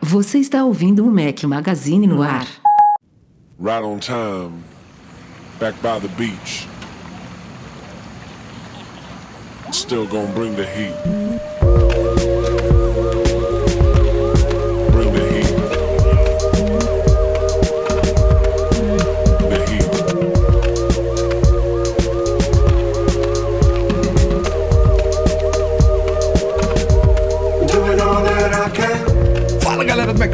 Você 0.00 0.38
está 0.38 0.64
ouvindo 0.64 1.06
o 1.06 1.10
Mac 1.10 1.44
Magazine 1.44 2.06
no 2.06 2.22
ar. 2.22 2.46
Right 3.58 3.84
on 3.84 3.98
time, 3.98 4.62
back 5.58 5.76
by 5.82 6.00
the 6.00 6.08
beach. 6.16 6.71
Still 9.92 10.06
gonna 10.06 10.32
bring 10.32 10.56
the 10.56 10.64
heat. 10.64 11.51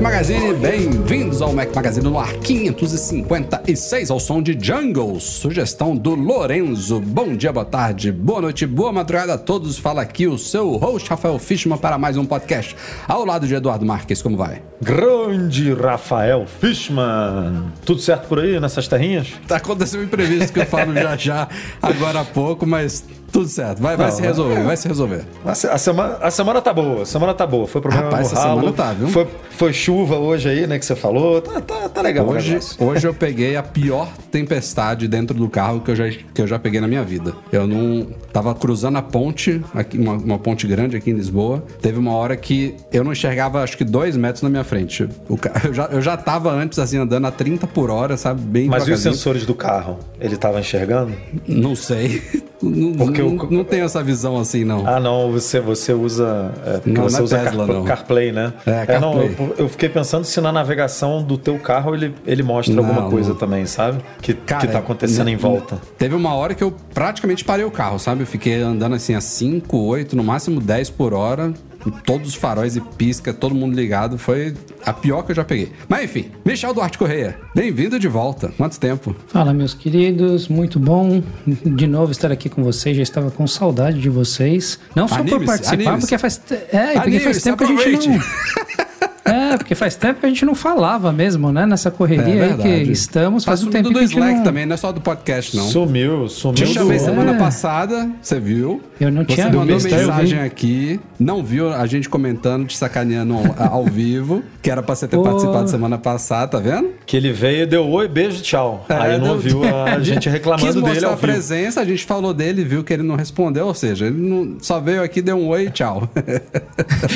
Magazine, 0.09 0.55
bem-vindos 0.55 1.43
ao 1.43 1.53
Mac 1.53 1.69
Magazine 1.77 2.09
no 2.09 2.19
ar 2.19 2.33
556 2.33 4.11
ao 4.11 4.19
som 4.19 4.41
de 4.41 4.57
Jungles, 4.59 5.23
sugestão 5.23 5.95
do 5.95 6.15
Lorenzo. 6.15 6.99
Bom 6.99 7.37
dia, 7.37 7.53
boa 7.53 7.67
tarde, 7.67 8.11
boa 8.11 8.41
noite, 8.41 8.67
boa 8.67 8.91
madrugada 8.91 9.35
a 9.35 9.39
todos. 9.39 9.77
Fala 9.77 10.01
aqui 10.01 10.27
o 10.27 10.39
seu 10.39 10.77
host 10.79 11.11
Rafael 11.11 11.39
Fishman 11.39 11.77
para 11.77 11.99
mais 11.99 12.17
um 12.17 12.25
podcast. 12.25 12.75
Ao 13.07 13.23
lado 13.23 13.47
de 13.47 13.55
Eduardo 13.55 13.85
Marques, 13.85 14.23
como 14.23 14.35
vai? 14.35 14.63
Grande 14.81 15.75
Rafael 15.75 16.47
Fishman. 16.47 17.71
Tudo 17.85 18.01
certo 18.01 18.29
por 18.29 18.41
aí 18.41 18.59
nessas 18.59 18.89
terrinhas? 18.89 19.35
Tá 19.47 19.59
acontecendo 19.59 20.01
um 20.01 20.05
imprevisto 20.05 20.55
que 20.55 20.61
eu 20.61 20.67
falo 20.67 20.95
já 20.95 21.19
já, 21.19 21.49
agora 21.83 22.21
há 22.21 22.25
pouco, 22.25 22.67
mas 22.67 23.05
tudo 23.31 23.49
certo, 23.49 23.83
vai, 23.83 23.97
vai 23.97 24.09
Não, 24.09 24.17
se 24.17 24.23
resolver, 24.23 24.63
vai 24.63 24.77
se 24.77 24.89
resolver. 24.89 25.25
A, 25.45 25.51
a 25.51 25.79
semana, 25.79 26.17
a 26.21 26.31
semana 26.31 26.63
tá 26.63 26.73
boa, 26.73 27.03
a 27.03 27.07
semana 27.07 27.35
tá 27.35 27.47
boa. 27.47 27.67
Foi 27.67 27.81
problema 27.81 28.07
Rapaz, 28.07 28.33
essa 28.33 28.41
ralo, 28.41 28.61
semana 28.61 28.77
tá, 28.77 28.93
viu? 28.93 29.09
Foi, 29.09 29.29
foi 29.51 29.73
chuva 29.73 30.17
hoje 30.17 30.49
aí, 30.49 30.67
né, 30.67 30.79
que 30.79 30.87
você 30.87 30.97
falou. 30.97 31.41
Tá, 31.43 31.61
tá, 31.61 31.89
tá 31.89 32.03
legal 32.03 32.27
Hoje, 32.27 32.59
hoje 32.79 33.07
eu 33.07 33.13
peguei 33.13 33.57
a 33.57 33.63
pior 33.63 34.09
tempestade 34.31 35.07
dentro 35.09 35.37
do 35.37 35.49
carro 35.49 35.81
que 35.81 35.91
eu 35.91 35.97
já, 35.97 36.09
que 36.09 36.41
eu 36.41 36.47
já 36.47 36.59
peguei 36.59 36.81
na 36.81 36.89
minha 36.89 37.05
vida. 37.05 37.35
Eu 37.53 37.67
não. 37.67 38.07
Tava 38.33 38.55
cruzando 38.55 38.99
a 38.99 39.03
ponte, 39.03 39.63
aqui, 39.75 39.99
uma, 39.99 40.13
uma 40.13 40.39
ponte 40.39 40.67
grande 40.67 40.97
aqui 40.97 41.11
em 41.11 41.15
Lisboa. 41.15 41.65
Teve 41.81 41.99
uma 41.99 42.13
hora 42.13 42.37
que 42.37 42.77
eu 42.93 43.03
não 43.03 43.13
enxergava 43.13 43.63
acho 43.63 43.77
que 43.77 43.85
dois 43.85 44.17
metros 44.17 44.43
na 44.43 44.49
minha 44.49 44.65
frente. 44.65 45.09
O 45.29 45.39
eu, 45.65 45.75
já, 45.75 45.85
eu 45.87 46.01
já 46.01 46.17
tava 46.17 46.53
antes, 46.53 46.79
assim, 46.79 46.99
andando 46.99 47.27
a 47.27 47.31
30 47.31 47.67
por 47.67 47.91
hora, 47.91 48.17
sabe? 48.17 48.41
Bem 48.41 48.69
Mas 48.69 48.87
e 48.87 48.93
os 48.93 49.01
sensores 49.01 49.45
do 49.45 49.55
carro? 49.55 49.99
Ele 50.21 50.37
tava 50.37 50.61
enxergando? 50.61 51.13
Não 51.47 51.75
sei. 51.75 52.23
Não, 52.61 53.13
Não, 53.23 53.47
o- 53.47 53.51
não 53.51 53.65
tenho 53.65 53.85
essa 53.85 54.03
visão 54.03 54.39
assim, 54.39 54.65
não. 54.65 54.87
Ah, 54.87 54.99
não, 55.01 55.31
você, 55.33 55.61
você 55.61 55.93
usa. 55.93 56.53
É, 56.65 56.81
Não, 56.87 57.03
você 57.05 57.17
não 57.17 57.21
é 57.21 57.23
usa 57.23 57.39
Tesla, 57.39 57.57
Carpl- 57.67 57.73
não. 57.73 57.85
CarPlay, 57.85 58.33
né? 58.33 58.53
É, 58.67 58.99
não, 59.01 59.13
CarPlay. 59.15 59.37
eu, 59.39 59.55
eu 59.59 59.69
fiquei 59.69 59.89
pensando 59.89 60.25
se 60.25 60.41
na 60.41 60.51
navegação 60.53 61.23
do 61.23 61.37
teu 61.39 61.59
carro 61.59 61.95
ele, 61.95 62.15
ele 62.27 62.43
mostra 62.43 62.75
Não, 62.75 62.85
alguma 62.87 63.11
coisa 63.11 63.31
não. 63.31 63.37
também, 63.37 63.67
sabe? 63.67 63.99
Que, 64.23 64.35
Cara, 64.35 64.67
que 64.67 64.73
tá 64.73 64.79
acontecendo 64.79 65.29
em 65.29 65.37
volta. 65.37 65.79
Teve 65.99 66.15
uma 66.15 66.35
hora 66.35 66.55
que 66.55 66.63
eu 66.65 66.73
praticamente 66.95 67.45
parei 67.45 67.65
o 67.65 67.71
carro, 67.71 67.99
sabe? 67.99 68.23
Eu 68.23 68.27
fiquei 68.27 68.61
andando 68.61 68.95
assim 68.95 69.15
a 69.15 69.21
5, 69.21 69.77
8, 69.77 70.17
no 70.17 70.25
máximo 70.25 70.61
10 70.61 70.91
por 70.91 71.15
hora. 71.15 71.53
Com 71.83 71.91
Todos 71.91 72.29
os 72.29 72.35
faróis 72.35 72.77
e 72.77 72.81
pisca, 72.81 73.33
todo 73.33 73.55
mundo 73.55 73.75
ligado. 73.75 74.19
Foi 74.19 74.55
a 74.85 74.93
pior 74.93 75.23
que 75.23 75.33
eu 75.33 75.37
já 75.37 75.45
peguei. 75.45 75.73
Mas 75.89 76.05
enfim, 76.05 76.31
Michel 76.45 76.73
Duarte 76.75 76.99
Correia, 76.99 77.39
bem-vindo 77.55 77.99
de 77.99 78.09
volta. 78.09 78.53
Quanto 78.57 78.79
tempo? 78.79 79.15
Fala, 79.29 79.53
meus 79.53 79.75
queridos, 79.75 80.49
muito 80.49 80.79
bom 80.79 81.23
de 81.47 81.87
novo 81.87 82.13
estar 82.13 82.33
aqui 82.33 82.49
com 82.49 82.63
vocês. 82.63 82.97
Já 82.97 83.03
estava 83.03 83.31
com 83.31 83.47
saudade 83.47 84.01
de 84.01 84.09
vocês. 84.09 84.79
Não 84.95 85.07
só 85.07 85.23
por 85.23 85.45
participar, 85.45 85.99
porque 85.99 86.19
faz, 86.19 86.41
é, 86.73 87.01
porque 87.01 87.21
faz 87.21 87.43
tempo 87.43 87.67
que 87.67 87.73
a 87.73 87.91
gente 87.91 88.09
não. 88.09 88.19
É, 89.29 89.57
porque 89.57 89.75
faz 89.75 89.95
tempo 89.97 90.21
que 90.21 90.27
a 90.27 90.29
gente 90.29 90.45
não 90.45 90.55
falava 90.55 91.13
mesmo, 91.13 91.53
né? 91.53 91.67
Nessa 91.67 91.91
correria 91.91 92.45
aí 92.45 92.85
que 92.85 92.93
estamos. 92.93 93.45
Tá 93.45 93.51
Faz 93.53 93.63
um 93.63 93.71
tempo 93.71 93.89
do 93.89 93.95
que 93.95 93.99
a 93.99 94.03
gente 94.03 94.15
Slack 94.19 94.35
não... 94.37 94.45
também, 94.45 94.67
não 94.67 94.75
é 94.75 94.77
só 94.77 94.93
do 94.93 95.01
podcast, 95.01 95.57
não. 95.57 95.65
Sumiu, 95.65 96.29
sumiu. 96.29 96.55
Te 96.55 96.67
chamei 96.67 96.99
do- 96.99 97.05
semana 97.05 97.33
É. 97.33 97.39
passada, 97.39 98.11
você 98.21 98.39
viu? 98.41 98.81
Eu 99.01 99.11
não 99.13 99.23
Você 99.25 99.35
tinha 99.35 99.47
mandou 99.47 99.77
visto, 99.79 99.89
eu 99.89 99.99
mensagem 100.09 100.41
aqui, 100.41 101.01
não 101.21 101.43
viu 101.43 101.73
a 101.73 101.87
gente 101.87 102.09
comentando, 102.09 102.67
te 102.67 102.77
sacaneando 102.77 103.35
ao, 103.59 103.73
ao 103.75 103.85
vivo, 103.85 104.43
que 104.61 104.71
era 104.71 104.83
pra 104.83 104.95
você 104.95 105.07
ter 105.07 105.19
participado 105.23 105.69
semana 105.71 105.97
passada, 105.99 106.49
tá 106.53 106.59
vendo? 106.59 106.91
Que 107.07 107.17
ele 107.17 107.33
veio, 107.33 107.67
deu 107.67 107.87
oi, 107.89 108.09
beijo, 108.09 108.43
tchau. 108.43 108.85
Aí 108.89 109.13
É, 109.15 109.19
não 109.19 109.39
deu- 109.39 109.39
viu 109.39 109.61
a 109.65 109.99
gente 110.03 110.25
Quis 110.25 110.33
reclamando 110.33 110.67
mostrar 110.81 110.93
dele 110.95 111.07
ao 111.07 111.13
a 111.13 111.17
presença, 111.17 111.81
a 111.81 111.85
gente 111.85 112.05
falou 112.05 112.35
dele, 112.35 112.65
viu 112.65 112.83
que 112.83 112.93
ele 112.93 113.03
não 113.05 113.15
respondeu, 113.15 113.67
ou 113.67 113.75
seja, 113.75 114.07
ele 114.07 114.17
não, 114.19 114.57
só 114.61 114.81
veio 114.81 115.03
aqui, 115.03 115.23
deu 115.23 115.37
um 115.37 115.49
oi 115.49 115.67
e 115.67 115.71
tchau. 115.71 116.09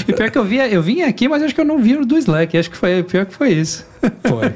E 0.09 0.13
pior 0.13 0.31
que 0.31 0.39
eu, 0.39 0.45
via, 0.45 0.69
eu 0.69 0.83
vim 0.83 1.03
aqui, 1.03 1.29
mas 1.29 1.43
acho 1.43 1.55
que 1.55 1.61
eu 1.61 1.65
não 1.65 1.79
vi 1.79 1.97
do 2.05 2.19
Slack. 2.19 2.57
Acho 2.57 2.71
que 2.71 2.77
foi 2.77 3.03
pior 3.03 3.27
que 3.27 3.35
foi 3.35 3.51
isso. 3.51 3.87
Foi. 4.25 4.53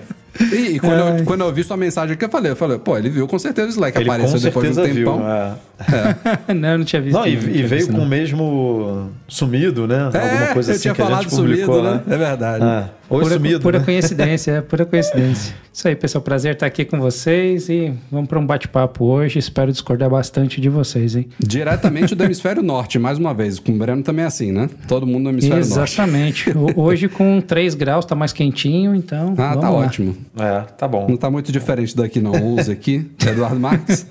E, 0.52 0.76
e 0.76 0.80
quando, 0.80 1.18
eu, 1.18 1.24
quando 1.24 1.40
eu 1.42 1.52
vi 1.52 1.64
sua 1.64 1.76
mensagem 1.76 2.14
aqui, 2.14 2.24
eu 2.24 2.28
falei, 2.28 2.52
eu 2.52 2.56
falei, 2.56 2.78
pô, 2.78 2.96
ele 2.96 3.08
viu 3.08 3.26
com 3.26 3.38
certeza 3.38 3.68
o 3.68 3.70
Slack, 3.70 3.98
Ele 3.98 4.08
apareceu 4.08 4.38
depois 4.38 4.66
de 4.66 4.72
um 4.72 4.74
certeza 4.74 4.94
viu. 4.94 5.06
tempão. 5.12 5.58
É. 5.78 6.54
não, 6.54 6.68
eu 6.70 6.78
não 6.78 6.84
tinha 6.84 7.02
visto. 7.02 7.16
Não, 7.16 7.26
e, 7.26 7.36
não 7.36 7.42
e 7.42 7.62
veio 7.62 7.68
visto, 7.68 7.92
com 7.92 8.00
o 8.00 8.06
mesmo 8.06 9.10
sumido, 9.28 9.86
né? 9.86 10.10
É, 10.12 10.18
Alguma 10.18 10.46
coisa 10.54 10.70
eu 10.70 10.74
assim 10.74 10.82
tinha 10.82 10.94
que 10.94 11.02
a 11.02 11.04
falado 11.04 11.22
gente 11.24 11.36
publicou, 11.36 11.74
sumido, 11.76 11.90
né? 11.90 12.02
né? 12.06 12.14
É 12.14 12.18
verdade. 12.18 12.64
É. 12.64 12.96
Oi, 13.08 13.22
Pura, 13.22 13.34
sumido. 13.34 13.60
pura 13.60 13.78
né? 13.78 13.84
coincidência, 13.84 14.50
é 14.50 14.60
pura 14.60 14.84
coincidência. 14.84 15.54
Isso 15.72 15.86
aí, 15.86 15.94
pessoal. 15.94 16.22
Prazer 16.22 16.54
estar 16.54 16.66
aqui 16.66 16.84
com 16.84 16.98
vocês 16.98 17.68
e 17.68 17.92
vamos 18.10 18.28
para 18.28 18.38
um 18.38 18.46
bate-papo 18.46 19.04
hoje. 19.04 19.38
Espero 19.38 19.70
discordar 19.70 20.10
bastante 20.10 20.60
de 20.60 20.68
vocês, 20.68 21.14
hein? 21.14 21.28
Diretamente 21.38 22.14
do 22.14 22.24
hemisfério 22.24 22.62
norte, 22.62 22.98
mais 22.98 23.18
uma 23.18 23.32
vez. 23.34 23.58
Com 23.60 23.72
o 23.72 23.78
Breno 23.78 24.02
também 24.02 24.24
é 24.24 24.26
assim, 24.26 24.50
né? 24.50 24.68
Todo 24.88 25.06
mundo 25.06 25.24
no 25.24 25.30
hemisfério 25.30 25.64
norte. 25.66 25.92
Exatamente. 25.92 26.52
Hoje 26.74 27.08
com 27.08 27.40
3 27.40 27.74
graus 27.74 28.04
tá 28.04 28.14
mais 28.16 28.32
quentinho, 28.32 28.94
então. 28.94 29.34
Ah, 29.36 29.50
vamos 29.50 29.60
tá 29.60 29.70
lá. 29.70 29.76
ótimo. 29.76 30.16
É, 30.38 30.60
tá 30.76 30.88
bom. 30.88 31.06
Não 31.08 31.16
tá 31.16 31.30
muito 31.30 31.52
diferente 31.52 31.94
daqui, 31.94 32.20
não. 32.20 32.32
Use 32.32 32.72
aqui, 32.72 33.08
Eduardo 33.24 33.60
Marques. 33.60 34.06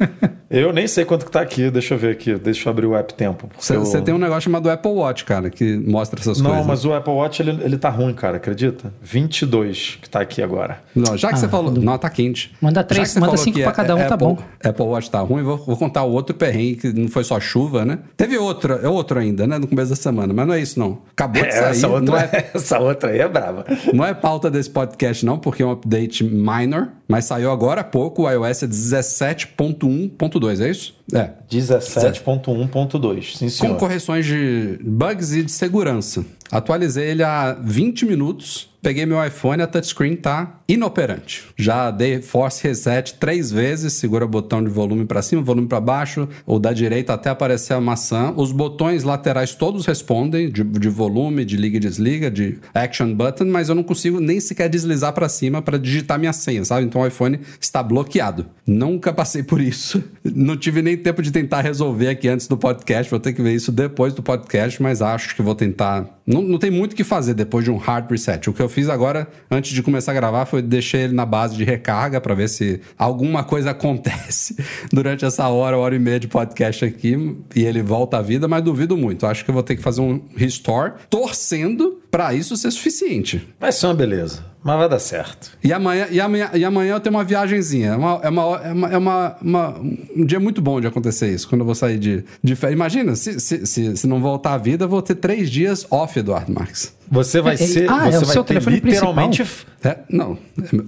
Eu 0.49 0.71
nem 0.71 0.87
sei 0.87 1.03
quanto 1.03 1.25
que 1.25 1.31
tá 1.31 1.41
aqui. 1.41 1.54
Deixa 1.71 1.93
eu 1.93 1.97
ver 1.97 2.11
aqui. 2.11 2.35
Deixa 2.35 2.67
eu 2.67 2.71
abrir 2.71 2.85
o 2.85 2.95
app 2.95 3.13
Tempo. 3.13 3.49
Você 3.59 3.75
eu- 3.75 3.85
você 3.85 4.01
tem 4.01 4.13
um 4.13 4.17
negócio 4.17 4.41
chamado 4.41 4.69
Apple 4.69 4.91
Watch, 4.91 5.23
cara, 5.25 5.49
que 5.49 5.77
mostra 5.77 6.19
essas 6.19 6.39
Não, 6.41 6.49
coisas. 6.51 6.65
mas 6.67 6.85
o 6.85 6.93
Apple 6.93 7.13
Watch 7.13 7.41
ele, 7.41 7.51
ele 7.63 7.77
tá 7.77 7.89
ruim, 7.89 8.13
cara. 8.13 8.37
Acredita? 8.37 8.93
22 9.01 9.97
que 10.01 10.09
tá 10.09 10.19
aqui 10.21 10.41
agora. 10.41 10.79
Não, 10.95 11.15
já 11.17 11.31
que 11.31 11.39
você 11.39 11.45
Ah, 11.45 11.49
falou. 11.49 11.71
Não, 11.71 11.97
tá 11.97 12.09
quente. 12.09 12.53
Manda 12.61 12.83
três, 12.83 13.09
você 13.09 13.19
manda 13.19 13.37
cinco 13.37 13.59
pra 13.61 13.71
cada 13.71 13.95
um, 13.95 13.99
tá 13.99 14.15
Apple, 14.15 14.27
bom. 14.27 14.37
Apple 14.63 14.85
Watch 14.85 15.09
tá 15.11 15.19
ruim, 15.19 15.43
vou, 15.43 15.57
vou 15.57 15.77
contar 15.77 16.03
o 16.03 16.11
outro 16.11 16.35
perrengue, 16.35 16.75
que 16.75 16.93
não 16.93 17.07
foi 17.07 17.23
só 17.23 17.39
chuva, 17.39 17.83
né? 17.85 17.99
Teve 18.17 18.37
outro, 18.37 18.73
é 18.73 18.87
outro 18.87 19.19
ainda, 19.19 19.47
né? 19.47 19.57
No 19.57 19.67
começo 19.67 19.89
da 19.89 19.95
semana, 19.95 20.33
mas 20.33 20.47
não 20.47 20.53
é 20.53 20.59
isso, 20.59 20.79
não. 20.79 20.99
Acabou 21.11 21.41
de 21.43 21.51
sair. 21.53 21.63
essa, 21.71 21.87
não, 21.87 21.95
outra, 21.95 22.19
é, 22.21 22.51
essa 22.55 22.79
outra 22.79 23.09
aí 23.11 23.19
é 23.19 23.27
brava. 23.27 23.65
não 23.93 24.05
é 24.05 24.13
pauta 24.13 24.49
desse 24.51 24.69
podcast, 24.69 25.25
não, 25.25 25.37
porque 25.37 25.63
é 25.63 25.65
um 25.65 25.71
update 25.71 26.23
minor, 26.23 26.89
mas 27.07 27.25
saiu 27.25 27.51
agora 27.51 27.81
há 27.81 27.83
pouco, 27.83 28.23
o 28.23 28.29
iOS 28.29 28.63
é 28.63 28.67
17.1.2, 28.67 30.61
é 30.61 30.69
isso? 30.69 30.94
É. 31.13 31.29
17.1.2, 31.51 33.49
sim 33.49 33.59
Com 33.59 33.75
correções 33.75 34.25
de 34.25 34.79
bugs 34.81 35.33
e 35.33 35.43
de 35.43 35.51
segurança. 35.51 36.25
Atualizei 36.51 37.09
ele 37.09 37.23
há 37.23 37.53
20 37.53 38.05
minutos. 38.05 38.69
Peguei 38.81 39.03
meu 39.03 39.25
iPhone, 39.25 39.63
a 39.63 39.65
touchscreen 39.65 40.15
tá 40.15 40.59
inoperante. 40.67 41.47
Já 41.57 41.89
dei 41.89 42.21
force 42.21 42.61
reset 42.61 43.15
três 43.15 43.51
vezes, 43.51 43.93
segura 43.93 44.25
o 44.25 44.27
botão 44.27 44.63
de 44.63 44.69
volume 44.69 45.05
para 45.05 45.23
cima, 45.23 45.41
volume 45.41 45.67
para 45.67 45.81
baixo, 45.81 46.29
ou 46.45 46.59
da 46.59 46.71
direita 46.71 47.11
até 47.11 47.31
aparecer 47.31 47.73
a 47.73 47.81
maçã. 47.81 48.31
Os 48.37 48.51
botões 48.51 49.03
laterais 49.03 49.55
todos 49.55 49.87
respondem, 49.87 50.51
de, 50.51 50.63
de 50.63 50.87
volume, 50.87 51.43
de 51.43 51.57
liga 51.57 51.77
e 51.77 51.79
desliga, 51.79 52.29
de 52.29 52.59
action 52.75 53.11
button, 53.11 53.45
mas 53.45 53.69
eu 53.69 53.75
não 53.75 53.81
consigo 53.81 54.19
nem 54.19 54.39
sequer 54.39 54.69
deslizar 54.69 55.13
para 55.13 55.27
cima 55.27 55.63
para 55.63 55.79
digitar 55.79 56.19
minha 56.19 56.33
senha, 56.33 56.63
sabe? 56.63 56.85
Então 56.85 57.01
o 57.01 57.07
iPhone 57.07 57.39
está 57.59 57.81
bloqueado. 57.81 58.45
Nunca 58.67 59.11
passei 59.11 59.41
por 59.41 59.59
isso. 59.59 60.03
Não 60.23 60.57
tive 60.57 60.81
nem 60.81 60.97
tempo 60.97 61.21
de 61.21 61.31
tentar 61.31 61.61
resolver 61.61 62.09
aqui 62.09 62.27
antes 62.27 62.47
do 62.47 62.57
podcast. 62.57 63.09
Vou 63.09 63.19
ter 63.19 63.33
que 63.33 63.41
ver 63.41 63.53
isso 63.53 63.71
depois 63.71 64.13
do 64.13 64.21
podcast, 64.21 64.81
mas 64.81 65.01
acho 65.01 65.35
que 65.35 65.41
vou 65.41 65.55
tentar. 65.55 66.14
Não, 66.25 66.41
não 66.41 66.57
tem 66.57 66.71
muito 66.71 66.93
o 66.93 66.95
que 66.95 67.03
fazer 67.03 67.35
depois 67.35 67.63
de 67.63 67.69
um 67.69 67.77
hard 67.77 68.09
reset. 68.09 68.49
O 68.49 68.53
que 68.53 68.61
eu 68.61 68.67
fiz 68.67 68.89
agora, 68.89 69.27
antes 69.49 69.71
de 69.71 69.83
começar 69.83 70.11
a 70.11 70.15
gravar, 70.15 70.45
foi 70.45 70.61
deixar 70.61 70.97
ele 70.97 71.13
na 71.13 71.25
base 71.25 71.55
de 71.55 71.63
recarga 71.63 72.19
para 72.19 72.33
ver 72.33 72.49
se 72.49 72.81
alguma 72.97 73.43
coisa 73.43 73.71
acontece 73.75 74.57
durante 74.91 75.23
essa 75.23 75.47
hora, 75.49 75.77
hora 75.77 75.95
e 75.95 75.99
meia 75.99 76.19
de 76.19 76.27
podcast 76.27 76.83
aqui 76.83 77.37
e 77.55 77.63
ele 77.63 77.83
volta 77.83 78.17
à 78.17 78.21
vida, 78.21 78.47
mas 78.47 78.63
duvido 78.63 78.97
muito. 78.97 79.25
Acho 79.27 79.43
que 79.43 79.51
eu 79.51 79.53
vou 79.53 79.63
ter 79.63 79.75
que 79.75 79.83
fazer 79.83 80.01
um 80.01 80.21
restore, 80.35 80.93
torcendo 81.09 82.01
para 82.09 82.33
isso 82.33 82.57
ser 82.57 82.71
suficiente. 82.71 83.47
Vai 83.59 83.71
ser 83.71 83.87
uma 83.87 83.93
beleza. 83.93 84.54
Mas 84.65 84.79
vai 84.79 84.89
dar 84.89 84.97
certo. 84.97 85.51
E 85.63 85.71
amanhã, 85.71 86.07
e 86.09 86.19
amanhã, 86.19 86.49
e 86.55 86.65
amanhã 86.65 86.93
eu 86.95 86.99
tenho 86.99 87.15
uma 87.15 87.23
viagenzinha. 87.23 87.91
É, 87.91 87.95
uma, 87.95 88.19
é, 88.23 88.29
uma, 88.29 88.41
é, 88.63 88.71
uma, 88.71 88.89
é 88.93 88.97
uma- 88.97 89.35
uma- 89.39 89.79
um 90.17 90.25
dia 90.25 90.39
muito 90.39 90.59
bom 90.59 90.81
de 90.81 90.87
acontecer 90.87 91.31
isso, 91.31 91.47
quando 91.47 91.61
eu 91.61 91.65
vou 91.67 91.75
sair 91.75 91.99
de, 91.99 92.23
de 92.43 92.55
férias. 92.55 92.75
Imagina, 92.75 93.15
se, 93.15 93.39
se, 93.39 93.63
se, 93.67 93.95
se 93.95 94.07
não 94.07 94.19
voltar 94.19 94.53
à 94.55 94.57
vida, 94.57 94.85
eu 94.85 94.89
vou 94.89 95.03
ter 95.03 95.13
três 95.15 95.51
dias 95.51 95.85
off, 95.91 96.17
Eduardo 96.17 96.51
Marques. 96.51 96.91
Você 97.09 97.41
vai 97.41 97.53
É, 97.53 97.55
é- 97.55 97.67
ser. 97.67 97.89
ah, 97.89 98.07
é 98.07 98.11
você 98.11 98.17
o 98.17 98.19
vai 98.25 98.33
seu 98.33 98.43
ter 98.43 98.53
telefone 98.55 98.75
literalmente. 98.79 99.43
É, 99.83 99.97
não, 100.09 100.35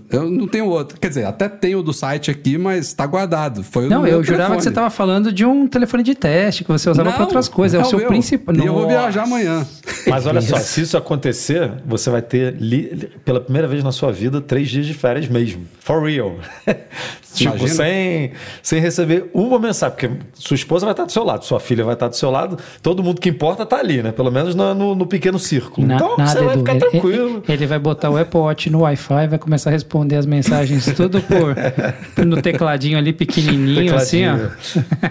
eu 0.10 0.30
não 0.32 0.48
tenho 0.48 0.66
outro. 0.66 1.00
Quer 1.00 1.10
dizer, 1.10 1.26
até 1.26 1.48
tenho 1.48 1.84
do 1.84 1.94
site 1.94 2.32
aqui, 2.32 2.58
mas 2.58 2.94
tá 2.94 3.06
guardado. 3.06 3.64
Foi 3.64 3.86
o 3.86 3.90
Não, 3.90 4.02
meu 4.02 4.12
eu 4.14 4.24
jurava 4.24 4.56
telefone. 4.56 4.58
que 4.58 4.64
você 4.64 4.72
tava 4.72 4.90
falando 4.90 5.32
de 5.32 5.46
um 5.46 5.68
telefone 5.68 6.02
de 6.02 6.16
teste 6.16 6.64
que 6.64 6.72
você 6.72 6.90
usava 6.90 7.12
para 7.12 7.24
outras 7.24 7.48
coisas. 7.48 7.80
É, 7.80 7.84
o 7.84 7.86
seu 7.86 8.08
principal. 8.08 8.56
E 8.56 8.66
eu 8.66 8.74
vou 8.74 8.88
viajar 8.88 9.24
amanhã. 9.24 9.66
Mas 10.08 10.26
olha 10.26 10.42
só, 10.42 10.58
se 10.58 10.82
isso 10.82 10.98
acontecer, 10.98 11.72
você 11.86 12.10
vai 12.10 12.22
ter, 12.24 12.56
li- 12.60 13.10
pela 13.24 13.40
primeira 13.40 13.68
vez 13.68 13.84
na 13.84 13.92
sua 13.92 14.12
vida, 14.12 14.42
três 14.42 14.68
dias 14.70 14.86
de 14.88 14.94
férias 14.96 15.28
mesmo. 15.28 15.66
For 15.80 16.02
real. 16.04 16.36
Tipo, 17.34 17.56
Imagina. 17.58 17.74
sem, 17.76 18.32
sem 18.62 18.80
receber 18.82 19.30
uma 19.34 19.60
mensagem. 19.60 19.96
Porque 19.96 20.10
sua 20.34 20.56
esposa 20.56 20.86
vai 20.86 20.94
estar 20.94 21.06
do 21.06 21.12
seu 21.12 21.24
lado, 21.24 21.46
sua 21.46 21.60
filha 21.60 21.84
vai 21.84 21.94
estar 21.94 22.08
do 22.08 22.16
seu 22.16 22.30
lado, 22.32 22.58
todo 22.82 23.04
mundo 23.04 23.22
que 23.22 23.30
importa 23.30 23.66
tá 23.66 23.78
ali, 23.78 24.02
né? 24.02 24.12
Pelo 24.12 24.32
menos 24.32 24.56
no, 24.56 24.74
no- 24.74 24.96
no 24.96 25.06
pequeno 25.06 25.38
círculo. 25.40 25.86
Na- 25.88 25.96
então 25.96 26.18
nada, 26.18 26.32
você 26.32 26.40
vai 26.44 26.54
Edu. 26.54 26.60
ficar 26.60 26.72
Ele- 26.74 26.80
tranquilo. 26.90 27.30
Ele, 27.48 27.54
ele 27.54 27.68
vai 27.68 27.80
botar 27.80 28.10
o 28.10 28.18
Apple 28.18 28.40
Watch 28.40 28.70
no 28.70 28.82
Wi-Fi, 28.82 29.28
vai 29.28 29.38
começar 29.40 29.70
a 29.70 29.74
responder 29.74 30.16
as 30.16 30.26
mensagens 30.26 30.86
tudo 30.96 31.22
por 31.22 31.56
no 32.26 32.42
tecladinho 32.42 32.98
ali 32.98 33.14
pequenininho, 33.14 33.96
assim, 33.96 34.28
ó. 34.28 34.34
Tecladinho. 34.36 34.52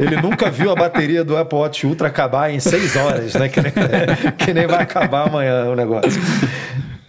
Ele 0.00 0.20
nunca 0.22 0.50
viu 0.50 0.70
a 0.70 0.74
bateria 0.74 1.24
do 1.24 1.36
Apple 1.36 1.58
Watch 1.58 1.86
Ultra 1.86 2.08
acabar 2.08 2.50
em 2.52 2.60
seis 2.60 2.96
horas, 2.96 3.34
né? 3.34 3.48
Que 3.48 3.60
nem, 3.60 3.72
que 4.38 4.52
nem 4.54 4.66
vai 4.66 4.82
acabar 4.82 5.28
amanhã 5.28 5.66
o 5.70 5.74
negócio. 5.76 6.20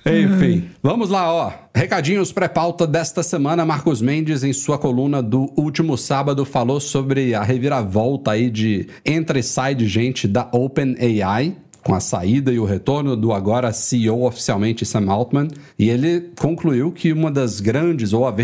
Enfim, 0.09 0.69
vamos 0.81 1.09
lá, 1.09 1.31
ó. 1.31 1.51
Recadinhos 1.75 2.31
pré-pauta 2.31 2.87
desta 2.87 3.21
semana. 3.21 3.65
Marcos 3.65 4.01
Mendes, 4.01 4.43
em 4.43 4.53
sua 4.53 4.77
coluna 4.77 5.21
do 5.21 5.51
último 5.57 5.97
sábado, 5.97 6.45
falou 6.45 6.79
sobre 6.79 7.35
a 7.35 7.43
reviravolta 7.43 8.31
aí 8.31 8.49
de 8.49 8.87
entra 9.05 9.37
e 9.37 9.43
sai 9.43 9.75
de 9.75 9.87
gente 9.87 10.27
da 10.27 10.47
OpenAI. 10.51 11.55
Com 11.87 11.95
a 11.95 12.01
saída 12.01 12.51
e 12.51 12.59
o 12.59 12.65
retorno 12.65 13.15
do 13.15 13.31
agora 13.31 13.71
CEO 13.71 14.25
oficialmente 14.25 14.85
Sam 14.85 15.09
Altman, 15.09 15.47
e 15.79 15.89
ele 15.89 16.31
concluiu 16.37 16.91
que 16.91 17.13
uma 17.13 17.31
das 17.31 17.61
grandes, 17.61 18.11
ou 18.11 18.27
a 18.27 18.35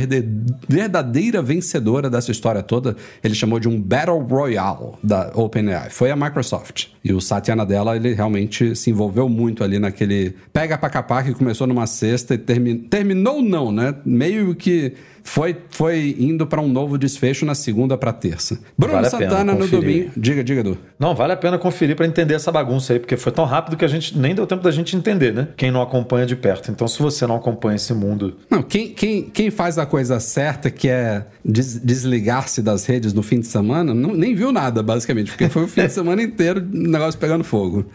verdadeira 0.69 1.41
vencedora 1.41 2.09
dessa 2.09 2.31
história 2.31 2.63
toda, 2.63 2.95
ele 3.21 3.35
chamou 3.35 3.59
de 3.59 3.67
um 3.67 3.81
Battle 3.81 4.17
Royale 4.19 4.93
da 5.03 5.29
OpenAI. 5.35 5.89
Foi 5.89 6.09
a 6.09 6.15
Microsoft. 6.15 6.85
E 7.03 7.11
o 7.11 7.19
Satya 7.19 7.53
Nadella, 7.53 7.97
ele 7.97 8.13
realmente 8.13 8.77
se 8.77 8.89
envolveu 8.91 9.27
muito 9.27 9.61
ali 9.61 9.77
naquele 9.77 10.33
pega 10.53 10.77
pra 10.77 10.89
capar 10.89 11.25
que 11.25 11.33
começou 11.33 11.67
numa 11.67 11.85
sexta 11.85 12.35
e 12.35 12.37
termi- 12.37 12.75
terminou 12.75 13.41
não, 13.41 13.73
né? 13.73 13.93
Meio 14.05 14.55
que 14.55 14.93
foi, 15.23 15.55
foi 15.69 16.15
indo 16.19 16.45
pra 16.45 16.61
um 16.61 16.67
novo 16.67 16.97
desfecho 16.97 17.45
na 17.45 17.55
segunda 17.55 17.97
pra 17.97 18.11
terça. 18.13 18.59
Bruno 18.77 18.93
Vale 18.95 19.07
a 19.07 19.09
pena 19.11 19.29
Santana 19.29 19.53
no 19.55 19.67
domingo. 19.67 20.11
Diga, 20.17 20.43
diga, 20.43 20.59
Edu. 20.61 20.77
Não, 20.99 21.15
vale 21.15 21.33
a 21.33 21.37
pena 21.37 21.57
conferir 21.57 21.95
para 21.95 22.05
entender 22.05 22.33
essa 22.33 22.51
bagunça 22.51 22.93
aí, 22.93 22.99
porque 22.99 23.15
foi 23.17 23.31
tão 23.31 23.45
rápido 23.45 23.77
que 23.77 23.85
a 23.85 23.87
gente 23.87 24.17
nem 24.17 24.35
deu 24.35 24.45
tempo 24.45 24.61
da 24.63 24.71
gente 24.71 24.95
entender, 24.95 25.33
né? 25.33 25.47
Quem 25.57 25.71
não 25.71 25.81
acompanha 25.81 26.25
de 26.25 26.35
perto. 26.35 26.69
Então, 26.71 26.87
se 26.87 27.01
você 27.01 27.25
não 27.25 27.35
acompanha 27.35 27.75
esse 27.77 27.93
mundo, 27.93 28.35
Não, 28.49 28.61
quem, 28.61 28.89
quem, 28.93 29.23
quem 29.23 29.49
faz 29.49 29.77
a 29.77 29.85
coisa 29.85 30.19
certa, 30.19 30.69
que 30.69 30.87
é 30.89 31.25
des- 31.43 31.79
desligar-se 31.79 32.61
das 32.61 32.85
redes 32.85 33.13
no 33.13 33.23
fim 33.23 33.39
de 33.39 33.47
semana, 33.47 33.93
não- 33.93 34.13
nem 34.13 34.35
viu 34.35 34.51
nada, 34.51 34.83
basicamente, 34.83 35.31
porque 35.31 35.47
foi 35.49 35.63
o 35.63 35.67
fim 35.67 35.81
de 35.85 35.89
semana 35.93 36.21
inteiro 36.21 36.59
o 36.61 36.77
negócio 36.77 37.19
pegando 37.19 37.43
fogo. 37.43 37.85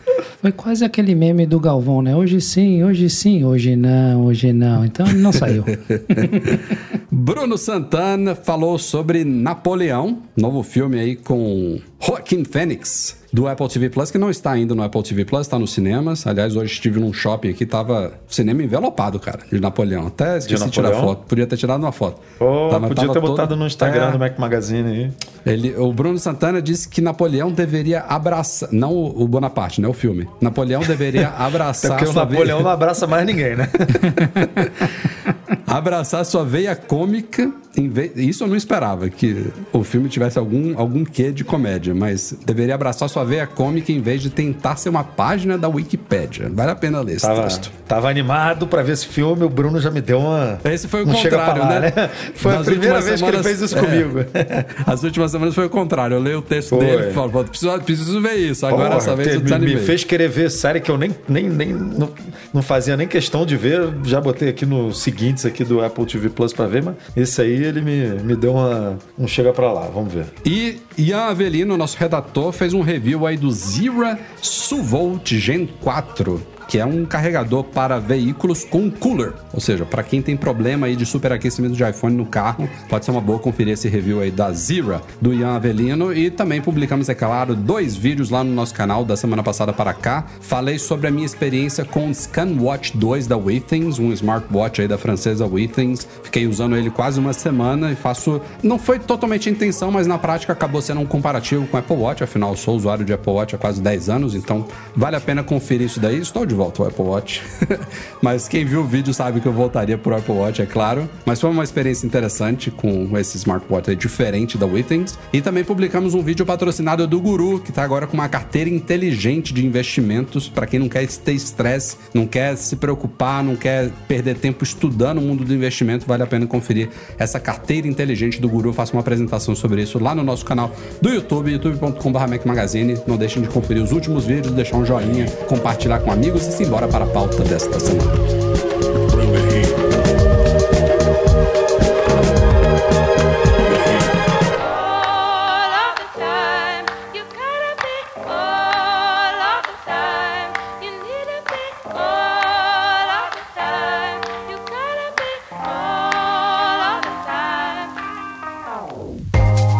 Foi 0.40 0.52
quase 0.52 0.84
aquele 0.84 1.14
meme 1.14 1.46
do 1.46 1.60
Galvão, 1.60 2.00
né? 2.02 2.16
Hoje 2.16 2.40
sim, 2.40 2.82
hoje 2.84 3.08
sim, 3.10 3.44
hoje 3.44 3.76
não, 3.76 4.25
hoje 4.25 4.52
não. 4.52 4.84
Então 4.84 5.06
não 5.14 5.32
saiu. 5.32 5.64
Bruno 7.20 7.58
Santana 7.58 8.36
falou 8.36 8.78
sobre 8.78 9.24
Napoleão, 9.24 10.18
novo 10.36 10.62
filme 10.62 11.00
aí 11.00 11.16
com 11.16 11.80
Joaquin 12.00 12.44
Phoenix, 12.44 13.18
do 13.32 13.48
Apple 13.48 13.68
TV 13.68 13.90
Plus, 13.90 14.08
que 14.12 14.16
não 14.18 14.30
está 14.30 14.52
ainda 14.52 14.72
no 14.72 14.84
Apple 14.84 15.02
TV 15.02 15.24
Plus, 15.24 15.40
está 15.40 15.58
nos 15.58 15.72
cinemas. 15.72 16.24
Aliás, 16.28 16.54
hoje 16.54 16.74
estive 16.74 17.00
num 17.00 17.12
shopping 17.12 17.48
aqui, 17.50 17.66
tava 17.66 18.12
cinema 18.28 18.62
envelopado, 18.62 19.18
cara, 19.18 19.40
de 19.50 19.58
Napoleão. 19.60 20.06
Até 20.06 20.38
esqueci 20.38 20.64
de, 20.64 20.70
tirar 20.70 20.90
Napoleão? 20.90 21.08
foto. 21.16 21.26
Podia 21.26 21.44
ter 21.44 21.56
tirado 21.56 21.80
uma 21.80 21.90
foto. 21.90 22.20
oh, 22.38 22.68
Tava- 22.70 22.86
podia 22.86 23.02
tava 23.02 23.12
ter 23.14 23.20
todo- 23.20 23.30
botado 23.32 23.56
no 23.56 23.66
Instagram 23.66 24.10
É. 24.10 24.12
do 24.12 24.18
Mac 24.20 24.38
Magazine 24.38 24.88
aí. 24.88 25.12
Ele, 25.44 25.74
o 25.76 25.92
Bruno 25.92 26.20
Santana 26.20 26.62
disse 26.62 26.88
que 26.88 27.00
Napoleão 27.00 27.50
deveria 27.50 28.00
abraçar. 28.02 28.68
Não 28.70 28.92
o, 28.94 29.26
Bonaparte, 29.26 29.80
né? 29.80 29.88
O 29.88 29.92
filme. 29.92 30.28
Napoleão 30.40 30.82
deveria 30.82 31.30
abraçar 31.36 31.96
porque 31.98 32.08
o 32.08 32.12
Napoleão 32.14 32.62
não 32.62 32.70
abraça 32.70 33.08
mais 33.08 33.26
ninguém, 33.26 33.56
né? 33.56 33.68
abraçar 35.68 36.24
sua 36.24 36.44
veia 36.44 36.74
cômica. 36.74 37.52
Vez, 37.86 38.12
isso 38.16 38.42
eu 38.44 38.48
não 38.48 38.56
esperava, 38.56 39.08
que 39.08 39.46
o 39.72 39.84
filme 39.84 40.08
tivesse 40.08 40.38
algum, 40.38 40.76
algum 40.78 41.04
quê 41.04 41.30
de 41.30 41.44
comédia, 41.44 41.94
mas 41.94 42.34
deveria 42.44 42.75
abraçar 42.75 43.08
sua 43.08 43.22
veia 43.25 43.46
cômica 43.46 43.92
em 43.92 44.00
vez 44.00 44.20
de 44.22 44.30
tentar 44.30 44.76
ser 44.76 44.88
uma 44.88 45.04
página 45.04 45.56
da 45.56 45.69
Wikipédia. 45.69 46.50
Vale 46.52 46.70
a 46.72 46.75
pena 46.75 47.00
ler 47.00 47.16
esse 47.16 47.26
Tava, 47.26 47.42
texto. 47.42 47.70
tava 47.86 48.08
animado 48.08 48.66
para 48.66 48.82
ver 48.82 48.92
esse 48.94 49.06
filme, 49.06 49.44
o 49.44 49.48
Bruno 49.48 49.80
já 49.80 49.90
me 49.90 50.00
deu 50.00 50.19
uma. 50.19 50.58
Esse 50.64 50.88
foi 50.88 51.02
o 51.02 51.06
contrário, 51.06 51.62
lá, 51.62 51.80
né? 51.80 51.92
Foi 52.34 52.52
Nas 52.52 52.66
a 52.66 52.70
primeira 52.70 53.00
vez 53.00 53.20
que 53.20 53.28
ele 53.28 53.36
semanas- 53.42 53.46
fez 53.46 53.60
isso 53.60 53.78
é. 53.78 53.80
comigo. 53.80 54.25
As 54.86 55.02
últimas 55.04 55.30
semanas 55.30 55.54
foi 55.54 55.66
o 55.66 55.70
contrário. 55.70 56.14
Eu 56.16 56.20
leio 56.20 56.38
o 56.38 56.42
texto 56.42 56.70
Foi. 56.70 56.84
dele 56.84 57.10
e 57.10 57.12
falo, 57.12 57.30
"Pô, 57.30 57.44
preciso, 57.44 57.78
preciso 57.80 58.20
ver 58.20 58.34
isso. 58.36 58.64
Agora, 58.66 58.86
Porra, 58.86 58.98
essa 58.98 59.14
vez 59.16 59.28
eu 59.28 59.34
me, 59.36 59.40
desanimei. 59.42 59.75
me 59.76 59.80
fez 59.80 60.04
querer 60.04 60.28
ver 60.28 60.50
série 60.50 60.80
que 60.80 60.90
eu 60.90 60.96
nem, 60.98 61.10
nem, 61.28 61.48
nem 61.48 61.72
não, 61.72 62.10
não 62.52 62.62
fazia 62.62 62.96
nem 62.96 63.06
questão 63.06 63.44
de 63.44 63.56
ver. 63.56 63.88
Já 64.04 64.20
botei 64.20 64.48
aqui 64.48 64.64
nos 64.66 65.02
seguintes 65.02 65.44
aqui 65.46 65.64
do 65.64 65.80
Apple 65.84 66.06
TV 66.06 66.28
Plus 66.28 66.52
pra 66.52 66.66
ver, 66.66 66.82
mas 66.82 66.94
esse 67.16 67.40
aí 67.40 67.67
ele 67.68 67.80
me, 67.80 68.22
me 68.22 68.36
deu 68.36 68.52
uma, 68.52 68.98
um 69.18 69.26
chega 69.26 69.52
pra 69.52 69.72
lá. 69.72 69.88
Vamos 69.88 70.12
ver. 70.12 70.26
E 70.44 70.78
Ian 70.96 71.26
Avelino, 71.26 71.76
nosso 71.76 71.96
redator, 71.98 72.52
fez 72.52 72.74
um 72.74 72.80
review 72.80 73.26
aí 73.26 73.36
do 73.36 73.50
Zira 73.50 74.18
Suvolt 74.40 75.34
Gen 75.34 75.66
4, 75.80 76.42
que 76.68 76.78
é 76.78 76.84
um 76.84 77.06
carregador 77.06 77.64
para 77.64 77.98
veículos 77.98 78.62
com 78.62 78.90
cooler. 78.90 79.32
Ou 79.54 79.60
seja, 79.60 79.86
para 79.86 80.02
quem 80.02 80.20
tem 80.20 80.36
problema 80.36 80.86
aí 80.86 80.94
de 80.94 81.06
superaquecimento 81.06 81.74
de 81.74 81.82
iPhone 81.82 82.14
no 82.14 82.26
carro, 82.26 82.68
pode 82.88 83.06
ser 83.06 83.10
uma 83.10 83.22
boa 83.22 83.38
conferir 83.38 83.72
esse 83.72 83.88
review 83.88 84.20
aí 84.20 84.30
da 84.30 84.52
Zira, 84.52 85.00
do 85.20 85.32
Ian 85.32 85.54
Avelino. 85.54 86.12
E 86.12 86.30
também 86.30 86.60
publicamos, 86.60 87.08
é 87.08 87.14
claro, 87.14 87.56
dois 87.56 87.96
vídeos 87.96 88.28
lá 88.28 88.44
no 88.44 88.52
nosso 88.52 88.74
canal 88.74 89.02
da 89.02 89.16
semana 89.16 89.42
passada 89.42 89.72
para 89.72 89.94
cá. 89.94 90.26
Falei 90.42 90.78
sobre 90.78 91.08
a 91.08 91.10
minha 91.10 91.24
experiência 91.24 91.86
com 91.86 92.10
o 92.10 92.14
ScanWatch 92.14 92.96
2 92.96 93.26
da 93.26 93.36
Withings, 93.36 93.98
um 93.98 94.12
smartwatch 94.12 94.82
aí 94.82 94.88
da 94.88 94.98
francesa 94.98 95.46
Withings. 95.46 96.06
Fiquei 96.22 96.46
usando 96.46 96.76
ele 96.76 96.90
quase 96.90 97.18
uma 97.18 97.32
semana 97.32 97.90
e 97.90 97.96
faço... 97.96 98.42
Não 98.62 98.78
foi 98.78 98.98
totalmente 98.98 99.48
intenção, 99.48 99.90
mas 99.90 100.06
na 100.06 100.18
prática 100.18 100.52
acabou 100.52 100.82
sendo 100.82 101.00
um 101.00 101.06
comparativo 101.06 101.66
com 101.66 101.78
o 101.78 101.80
Apple 101.80 101.96
Watch. 101.96 102.22
Afinal, 102.22 102.54
sou 102.56 102.76
usuário 102.76 103.06
de 103.06 103.12
Apple 103.14 103.32
Watch 103.32 103.54
há 103.54 103.58
quase 103.58 103.80
10 103.80 104.10
anos, 104.10 104.34
então 104.34 104.66
vale 104.94 105.16
a 105.16 105.20
pena 105.20 105.42
conferir 105.42 105.86
isso 105.86 105.98
daí. 105.98 106.18
Estou 106.18 106.44
de 106.44 106.57
volta 106.58 106.82
ao 106.82 106.88
Apple 106.88 107.04
Watch. 107.04 107.42
mas 108.20 108.48
quem 108.48 108.64
viu 108.64 108.80
o 108.80 108.84
vídeo 108.84 109.14
sabe 109.14 109.40
que 109.40 109.46
eu 109.46 109.52
voltaria 109.52 109.96
pro 109.96 110.16
Apple 110.16 110.34
Watch, 110.34 110.60
é 110.60 110.66
claro. 110.66 111.08
Mas 111.24 111.40
foi 111.40 111.48
uma 111.48 111.64
experiência 111.64 112.06
interessante 112.06 112.70
com 112.70 113.16
esse 113.16 113.36
smartwatch 113.36 113.94
diferente 113.94 114.58
da 114.58 114.66
Withings. 114.66 115.18
E 115.32 115.40
também 115.40 115.64
publicamos 115.64 116.14
um 116.14 116.22
vídeo 116.22 116.44
patrocinado 116.44 117.06
do 117.06 117.20
Guru, 117.20 117.60
que 117.60 117.72
tá 117.72 117.82
agora 117.82 118.06
com 118.06 118.14
uma 118.14 118.28
carteira 118.28 118.68
inteligente 118.68 119.54
de 119.54 119.64
investimentos 119.64 120.48
para 120.48 120.66
quem 120.66 120.80
não 120.80 120.88
quer 120.88 121.06
ter 121.06 121.32
estresse, 121.32 121.96
não 122.12 122.26
quer 122.26 122.56
se 122.56 122.76
preocupar, 122.76 123.42
não 123.42 123.54
quer 123.54 123.90
perder 124.08 124.36
tempo 124.36 124.64
estudando 124.64 125.18
o 125.18 125.22
mundo 125.22 125.44
do 125.44 125.54
investimento, 125.54 126.06
vale 126.06 126.22
a 126.22 126.26
pena 126.26 126.46
conferir 126.46 126.90
essa 127.18 127.38
carteira 127.38 127.86
inteligente 127.86 128.40
do 128.40 128.48
Guru. 128.48 128.70
Eu 128.70 128.72
faço 128.72 128.92
uma 128.92 129.00
apresentação 129.00 129.54
sobre 129.54 129.82
isso 129.82 129.98
lá 129.98 130.14
no 130.14 130.24
nosso 130.24 130.44
canal 130.44 130.74
do 131.00 131.08
YouTube, 131.08 131.52
youtube.com.br 131.52 132.18
Magazine. 132.44 132.98
Não 133.06 133.16
deixem 133.16 133.42
de 133.42 133.48
conferir 133.48 133.82
os 133.82 133.92
últimos 133.92 134.24
vídeos, 134.26 134.54
deixar 134.54 134.76
um 134.76 134.84
joinha, 134.84 135.26
compartilhar 135.46 136.00
com 136.00 136.10
amigos 136.10 136.48
simbora 136.50 136.88
para 136.88 137.05
a 137.05 137.09
pauta 137.09 137.43
desta 137.43 137.78
semana. 137.78 138.12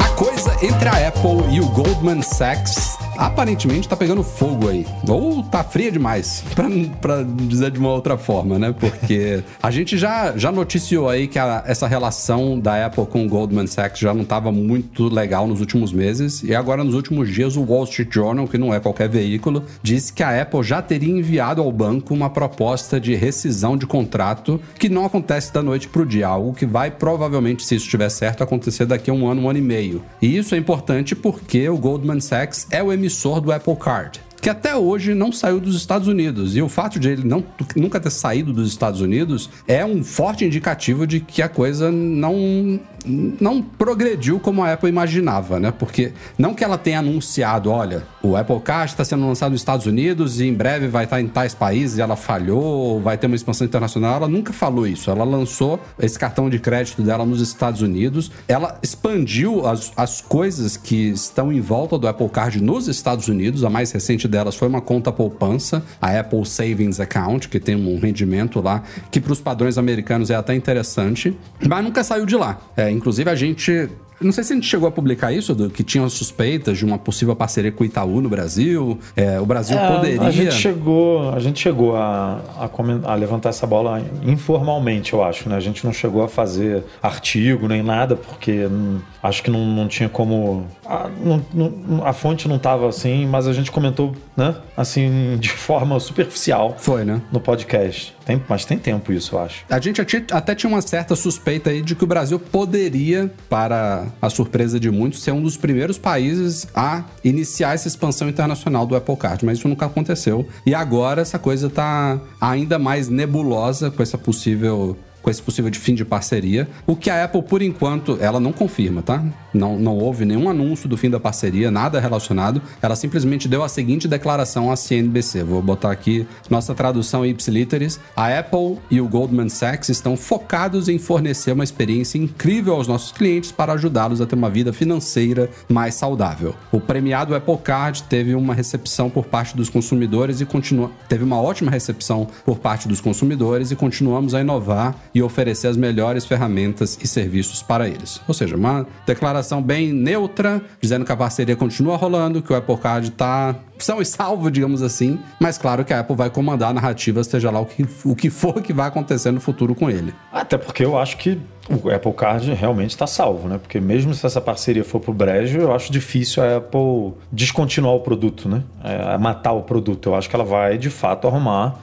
A 0.01 0.09
coisa 0.17 0.57
entre 0.63 0.89
a 0.89 1.09
Apple 1.09 1.55
e 1.55 1.61
o 1.61 1.69
Goldman 1.69 2.23
Sachs 2.23 2.98
aparentemente 3.19 3.89
tá 3.89 3.97
pegando 3.97 4.23
fogo 4.23 4.69
aí. 4.69 4.87
Ou 5.09 5.43
tá 5.43 5.65
fria 5.65 5.91
demais, 5.91 6.45
pra, 6.55 6.67
pra 7.01 7.23
dizer 7.23 7.71
de 7.71 7.79
uma 7.79 7.91
outra 7.93 8.17
forma, 8.17 8.59
né? 8.59 8.75
Porque 8.79 9.43
a 9.63 9.71
gente 9.71 9.99
já, 9.99 10.37
já 10.37 10.53
noticiou 10.53 11.09
aí 11.09 11.27
que 11.27 11.39
a- 11.39 11.63
essa 11.67 11.87
relação 11.87 12.59
da 12.59 12.87
Apple 12.87 13.07
com 13.07 13.27
o 13.27 13.29
Goldman 13.29 13.67
Sachs 13.67 13.99
já 14.01 14.15
não 14.15 14.25
tava 14.25 14.53
muito 14.53 15.09
legal 15.09 15.47
nos 15.47 15.61
últimos 15.61 15.93
meses. 15.93 16.43
E 16.43 16.55
agora, 16.55 16.85
nos 16.85 16.95
últimos 16.95 17.29
dias, 17.33 17.57
o 17.57 17.63
Wall 17.63 17.85
Street 17.85 18.13
Journal, 18.13 18.47
que 18.47 18.57
não 18.57 18.73
é 18.73 18.79
qualquer 18.81 19.09
veículo, 19.09 19.65
disse 19.83 20.13
que 20.13 20.23
a 20.23 20.41
Apple 20.41 20.63
já 20.63 20.81
teria 20.81 21.11
enviado 21.19 21.61
ao 21.61 21.73
banco 21.73 22.15
uma 22.15 22.31
proposta 22.31 23.01
de 23.01 23.15
rescisão 23.15 23.77
de 23.77 23.87
contrato 23.87 24.61
que 24.79 24.89
não 24.89 25.05
acontece 25.05 25.53
da 25.53 25.63
noite 25.63 25.89
pro 25.89 26.07
dia, 26.07 26.29
algo 26.29 26.53
que 26.55 26.65
vai 26.67 26.91
provavelmente, 26.91 27.65
se 27.65 27.75
isso 27.75 27.87
estiver 27.87 28.09
certo, 28.11 28.43
acontecer 28.45 28.87
daqui 28.87 29.11
a 29.11 29.15
um 29.15 29.27
ano, 29.29 29.43
um 29.43 29.49
ano 29.51 29.59
e 29.59 29.63
meio. 29.63 30.03
E 30.23 30.37
isso 30.37 30.55
é 30.55 30.59
importante 30.59 31.17
porque 31.17 31.69
o 31.69 31.77
Goldman 31.77 32.21
Sachs 32.21 32.67
é 32.71 32.83
o 32.83 32.93
emissor 32.93 33.08
do 33.41 33.53
Apple 33.53 33.77
Card 33.77 34.19
que 34.41 34.49
até 34.49 34.77
hoje 34.77 35.15
não 35.15 35.33
saiu 35.33 35.61
dos 35.61 35.77
Estados 35.77 36.09
Unidos. 36.09 36.57
E 36.57 36.63
o 36.63 36.69
fato 36.69 36.99
de 36.99 37.09
ele 37.09 37.25
não, 37.25 37.45
nunca 37.77 38.01
ter 38.01 38.11
saído 38.11 38.53
dos 38.53 38.69
Estados 38.69 39.01
Unidos 39.01 39.51
é 39.67 39.85
um 39.85 40.03
forte 40.03 40.45
indicativo 40.45 41.07
de 41.07 41.21
que 41.21 41.43
a 41.43 41.49
coisa 41.49 41.91
não, 41.91 42.81
não 43.05 43.63
progrediu 43.63 44.41
como 44.41 44.63
a 44.63 44.73
Apple 44.73 44.89
imaginava, 44.89 45.61
né? 45.61 45.71
Porque 45.71 46.13
não 46.39 46.55
que 46.55 46.65
ela 46.65 46.79
tenha 46.79 47.01
anunciado, 47.01 47.71
olha, 47.71 48.05
o 48.23 48.37
Apple 48.37 48.61
Card 48.61 48.93
está 48.93 49.05
sendo 49.05 49.27
lançado 49.27 49.53
nos 49.53 49.61
Estados 49.61 49.87
Unidos 49.87 50.41
e 50.41 50.47
em 50.47 50.55
breve 50.55 50.89
vai 50.89 51.05
estar 51.05 51.21
em 51.21 51.29
tais 51.29 51.55
países 51.55 51.99
ela 51.99 52.17
falhou, 52.17 53.01
vai 53.01 53.17
ter 53.17 53.27
uma 53.27 53.37
expansão 53.37 53.67
internacional. 53.67 54.17
Ela 54.17 54.29
nunca 54.29 54.53
falou 54.53 54.87
isso. 54.87 55.11
Ela 55.11 55.25
lançou 55.25 55.81
esse 55.99 56.19
cartão 56.19 56.49
de 56.49 56.59
crédito 56.59 57.03
dela 57.03 57.25
nos 57.25 57.41
Estados 57.41 57.83
Unidos. 57.83 58.31
Ela 58.47 58.79
expandiu 58.83 59.67
as, 59.67 59.93
as 59.97 60.21
coisas 60.21 60.77
que 60.77 61.11
estão 61.11 61.53
em 61.53 61.61
volta 61.61 61.99
do 61.99 62.07
Apple 62.07 62.29
Card 62.29 62.63
nos 62.63 62.89
Estados 62.89 63.29
Unidos. 63.29 63.65
A 63.65 63.71
mais 63.71 63.91
recente 63.91 64.28
delas 64.29 64.55
foi 64.55 64.69
uma 64.69 64.81
conta 64.81 65.11
poupança, 65.11 65.83
a 66.01 66.19
Apple 66.19 66.45
Savings 66.47 67.01
Account, 67.01 67.49
que 67.49 67.59
tem 67.59 67.75
um 67.75 67.99
rendimento 67.99 68.61
lá 68.61 68.83
que 69.11 69.21
para 69.21 69.33
os 69.33 69.41
padrões 69.41 69.79
americanos 69.79 70.31
é 70.31 70.35
até 70.35 70.55
interessante, 70.55 71.37
mas 71.67 71.85
nunca 71.85 72.05
saiu 72.05 72.27
de 72.27 72.37
lá. 72.37 72.61
É, 72.77 72.91
inclusive 72.91 73.31
a 73.31 73.35
gente 73.35 73.89
não 74.21 74.33
sei 74.33 74.45
se 74.45 74.53
a 74.53 74.57
gente 74.57 74.67
chegou 74.67 74.89
a 74.89 74.93
publicar 74.93 75.33
isso, 75.33 75.55
do, 75.55 75.71
que 75.71 75.83
tinham 75.85 76.09
suspeitas 76.09 76.79
de 76.79 76.85
uma 76.85 76.99
possível 76.99 77.35
parceria 77.37 77.71
com 77.71 77.85
o 77.85 77.87
Itaú 77.87 78.21
no 78.21 78.29
Brasil. 78.29 78.99
É, 79.17 79.41
o 79.41 79.47
Brasil 79.47 79.79
É, 79.79 79.95
poderia. 79.95 80.23
A 80.23 80.31
gente 80.31 80.55
chegou, 80.55 81.31
a, 81.33 81.39
gente 81.39 81.61
chegou 81.61 81.97
a, 81.97 82.41
a, 82.59 83.13
a 83.13 83.15
levantar 83.15 83.51
essa 83.51 83.67
bola 83.67 84.03
informalmente, 84.25 85.13
eu 85.13 85.23
acho. 85.23 85.49
Né? 85.49 85.57
A 85.57 85.61
gente 85.61 85.85
não 85.85 85.93
chegou 85.93 86.23
a 86.23 86.29
fazer 86.29 86.85
artigo 87.03 87.69
nem 87.69 87.83
nada, 87.83 88.17
porque 88.17 88.67
hum, 88.67 88.99
acho 89.23 89.43
que 89.43 89.51
não, 89.51 89.65
não 89.65 89.89
tinha 89.89 90.09
como. 90.09 90.67
A, 90.85 91.09
não- 91.23 91.45
não- 91.55 92.07
a 92.07 92.13
fonte 92.13 92.49
não 92.49 92.57
estava 92.57 92.89
assim, 92.89 93.27
mas 93.27 93.47
a 93.47 93.53
gente 93.53 93.71
comentou, 93.71 94.15
né? 94.37 94.55
Assim, 94.77 95.37
de 95.39 95.49
forma 95.51 95.99
superficial 96.01 96.75
Foi, 96.79 97.05
né? 97.05 97.21
no 97.33 97.41
podcast. 97.41 98.15
Tem, 98.29 98.43
mas 98.47 98.67
tem 98.67 98.77
tempo 98.79 99.11
isso, 99.11 99.35
eu 99.35 99.39
acho. 99.41 99.65
A 99.71 99.81
gente 99.81 100.03
até- 100.31 100.55
tinha 100.55 100.69
uma 100.69 100.83
certa 100.83 101.17
suspeita 101.17 101.71
aí 101.71 101.81
de 101.81 101.95
que 101.95 102.05
o 102.05 102.07
Brasil 102.07 102.39
poderia, 102.39 103.33
para 103.49 104.05
a 104.21 104.29
surpresa 104.29 104.79
de 104.79 104.91
muitos, 104.91 105.23
ser 105.23 105.33
um 105.33 105.41
dos 105.41 105.57
primeiros 105.57 105.97
países 105.97 106.67
a 106.75 107.05
iniciar 107.25 107.73
essa 107.75 107.89
expansão 107.89 108.29
internacional 108.29 108.85
do 108.85 108.95
Apple 108.95 109.17
Card, 109.17 109.47
mas 109.47 109.57
isso 109.57 109.67
nunca 109.67 109.87
aconteceu. 109.87 110.47
E 110.67 110.75
agora 110.75 111.23
essa 111.23 111.39
coisa 111.39 111.71
tá 111.71 112.21
ainda 112.39 112.79
mais 112.79 113.09
nebulosa 113.09 113.91
com 113.91 114.03
essa 114.03 114.19
possível 114.19 114.95
com 115.21 115.31
esse 115.31 115.43
possível 115.43 115.69
de 115.69 115.79
fim 115.81 115.95
de 115.97 116.05
parceria, 116.05 116.69
o 116.87 116.95
que 116.95 117.11
a 117.11 117.25
Apple, 117.25 117.43
por 117.43 117.61
enquanto, 117.61 118.17
ela 118.21 118.39
não 118.39 118.53
confirma, 118.53 119.03
tá? 119.03 119.23
Não, 119.59 119.79
não 119.79 119.97
houve 119.97 120.25
nenhum 120.25 120.49
anúncio 120.49 120.89
do 120.89 120.97
fim 120.97 121.11
da 121.11 121.19
parceria, 121.19 121.71
nada 121.71 122.01
relacionado. 122.01 122.63
Ela 122.81 122.95
simplesmente 122.95 123.49
deu 123.49 123.63
a 123.65 123.69
seguinte 123.69 124.07
declaração 124.07 124.71
à 124.71 124.77
CNBC. 124.77 125.43
Vou 125.43 125.61
botar 125.61 125.91
aqui 125.91 126.27
nossa 126.49 126.75
tradução 126.75 127.27
ipsiliteris. 127.27 128.01
A 128.17 128.39
Apple 128.39 128.79
e 128.91 129.01
o 129.01 129.09
Goldman 129.09 129.49
Sachs 129.49 129.89
estão 129.89 130.17
focados 130.17 130.89
em 130.89 130.99
fornecer 130.99 131.53
uma 131.53 131.65
experiência 131.65 132.19
incrível 132.19 132.75
aos 132.75 132.87
nossos 132.87 133.13
clientes 133.13 133.51
para 133.51 133.73
ajudá-los 133.73 134.21
a 134.21 134.27
ter 134.27 134.37
uma 134.37 134.49
vida 134.49 134.73
financeira 134.73 135.51
mais 135.69 135.95
saudável. 135.95 136.55
O 136.71 136.81
premiado 136.81 137.35
Apple 137.35 137.59
Card 137.59 138.05
teve 138.05 138.35
uma 138.35 138.55
recepção 138.55 139.11
por 139.11 139.27
parte 139.27 139.57
dos 139.57 139.69
consumidores 139.69 140.41
e 140.41 140.47
continua 140.47 140.91
teve 141.09 141.25
uma 141.25 141.41
ótima 141.41 141.71
recepção 141.71 142.29
por 142.45 142.59
parte 142.59 142.87
dos 142.87 143.01
consumidores 143.01 143.71
e 143.71 143.77
continuamos 143.77 144.35
a 144.35 144.41
inovar 144.41 144.95
e 145.15 145.23
oferecer 145.23 145.69
as 145.69 145.77
melhores 145.77 146.25
ferramentas 146.25 146.99
e 147.03 147.09
serviços 147.09 147.63
para 147.63 147.89
eles. 147.89 148.21
Ou 148.29 148.35
seja, 148.35 148.57
uma 148.57 148.87
declaração 149.07 149.48
bem 149.63 149.93
neutra, 149.93 150.61
dizendo 150.81 151.05
que 151.05 151.13
a 151.13 151.17
parceria 151.17 151.57
continua 151.57 151.97
rolando, 151.97 152.43
que 152.43 152.53
o 152.53 152.57
Apple 152.57 152.77
Card 152.77 153.09
está 153.09 153.57
são 153.79 154.01
e 154.01 154.05
salvo, 154.05 154.51
digamos 154.51 154.83
assim, 154.83 155.21
mas 155.39 155.57
claro 155.57 155.85
que 155.85 155.93
a 155.93 156.01
Apple 156.01 156.17
vai 156.17 156.29
comandar 156.29 156.71
a 156.71 156.73
narrativa, 156.73 157.23
seja 157.23 157.51
lá 157.51 157.61
o 157.61 157.67
que, 157.67 157.87
o 158.05 158.17
que 158.17 158.29
for 158.29 158.61
que 158.61 158.73
vai 158.73 158.89
acontecer 158.89 159.31
no 159.31 159.41
futuro 159.41 159.75
com 159.75 159.89
ele. 159.89 160.13
Até 160.33 160.59
porque 160.59 160.85
eu 160.85 160.99
acho 160.99 161.17
que 161.17 161.39
o 161.71 161.91
Apple 161.91 162.13
Card 162.13 162.53
realmente 162.55 162.91
está 162.91 163.07
salvo, 163.07 163.47
né? 163.47 163.59
Porque 163.59 163.79
mesmo 163.79 164.15
se 164.15 164.25
essa 164.27 164.41
parceria 164.41 164.83
for 164.83 165.01
pro 165.01 165.13
brejo, 165.13 165.59
eu 165.59 165.75
acho 165.75 165.93
difícil 165.93 166.43
a 166.43 166.57
Apple 166.57 167.13
descontinuar 167.31 167.95
o 167.95 168.01
produto, 168.01 168.49
né? 168.49 168.63
É, 168.83 169.19
matar 169.19 169.53
o 169.53 169.63
produto. 169.63 170.09
Eu 170.09 170.15
acho 170.15 170.29
que 170.29 170.35
ela 170.35 170.45
vai, 170.45 170.79
de 170.79 170.91
fato, 170.91 171.29
arrumar 171.29 171.79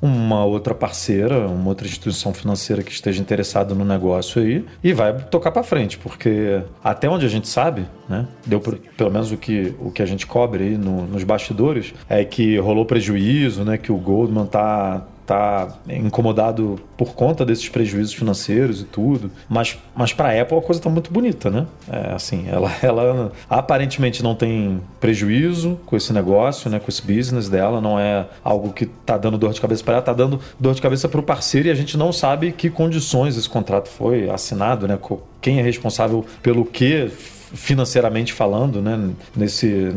uma 0.00 0.44
outra 0.44 0.74
parceira, 0.74 1.48
uma 1.48 1.68
outra 1.68 1.86
instituição 1.86 2.32
financeira 2.32 2.82
que 2.82 2.92
esteja 2.92 3.20
interessada 3.20 3.74
no 3.74 3.84
negócio 3.84 4.40
aí 4.40 4.64
e 4.82 4.92
vai 4.92 5.12
tocar 5.24 5.50
para 5.50 5.62
frente, 5.62 5.98
porque 5.98 6.62
até 6.84 7.08
onde 7.08 7.26
a 7.26 7.28
gente 7.28 7.48
sabe, 7.48 7.84
né, 8.08 8.26
deu 8.46 8.60
por- 8.60 8.76
pelo 8.96 9.10
menos 9.10 9.32
o 9.32 9.36
que, 9.36 9.74
o 9.80 9.90
que 9.90 10.00
a 10.02 10.06
gente 10.06 10.26
cobre 10.26 10.62
aí 10.64 10.78
no- 10.78 11.06
nos 11.06 11.24
bastidores 11.24 11.92
é 12.08 12.24
que 12.24 12.56
rolou 12.58 12.84
prejuízo, 12.84 13.64
né, 13.64 13.76
que 13.76 13.90
o 13.90 13.96
Goldman 13.96 14.46
tá 14.46 15.02
tá 15.28 15.68
incomodado 15.86 16.80
por 16.96 17.14
conta 17.14 17.44
desses 17.44 17.68
prejuízos 17.68 18.14
financeiros 18.14 18.80
e 18.80 18.84
tudo, 18.84 19.30
mas, 19.46 19.78
mas 19.94 20.10
para 20.10 20.30
a 20.30 20.40
Apple 20.40 20.56
a 20.56 20.62
coisa 20.62 20.80
tá 20.80 20.88
muito 20.88 21.12
bonita, 21.12 21.50
né? 21.50 21.66
É, 21.86 22.14
assim, 22.14 22.46
ela, 22.50 22.72
ela 22.82 23.30
aparentemente 23.48 24.22
não 24.22 24.34
tem 24.34 24.80
prejuízo 24.98 25.78
com 25.84 25.94
esse 25.94 26.14
negócio, 26.14 26.70
né? 26.70 26.80
Com 26.80 26.88
esse 26.88 27.02
business 27.02 27.50
dela, 27.50 27.78
não 27.78 28.00
é 28.00 28.26
algo 28.42 28.72
que 28.72 28.86
tá 28.86 29.18
dando 29.18 29.36
dor 29.36 29.52
de 29.52 29.60
cabeça 29.60 29.84
para 29.84 29.94
ela, 29.94 30.02
tá 30.02 30.14
dando 30.14 30.40
dor 30.58 30.74
de 30.74 30.80
cabeça 30.80 31.06
para 31.10 31.20
o 31.20 31.22
parceiro 31.22 31.68
e 31.68 31.70
a 31.70 31.74
gente 31.74 31.98
não 31.98 32.10
sabe 32.10 32.50
que 32.50 32.70
condições 32.70 33.36
esse 33.36 33.48
contrato 33.48 33.90
foi 33.90 34.30
assinado, 34.30 34.88
né? 34.88 34.98
Quem 35.42 35.58
é 35.60 35.62
responsável 35.62 36.24
pelo 36.42 36.64
que 36.64 37.10
financeiramente 37.54 38.32
falando, 38.32 38.80
né, 38.80 39.10
nesse, 39.34 39.92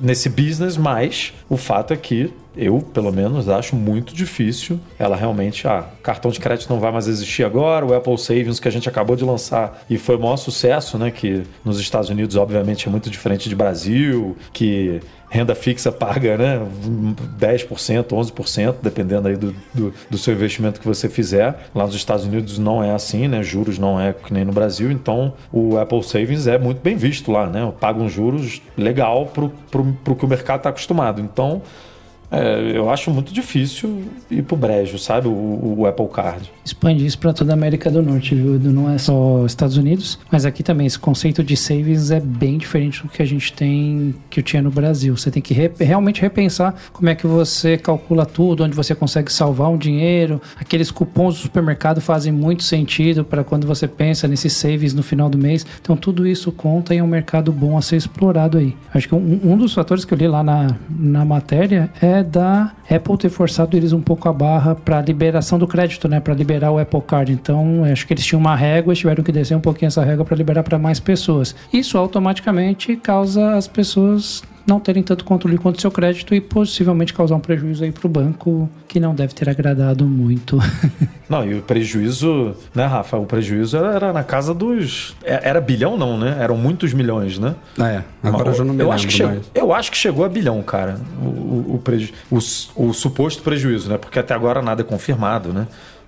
nesse 0.00 0.28
business, 0.28 0.76
mas 0.76 1.32
o 1.48 1.56
fato 1.56 1.92
é 1.92 1.96
que 1.96 2.32
eu, 2.56 2.80
pelo 2.80 3.10
menos, 3.10 3.48
acho 3.48 3.74
muito 3.74 4.14
difícil 4.14 4.78
ela 4.98 5.16
realmente, 5.16 5.66
ah, 5.66 5.86
cartão 6.02 6.30
de 6.30 6.38
crédito 6.38 6.68
não 6.68 6.78
vai 6.78 6.92
mais 6.92 7.08
existir 7.08 7.44
agora, 7.44 7.86
o 7.86 7.94
Apple 7.94 8.18
Savings 8.18 8.60
que 8.60 8.68
a 8.68 8.70
gente 8.70 8.88
acabou 8.88 9.16
de 9.16 9.24
lançar 9.24 9.82
e 9.88 9.96
foi 9.96 10.16
o 10.16 10.20
maior 10.20 10.36
sucesso, 10.36 10.98
né, 10.98 11.10
que 11.10 11.42
nos 11.64 11.80
Estados 11.80 12.10
Unidos, 12.10 12.36
obviamente, 12.36 12.86
é 12.86 12.90
muito 12.90 13.08
diferente 13.08 13.48
de 13.48 13.56
Brasil, 13.56 14.36
que 14.52 15.00
renda 15.32 15.54
fixa 15.54 15.90
paga, 15.90 16.36
né, 16.36 16.60
10%, 17.40 18.04
11%, 18.04 18.74
dependendo 18.82 19.28
aí 19.28 19.36
do, 19.36 19.54
do, 19.72 19.94
do 20.10 20.18
seu 20.18 20.34
investimento 20.34 20.78
que 20.78 20.86
você 20.86 21.08
fizer. 21.08 21.70
Lá 21.74 21.86
nos 21.86 21.94
Estados 21.94 22.26
Unidos 22.26 22.58
não 22.58 22.84
é 22.84 22.90
assim, 22.90 23.26
né, 23.28 23.42
juros 23.42 23.78
não 23.78 23.98
é 23.98 24.12
que 24.12 24.30
nem 24.30 24.44
no 24.44 24.52
Brasil, 24.52 24.90
então 24.90 25.32
o 25.50 25.78
Apple 25.78 26.02
Savings 26.02 26.46
é 26.46 26.58
muito 26.58 26.82
bem 26.82 26.96
visto 26.96 27.32
lá, 27.32 27.46
né, 27.46 27.72
paga 27.80 27.98
uns 27.98 28.12
juros 28.12 28.60
legal 28.76 29.24
pro, 29.24 29.48
pro 30.04 30.14
que 30.14 30.24
o 30.26 30.28
mercado 30.28 30.58
está 30.58 30.68
acostumado. 30.68 31.22
Então, 31.22 31.62
é, 32.32 32.72
eu 32.74 32.90
acho 32.90 33.10
muito 33.10 33.32
difícil 33.32 34.02
ir 34.30 34.42
pro 34.42 34.56
brejo, 34.56 34.98
sabe? 34.98 35.28
O, 35.28 35.74
o 35.78 35.86
Apple 35.86 36.08
Card. 36.08 36.50
Expande 36.64 37.04
isso 37.04 37.18
para 37.18 37.32
toda 37.32 37.52
a 37.52 37.54
América 37.54 37.90
do 37.90 38.02
Norte, 38.02 38.34
viu? 38.34 38.58
Não 38.58 38.90
é 38.90 38.96
só 38.98 39.44
Estados 39.44 39.76
Unidos, 39.76 40.18
mas 40.30 40.46
aqui 40.46 40.62
também 40.62 40.86
esse 40.86 40.98
conceito 40.98 41.44
de 41.44 41.56
savings 41.56 42.10
é 42.10 42.20
bem 42.20 42.56
diferente 42.58 43.02
do 43.02 43.08
que 43.08 43.20
a 43.20 43.24
gente 43.26 43.52
tem, 43.52 44.14
que 44.30 44.40
eu 44.40 44.44
tinha 44.44 44.62
no 44.62 44.70
Brasil. 44.70 45.16
Você 45.16 45.30
tem 45.30 45.42
que 45.42 45.52
re- 45.52 45.70
realmente 45.78 46.22
repensar 46.22 46.74
como 46.92 47.08
é 47.08 47.14
que 47.14 47.26
você 47.26 47.76
calcula 47.76 48.24
tudo, 48.24 48.64
onde 48.64 48.74
você 48.74 48.94
consegue 48.94 49.32
salvar 49.32 49.68
um 49.70 49.76
dinheiro. 49.76 50.40
Aqueles 50.58 50.90
cupons 50.90 51.34
do 51.34 51.40
supermercado 51.42 52.00
fazem 52.00 52.32
muito 52.32 52.62
sentido 52.62 53.24
para 53.24 53.44
quando 53.44 53.66
você 53.66 53.86
pensa 53.86 54.26
nesses 54.26 54.52
savings 54.52 54.94
no 54.94 55.02
final 55.02 55.28
do 55.28 55.36
mês. 55.36 55.66
Então 55.80 55.96
tudo 55.96 56.26
isso 56.26 56.50
conta 56.52 56.94
e 56.94 56.98
é 56.98 57.02
um 57.02 57.06
mercado 57.06 57.52
bom 57.52 57.76
a 57.76 57.82
ser 57.82 57.96
explorado 57.96 58.56
aí. 58.56 58.74
Acho 58.94 59.08
que 59.08 59.14
um, 59.14 59.40
um 59.44 59.56
dos 59.56 59.74
fatores 59.74 60.04
que 60.04 60.14
eu 60.14 60.18
li 60.18 60.28
lá 60.28 60.42
na, 60.42 60.76
na 60.88 61.24
matéria 61.24 61.90
é 62.00 62.21
da 62.22 62.72
Apple 62.90 63.18
ter 63.18 63.28
forçado 63.28 63.76
eles 63.76 63.92
um 63.92 64.00
pouco 64.00 64.28
a 64.28 64.32
barra 64.32 64.74
para 64.74 65.00
liberação 65.00 65.58
do 65.58 65.66
crédito, 65.66 66.08
né? 66.08 66.20
Para 66.20 66.34
liberar 66.34 66.70
o 66.70 66.78
Apple 66.78 67.00
Card. 67.02 67.32
Então, 67.32 67.84
acho 67.84 68.06
que 68.06 68.12
eles 68.12 68.24
tinham 68.24 68.40
uma 68.40 68.56
régua 68.56 68.92
e 68.92 68.96
tiveram 68.96 69.22
que 69.22 69.32
descer 69.32 69.56
um 69.56 69.60
pouquinho 69.60 69.88
essa 69.88 70.04
régua 70.04 70.24
para 70.24 70.36
liberar 70.36 70.62
para 70.62 70.78
mais 70.78 71.00
pessoas. 71.00 71.54
Isso 71.72 71.98
automaticamente 71.98 72.96
causa 72.96 73.54
as 73.54 73.66
pessoas 73.66 74.42
não 74.66 74.78
terem 74.80 75.02
tanto 75.02 75.24
controle 75.24 75.58
quanto 75.58 75.80
seu 75.80 75.90
crédito 75.90 76.34
e 76.34 76.40
possivelmente 76.40 77.12
causar 77.12 77.34
um 77.36 77.40
prejuízo 77.40 77.82
aí 77.84 77.90
para 77.92 78.06
o 78.06 78.10
banco 78.10 78.68
que 78.88 79.00
não 79.00 79.14
deve 79.14 79.34
ter 79.34 79.48
agradado 79.48 80.04
muito. 80.06 80.58
Não, 81.28 81.42
e 81.50 81.54
o 81.54 81.62
prejuízo, 81.62 82.54
né, 82.74 82.84
Rafa? 82.84 83.16
O 83.16 83.24
prejuízo 83.24 83.74
era, 83.78 83.94
era 83.94 84.12
na 84.12 84.22
casa 84.22 84.52
dos. 84.52 85.16
é- 85.24 85.48
Era 85.48 85.62
bilhão, 85.62 85.96
não, 85.96 86.18
né? 86.18 86.36
Eram 86.38 86.58
muitos 86.58 86.92
milhões, 86.92 87.38
né? 87.38 87.54
É, 87.80 88.02
agora 88.22 88.50
eu 88.50 88.54
já 88.54 88.64
não 88.64 88.74
me 88.74 88.80
eu 88.82 88.84
lembro 88.90 88.92
acho 88.96 89.06
que 89.06 89.12
chegou. 89.14 89.40
Eu 89.54 89.72
acho 89.72 89.90
que 89.90 89.96
chegou 89.96 90.24
a 90.26 90.28
bilhão, 90.28 90.62
cara. 90.62 90.98
O, 91.22 91.24
o, 91.26 91.74
o, 91.76 91.78
preju- 91.78 92.12
o 92.30 92.36
o 92.36 92.92
suposto 92.92 93.42
prejuízo, 93.42 93.88
né? 93.88 93.96
Porque 93.96 94.18
até 94.18 94.34
agora 94.34 94.60
nada 94.60 94.82
é 94.82 94.84
confirmado, 94.84 95.54
né? 95.54 95.66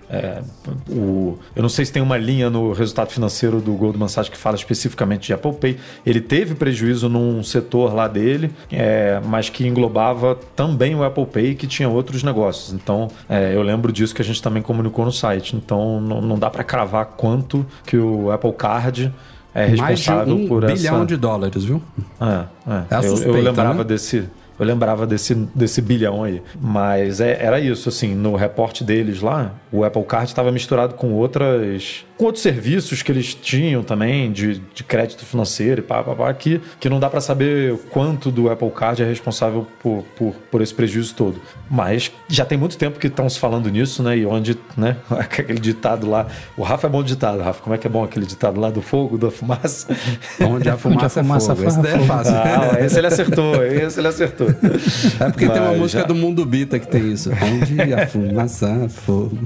É, 0.08 0.42
o, 0.88 1.38
eu 1.54 1.62
não 1.62 1.68
sei 1.68 1.84
se 1.84 1.92
tem 1.92 2.02
uma 2.02 2.16
linha 2.16 2.50
no 2.50 2.72
resultado 2.72 3.10
financeiro 3.10 3.60
do 3.60 3.72
Goldman 3.74 4.08
Sachs 4.08 4.28
que 4.28 4.36
fala 4.36 4.56
especificamente 4.56 5.26
de 5.26 5.32
Apple 5.32 5.52
Pay. 5.52 5.76
Ele 6.04 6.20
teve 6.20 6.54
prejuízo 6.54 7.08
num 7.08 7.42
setor 7.42 7.94
lá 7.94 8.06
dele, 8.06 8.50
é, 8.70 9.20
mas 9.24 9.48
que 9.48 9.66
englobava 9.66 10.38
também 10.54 10.94
o 10.94 11.02
Apple 11.02 11.26
Pay, 11.26 11.54
que 11.54 11.66
tinha 11.66 11.88
outros 11.88 12.22
negócios. 12.22 12.72
Então, 12.72 13.08
é, 13.28 13.54
eu 13.54 13.62
lembro 13.62 13.92
disso 13.92 14.14
que 14.14 14.22
a 14.22 14.24
gente 14.24 14.42
também 14.42 14.62
comunicou 14.62 15.04
no 15.04 15.12
site. 15.12 15.56
Então, 15.56 16.00
não, 16.00 16.20
não 16.20 16.38
dá 16.38 16.50
para 16.50 16.64
cravar 16.64 17.06
quanto 17.16 17.64
que 17.86 17.96
o 17.96 18.30
Apple 18.30 18.52
Card 18.52 19.12
é 19.54 19.68
Mais 19.68 19.78
de 19.78 19.82
responsável 19.82 20.34
um 20.34 20.48
por 20.48 20.66
bilhão 20.66 20.96
essa. 20.96 21.06
de 21.06 21.16
dólares, 21.16 21.64
viu? 21.64 21.80
É, 22.20 22.44
é. 22.70 23.02
É 23.02 23.06
eu, 23.06 23.16
eu 23.16 23.40
lembrava 23.40 23.78
né? 23.78 23.84
desse. 23.84 24.28
Eu 24.58 24.64
lembrava 24.64 25.06
desse, 25.06 25.34
desse 25.34 25.80
bilhão 25.82 26.22
aí. 26.24 26.42
Mas 26.60 27.20
é- 27.20 27.38
era 27.44 27.58
isso, 27.60 27.88
assim, 27.88 28.14
no 28.14 28.36
reporte 28.36 28.84
deles 28.84 29.20
lá, 29.20 29.52
o 29.72 29.84
Apple 29.84 30.04
Card 30.04 30.28
estava 30.30 30.50
misturado 30.52 30.94
com 30.94 31.12
outras. 31.12 32.04
Com 32.16 32.26
outros 32.26 32.42
serviços 32.42 33.02
que 33.02 33.10
eles 33.10 33.34
tinham 33.34 33.82
também, 33.82 34.30
de, 34.30 34.60
de 34.74 34.84
crédito 34.84 35.24
financeiro 35.24 35.80
e 35.80 35.82
pá, 35.82 36.02
pá, 36.02 36.14
pá, 36.14 36.32
que, 36.32 36.60
que 36.78 36.88
não 36.88 37.00
dá 37.00 37.10
para 37.10 37.20
saber 37.20 37.76
quanto 37.90 38.30
do 38.30 38.48
Apple 38.50 38.70
Card 38.70 39.02
é 39.02 39.06
responsável 39.06 39.66
por, 39.82 40.04
por, 40.16 40.32
por 40.50 40.62
esse 40.62 40.72
prejuízo 40.72 41.14
todo. 41.14 41.40
Mas 41.70 42.12
já 42.28 42.44
tem 42.44 42.56
muito 42.56 42.76
tempo 42.78 42.98
que 42.98 43.08
estão 43.08 43.28
se 43.28 43.38
falando 43.38 43.68
nisso, 43.68 44.02
né? 44.02 44.16
E 44.18 44.26
onde, 44.26 44.56
né? 44.76 44.96
Aquele 45.10 45.58
ditado 45.58 46.08
lá. 46.08 46.26
O 46.56 46.62
Rafa 46.62 46.86
é 46.86 46.90
bom 46.90 47.02
ditado, 47.02 47.40
Rafa. 47.42 47.60
Como 47.62 47.74
é 47.74 47.78
que 47.78 47.86
é 47.86 47.90
bom 47.90 48.04
aquele 48.04 48.26
ditado 48.26 48.60
lá 48.60 48.70
do 48.70 48.80
fogo, 48.80 49.18
da 49.18 49.30
fumaça? 49.30 49.88
Onde 50.40 50.68
a 50.68 50.76
fumaça, 50.76 51.22
fumaça 51.22 51.52
é 51.52 51.56
fogo. 51.56 51.68
Esse 51.68 51.88
é 51.88 51.98
fácil. 52.00 52.34
Ah, 52.34 52.76
esse 52.80 52.98
ele 52.98 53.06
acertou, 53.06 53.64
esse 53.64 53.98
ele 53.98 54.08
acertou. 54.08 54.48
É 54.48 55.30
porque 55.30 55.48
tem 55.48 55.60
uma 55.60 55.70
Mas 55.70 55.78
música 55.78 56.02
já- 56.02 56.06
do 56.06 56.14
Mundo 56.14 56.44
Bita 56.44 56.78
que 56.78 56.86
tem 56.86 57.12
isso. 57.12 57.30
Onde 57.30 57.80
a 57.92 58.06
fumaça, 58.06 58.88
fogo. 58.88 59.38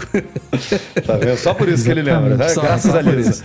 Tá 1.06 1.16
vendo? 1.16 1.37
Só 1.38 1.54
por 1.54 1.68
isso 1.68 1.84
que 1.84 1.90
ele 1.90 2.02
lembra, 2.02 2.37
né? 2.37 2.48
Só- 2.60 2.66
Graças 2.66 2.92
só 2.92 2.98
a 2.98 3.02
Deus. 3.02 3.26
isso. 3.26 3.44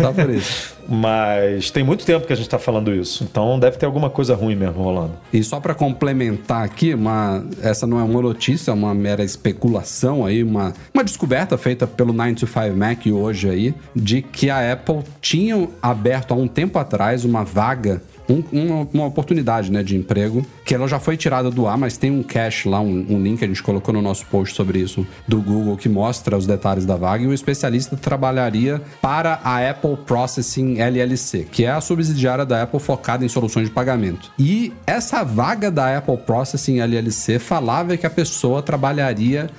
Só 0.00 0.12
por 0.12 0.30
isso. 0.30 0.74
Mas 0.88 1.70
tem 1.70 1.82
muito 1.82 2.04
tempo 2.04 2.26
que 2.26 2.32
a 2.32 2.36
gente 2.36 2.48
tá 2.48 2.58
falando 2.58 2.92
isso. 2.92 3.24
Então 3.24 3.58
deve 3.58 3.76
ter 3.78 3.86
alguma 3.86 4.10
coisa 4.10 4.34
ruim 4.34 4.54
mesmo 4.54 4.82
rolando. 4.82 5.12
E 5.32 5.42
só 5.42 5.58
para 5.60 5.74
complementar 5.74 6.62
aqui, 6.64 6.92
uma, 6.94 7.44
essa 7.62 7.86
não 7.86 7.98
é 7.98 8.02
uma 8.02 8.20
notícia, 8.20 8.70
é 8.70 8.74
uma 8.74 8.94
mera 8.94 9.24
especulação 9.24 10.26
aí, 10.26 10.42
uma, 10.42 10.72
uma 10.92 11.02
descoberta 11.02 11.56
feita 11.56 11.86
pelo 11.86 12.12
9to5 12.12 12.74
Mac 12.74 13.06
hoje 13.06 13.48
aí, 13.48 13.74
de 13.96 14.20
que 14.22 14.50
a 14.50 14.72
Apple 14.72 15.00
tinha 15.20 15.68
aberto 15.80 16.32
há 16.32 16.36
um 16.36 16.46
tempo 16.48 16.78
atrás 16.78 17.24
uma 17.24 17.44
vaga 17.44 18.02
um- 18.28 18.42
uma, 18.52 18.88
uma 18.92 19.06
oportunidade 19.06 19.70
né, 19.70 19.82
de 19.82 19.96
emprego, 19.96 20.44
que 20.64 20.74
ela 20.74 20.86
já 20.88 20.98
foi 20.98 21.16
tirada 21.16 21.50
do 21.50 21.66
ar, 21.66 21.76
mas 21.76 21.96
tem 21.96 22.10
um 22.10 22.22
cache 22.22 22.68
lá, 22.68 22.80
um, 22.80 23.06
um 23.08 23.22
link 23.22 23.38
que 23.38 23.44
a 23.44 23.48
gente 23.48 23.62
colocou 23.62 23.92
no 23.92 24.00
nosso 24.02 24.26
post 24.26 24.54
sobre 24.54 24.78
isso 24.78 25.06
do 25.28 25.40
Google 25.40 25.76
que 25.76 25.88
mostra 25.88 26.36
os 26.36 26.46
detalhes 26.46 26.86
da 26.86 26.96
vaga, 26.96 27.24
e 27.24 27.26
o 27.26 27.32
especialista 27.34 27.96
trabalharia 27.96 28.80
para 29.02 29.40
a 29.44 29.68
Apple 29.70 29.96
Processing 30.06 30.78
LLC, 30.80 31.46
que 31.50 31.64
é 31.64 31.70
a 31.70 31.80
subsidiária 31.80 32.44
da 32.46 32.62
Apple 32.62 32.80
focada 32.80 33.24
em 33.24 33.28
soluções 33.28 33.68
de 33.68 33.74
pagamento. 33.74 34.30
E 34.38 34.72
essa 34.86 35.22
vaga 35.24 35.70
da 35.70 35.96
Apple 35.98 36.16
Processing 36.18 36.78
LLC 36.80 37.38
falava 37.38 37.96
que 37.96 38.06
a 38.06 38.10
pessoa 38.10 38.62
trabalharia 38.62 39.50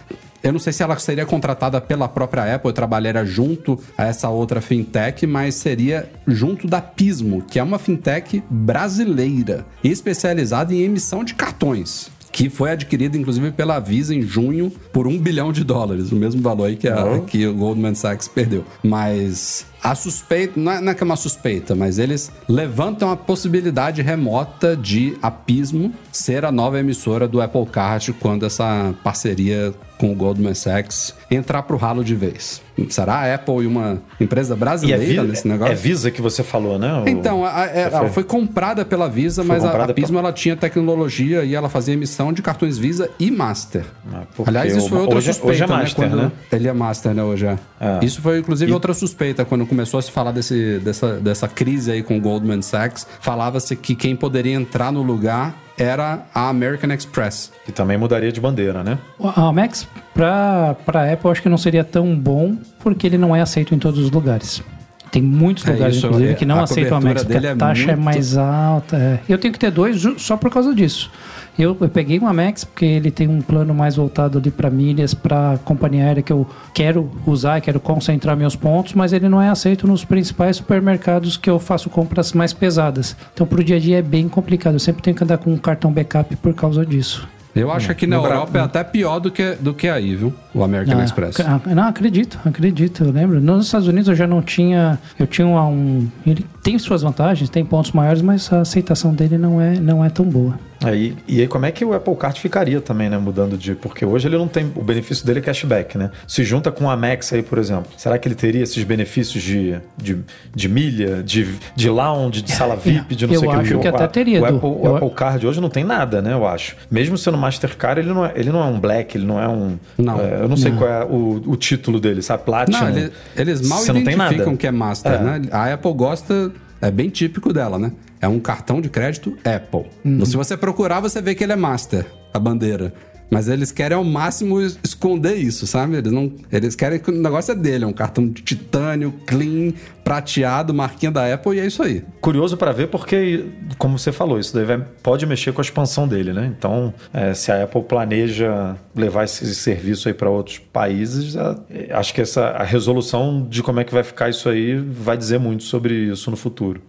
eu 0.46 0.52
não 0.54 0.60
sei 0.60 0.72
se 0.72 0.84
ela 0.84 0.98
seria 1.00 1.26
contratada 1.26 1.82
pela 1.82 2.08
própria 2.08 2.56
Apple, 2.56 2.72
trabalharia 2.72 3.26
junto 3.26 3.80
a 3.98 4.06
essa 4.06 4.30
outra 4.30 4.62
fintech, 4.62 5.26
mas 5.26 5.56
seria 5.56 6.10
junto 6.28 6.68
da 6.68 6.80
Pismo, 6.82 7.42
que 7.42 7.58
é 7.60 7.64
uma 7.64 7.80
fintech 7.80 8.44
brasileira, 8.50 9.66
especializada 9.84 10.74
em 10.74 10.82
emissão 10.84 11.24
de 11.24 11.34
cartões. 11.34 12.10
Que 12.32 12.50
foi 12.50 12.70
adquirida, 12.72 13.18
inclusive, 13.18 13.50
pela 13.52 13.80
Visa 13.80 14.14
em 14.14 14.22
junho 14.22 14.70
por 14.92 15.08
um 15.08 15.18
bilhão 15.20 15.52
de 15.54 15.64
dólares, 15.64 16.12
o 16.12 16.16
mesmo 16.16 16.42
valor 16.42 16.66
aí 16.66 16.76
que, 16.76 16.88
a- 16.88 17.20
que 17.26 17.48
o 17.48 17.54
Goldman 17.54 17.96
Sachs 17.96 18.28
perdeu. 18.28 18.64
Mas 18.84 19.66
a 19.92 19.96
suspeita, 19.96 20.60
não 20.60 20.72
é, 20.72 20.82
não 20.82 20.92
é 20.92 20.96
que 20.96 21.04
é 21.04 21.06
uma 21.06 21.16
suspeita, 21.16 21.76
mas 21.76 22.00
eles 22.00 22.32
levantam 22.48 23.12
a 23.12 23.16
possibilidade 23.18 24.02
remota 24.02 24.76
de 24.76 25.18
a 25.22 25.30
Pismo 25.32 25.94
ser 26.12 26.44
a 26.46 26.52
nova 26.52 26.80
emissora 26.80 27.28
do 27.28 27.42
Apple 27.42 27.66
Card 27.68 28.14
quando 28.14 28.46
essa 28.46 28.94
parceria 29.04 29.74
com 29.98 30.12
o 30.12 30.16
Goldman 30.16 30.54
Sachs 30.54 31.16
entrar 31.32 31.64
pro 31.64 31.78
ralo 31.78 32.04
de 32.04 32.14
vez. 32.16 32.62
Será 32.90 33.14
a 33.20 33.34
Apple 33.36 33.64
e 33.64 33.66
uma 33.68 34.02
empresa 34.20 34.54
E 34.54 34.56
é, 34.56 34.60
brasileira 34.60 35.22
Vi- 35.22 35.28
nesse 35.30 35.48
negócio? 35.48 35.72
é 35.72 35.76
Visa 35.76 36.12
que 36.12 36.22
você 36.22 36.44
falou, 36.44 36.78
né? 36.78 36.94
O- 37.02 37.08
Então, 37.08 37.46
a- 37.46 37.62
a- 37.62 37.66
ela 37.68 38.00
foi- 38.02 38.10
foi 38.10 38.24
comprada 38.26 38.84
pela 38.84 39.08
Visa, 39.08 39.42
mas 39.46 39.64
a- 39.64 39.72
a 39.86 39.94
Pismo 39.94 40.20
ela 40.20 40.34
tinha 40.34 40.58
tecnologia 40.58 41.46
e 41.46 41.56
ela 41.56 41.70
fazia 41.70 41.94
emissão 41.94 42.34
de 42.34 42.42
cartões 42.42 42.78
Visa 42.78 43.10
e 43.18 43.32
Master. 43.32 43.86
Ah, 44.14 44.24
Aliás, 44.46 44.76
isso 44.76 44.90
foi 44.90 45.00
outra 45.00 45.18
hoje 45.18 45.30
é- 45.30 45.34
suspeita, 45.34 45.54
hoje 45.54 45.64
é 45.64 45.68
né? 45.68 45.82
Master, 45.82 46.10
Quando- 46.10 46.22
né? 46.24 46.32
Ele 46.52 46.68
é 46.68 46.74
Master, 46.74 47.14
né, 47.14 47.24
hoje 47.24 47.46
é. 47.46 47.58
É. 47.80 48.00
Isso 48.06 48.22
foi, 48.22 48.40
inclusive, 48.40 48.74
outra 48.74 48.94
suspeita. 48.94 49.46
Quando 49.46 49.66
começou 49.76 49.98
a 49.98 50.02
se 50.02 50.10
falar 50.10 50.32
desse, 50.32 50.80
dessa, 50.80 51.14
dessa 51.20 51.48
crise 51.50 51.92
aí 51.92 52.02
com 52.02 52.18
o 52.18 52.22
Goldman 52.22 52.62
Sachs, 52.62 53.06
falava-se 53.20 53.76
que 53.76 53.94
quem 53.94 54.16
poderia 54.16 54.54
entrar 54.54 54.90
no 54.92 55.02
lugar 55.02 55.54
era 55.78 56.26
a 56.34 56.48
American 56.48 56.92
Express. 56.94 57.52
Que 57.66 57.74
também 57.74 57.98
mudaria 57.98 58.32
de 58.32 58.40
bandeira, 58.40 58.82
né? 58.86 58.98
A 59.36 59.52
Max, 59.52 59.86
para 60.14 60.78
a 60.88 61.12
Apple, 61.12 61.26
eu 61.26 61.32
acho 61.32 61.42
que 61.42 61.50
não 61.50 61.58
seria 61.58 61.84
tão 61.84 62.16
bom, 62.16 62.56
porque 62.80 63.06
ele 63.06 63.18
não 63.18 63.36
é 63.36 63.42
aceito 63.42 63.76
em 63.76 63.80
todos 63.80 64.00
os 64.00 64.10
lugares. 64.10 64.64
Tem 65.12 65.22
muitos 65.22 65.66
É 65.68 65.72
lugares, 65.74 65.98
isso, 65.98 66.06
inclusive, 66.08 66.32
é, 66.32 66.36
que 66.36 66.46
não 66.46 66.60
a 66.60 66.64
aceitam 66.64 66.98
a 66.98 67.02
Max, 67.02 67.22
porque 67.24 67.34
dele 67.34 67.48
a 67.48 67.52
é 67.52 67.56
taxa 67.56 67.84
é 67.84 67.86
muito- 67.96 68.06
mais 68.06 68.38
alta. 68.38 68.96
é. 68.96 69.20
Eu 69.28 69.38
tenho 69.38 69.52
que 69.54 69.60
ter 69.60 69.72
dois 69.72 70.02
só 70.18 70.38
por 70.38 70.50
causa 70.50 70.74
disso. 70.74 71.12
Eu, 71.58 71.76
eu 71.80 71.88
peguei 71.90 72.20
uma 72.20 72.34
Max 72.34 72.64
porque 72.64 72.86
ele 72.86 73.10
tem 73.10 73.28
um 73.28 73.42
plano 73.42 73.74
mais 73.74 73.96
voltado 73.96 74.38
ali 74.38 74.52
para 74.52 74.70
milhas, 74.70 75.14
para 75.14 75.58
companhia 75.64 76.04
aérea 76.04 76.22
que 76.24 76.34
eu 76.34 76.46
quero 76.74 77.10
usar, 77.26 77.62
quero 77.62 77.80
concentrar 77.80 78.36
meus 78.36 78.56
pontos, 78.56 78.94
mas 78.94 79.14
ele 79.14 79.30
não 79.30 79.42
é 79.42 79.50
aceito 79.50 79.88
nos 79.88 80.04
principais 80.04 80.58
supermercados 80.58 81.38
que 81.38 81.50
eu 81.50 81.58
faço 81.60 81.90
compras 81.90 82.34
mais 82.34 82.52
pesadas. 82.54 83.16
Então, 83.34 83.48
pro 83.48 83.64
dia 83.64 83.78
a 83.78 83.80
dia 83.80 84.00
é 84.00 84.02
bem 84.02 84.28
complicado. 84.28 84.74
Eu 84.74 84.80
sempre 84.80 85.02
tenho 85.02 85.16
que 85.16 85.24
andar 85.24 85.38
com 85.38 85.52
um 85.54 85.58
cartão 85.58 85.92
backup 85.92 86.36
por 86.38 86.54
causa 86.54 86.86
disso. 86.86 87.28
Eu 87.56 87.72
acho 87.72 87.86
que 87.86 87.92
aqui 87.94 88.06
na 88.06 88.18
No 88.18 88.24
Bra- 88.24 88.34
Europa 88.34 88.58
é 88.58 88.62
até 88.62 88.84
pior 88.84 89.20
do 89.20 89.32
que, 89.32 89.52
do 89.54 89.74
que 89.74 89.88
aí, 89.88 90.14
viu? 90.14 90.34
O 90.54 90.62
American 90.62 91.00
Ah, 91.00 91.06
Express. 91.06 91.40
ah, 91.40 91.62
Não, 91.74 91.84
acredito, 91.88 92.38
acredito, 92.44 93.06
eu 93.06 93.12
lembro. 93.12 93.40
Nos 93.40 93.68
Estados 93.68 93.88
Unidos 93.88 94.10
eu 94.10 94.16
já 94.16 94.28
não 94.28 94.42
tinha. 94.42 95.00
Eu 95.18 95.26
tinha 95.26 95.48
um. 95.48 95.56
um- 95.72 96.08
ele 96.28 96.46
tem 96.62 96.78
suas 96.78 97.02
vantagens, 97.02 97.50
tem 97.50 97.64
pontos 97.64 97.94
maiores, 97.94 98.22
mas 98.22 98.52
a 98.52 98.60
aceitação 98.60 99.14
dele 99.14 99.38
não 99.38 99.62
é, 99.62 99.80
não 99.80 100.04
é 100.04 100.10
tão 100.10 100.26
boa. 100.26 100.60
Aí, 100.86 101.16
e 101.28 101.42
aí, 101.42 101.48
como 101.48 101.66
é 101.66 101.72
que 101.72 101.84
o 101.84 101.94
Apple 101.94 102.16
Card 102.16 102.40
ficaria 102.40 102.80
também, 102.82 103.10
né? 103.10 103.18
Mudando 103.18 103.58
de. 103.58 103.76
Porque 103.76 104.06
hoje 104.06 104.28
ele 104.28 104.38
não 104.38 104.48
tem. 104.48 104.72
O 104.76 104.84
benefício 104.84 105.26
dele 105.26 105.40
é 105.40 105.42
cashback, 105.42 105.98
né? 105.98 106.12
Se 106.28 106.44
junta 106.44 106.72
com 106.72 106.90
a 106.90 106.96
Max 106.96 107.32
aí, 107.34 107.42
por 107.44 107.58
exemplo. 107.58 107.86
Será 107.98 108.18
que 108.18 108.28
ele 108.28 108.36
teria 108.36 108.64
esses 108.64 108.84
benefícios 108.84 109.44
de, 109.44 109.76
de, 109.98 110.18
de 110.54 110.70
milha, 110.70 111.24
de, 111.24 111.48
de 111.76 111.90
lounge, 111.90 112.42
de 112.42 112.52
sala 112.52 112.76
VIP, 112.82 113.16
de 113.16 113.28
não 113.28 113.34
Eu 113.34 113.40
sei 113.40 113.50
o 113.50 113.52
acho 113.52 113.78
O- 113.78 113.80
que 113.80 113.88
até 113.88 114.08
teria, 114.08 114.42
O. 114.42 114.46
Apple, 114.46 114.60
o 114.70 114.82
Eu- 114.86 114.96
Apple 114.98 115.10
Card 115.12 115.48
hoje 115.48 115.60
não 115.62 115.70
tem 115.70 115.84
nada, 115.84 116.22
né? 116.22 116.34
Eu 116.34 116.46
acho. 116.48 116.76
Mesmo 116.90 117.18
sendo 117.18 117.38
Mastercard, 117.38 118.00
ele 118.02 118.10
não 118.14 118.26
é, 118.26 118.34
ele 118.36 118.52
não 118.52 118.60
é 118.62 118.66
um 118.66 118.80
Black, 118.80 119.18
ele 119.18 119.26
não 119.26 119.42
é 119.42 119.48
um. 119.48 119.78
Não. 119.98 120.20
é, 120.20 120.42
eu 120.42 120.48
não 120.48 120.58
sei 120.58 120.72
qual 120.72 120.90
é 120.90 121.04
o, 121.06 121.42
o 121.48 121.56
título 121.56 122.00
dele, 122.00 122.22
sabe? 122.22 122.44
Platinum. 122.44 122.80
Não, 122.80 122.90
ele- 122.90 123.12
eles 123.36 123.68
mal 123.68 123.80
Você 123.80 123.92
não 123.94 124.02
identificam 124.02 124.56
que 124.56 124.68
é 124.68 124.72
Master, 124.72 125.14
É. 125.14 125.18
né? 125.20 125.42
A 125.52 125.74
Apple 125.74 125.94
gosta, 125.94 126.52
é 126.82 126.92
bem 126.92 127.10
típico 127.10 127.52
dela, 127.54 127.80
né? 127.80 127.92
É 128.22 128.28
um 128.28 128.40
cartão 128.40 128.82
de 128.82 128.90
crédito 128.90 129.38
Apple. 129.44 129.86
Uhum. 130.04 130.26
Se 130.26 130.36
você 130.38 130.56
procurar, 130.58 131.00
você 131.00 131.22
vê 131.22 131.36
que 131.36 131.44
ele 131.44 131.54
é 131.54 131.56
Master, 131.56 132.06
a 132.34 132.40
bandeira. 132.40 132.94
Mas 133.28 133.48
eles 133.50 133.72
querem 133.72 133.98
ao 133.98 134.04
máximo 134.04 134.62
es- 134.62 134.78
esconder 134.84 135.34
isso, 135.36 135.66
sabe? 135.66 135.96
Eles 135.98 136.12
não, 136.12 136.32
eles 136.52 136.76
querem 136.76 137.00
que 137.00 137.10
o 137.10 137.14
negócio 137.14 137.52
é 137.52 137.56
dele, 137.56 137.84
é 137.84 137.88
um 137.88 137.92
cartão 137.92 138.28
de 138.28 138.44
titânio, 138.44 139.12
clean, 139.26 139.74
prateado, 140.04 140.74
marquinha 140.76 141.12
da 141.12 141.34
Apple 141.34 141.56
e 141.58 141.60
é 141.60 141.66
isso 141.66 141.82
aí. 141.82 142.04
Curioso 142.22 142.56
para 142.56 142.72
ver 142.72 142.88
porque, 142.88 143.46
como 143.80 143.98
você 143.98 144.12
falou, 144.12 144.38
isso 144.40 144.54
daí 144.54 144.64
vai- 144.66 144.86
pode 145.02 145.26
mexer 145.26 145.52
com 145.54 145.60
a 145.60 145.64
expansão 145.64 146.08
dele, 146.08 146.34
né? 146.34 146.54
Então, 146.56 146.94
é, 147.12 147.34
se 147.34 147.52
a 147.52 147.64
Apple 147.64 147.82
planeja 147.84 148.76
levar 148.96 149.24
esse 149.24 149.56
serviço 149.56 150.08
aí 150.08 150.14
para 150.14 150.30
outros 150.30 150.60
países, 150.60 151.36
a- 151.36 151.60
é, 151.70 151.92
acho 151.94 152.14
que 152.14 152.22
essa 152.22 152.50
a 152.50 152.64
resolução 152.64 153.46
de 153.50 153.64
como 153.64 153.80
é 153.80 153.84
que 153.84 153.92
vai 153.94 154.04
ficar 154.04 154.30
isso 154.30 154.48
aí 154.48 154.76
vai 154.78 155.18
dizer 155.18 155.40
muito 155.40 155.64
sobre 155.64 155.96
isso 156.12 156.30
no 156.30 156.38
futuro. 156.38 156.80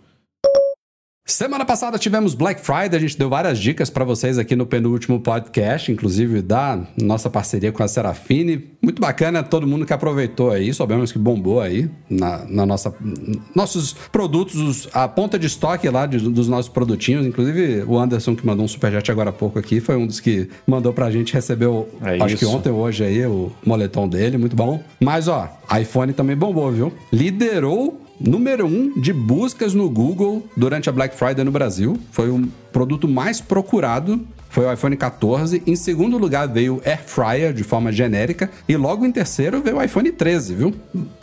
Semana 1.29 1.65
passada 1.65 1.99
tivemos 1.99 2.35
Black 2.35 2.61
Friday, 2.61 2.95
a 2.95 3.01
gente 3.01 3.19
deu 3.19 3.29
várias 3.29 3.59
dicas 3.59 3.91
para 3.91 4.05
vocês 4.05 4.39
aqui 4.39 4.55
no 4.55 4.65
penúltimo 4.65 5.19
podcast, 5.19 5.91
inclusive 5.91 6.41
da 6.41 6.79
nossa 7.03 7.29
parceria 7.29 7.73
com 7.73 7.83
a 7.83 7.89
Serafine. 7.89 8.65
Muito 8.81 9.03
bacana, 9.03 9.43
todo 9.43 9.67
mundo 9.67 9.85
que 9.85 9.93
aproveitou 9.93 10.53
aí, 10.53 10.73
soubemos 10.73 11.11
que 11.11 11.19
bombou 11.19 11.61
aí 11.61 11.91
na, 12.09 12.45
na 12.49 12.65
nossa 12.65 12.95
nossos 13.57 13.93
produtos, 14.13 14.55
os- 14.55 14.89
a 14.93 15.09
ponta 15.09 15.37
de 15.37 15.49
estoque 15.49 15.89
lá 15.89 16.07
de- 16.07 16.19
dos 16.31 16.47
nossos 16.47 16.69
produtinhos, 16.69 17.27
inclusive 17.27 17.83
o 17.89 17.99
Anderson 17.99 18.37
que 18.37 18.47
mandou 18.47 18.65
um 18.65 18.69
superchat 18.69 19.11
agora 19.11 19.31
há 19.31 19.33
pouco 19.33 19.59
aqui, 19.59 19.81
foi 19.81 19.97
um 19.97 20.07
dos 20.07 20.21
que 20.21 20.49
mandou 20.65 20.93
pra 20.93 21.11
gente, 21.11 21.35
recebeu 21.35 21.89
É 22.05 22.23
acho 22.23 22.37
que 22.37 22.45
isso. 22.45 22.55
ontem 22.57 22.71
ou 22.71 22.79
hoje 22.79 23.03
aí 23.03 23.27
o 23.27 23.51
moletom 23.67 24.09
dele, 24.09 24.39
muito 24.39 24.55
bom. 24.55 24.81
Mas 25.01 25.27
ó, 25.27 25.49
iPhone 25.77 26.13
também 26.13 26.37
bombou, 26.37 26.71
viu? 26.71 26.93
Liderou 27.13 28.01
Número 28.19 28.67
1 28.67 28.69
um 28.69 29.01
de 29.01 29.13
buscas 29.13 29.75
no 29.75 29.91
Google 29.91 30.49
durante 30.57 30.89
a 30.89 30.93
Black 30.93 31.15
Friday 31.15 31.45
no 31.45 31.51
Brasil. 31.51 31.99
Foi 32.11 32.31
o 32.31 32.49
produto 32.73 33.07
mais 33.07 33.41
procurado. 33.41 34.21
Foi 34.49 34.65
o 34.65 34.73
iPhone 34.73 34.97
14. 34.97 35.63
Em 35.67 35.77
segundo 35.77 36.17
lugar 36.17 36.49
veio 36.49 36.81
Air 36.85 37.03
Fryer 37.05 37.53
de 37.53 37.63
forma 37.63 37.93
genérica. 37.93 38.51
E 38.67 38.75
logo 38.77 39.05
em 39.05 39.13
terceiro 39.13 39.61
veio 39.61 39.77
o 39.77 39.83
iPhone 39.83 40.11
13, 40.11 40.55
viu? 40.55 40.75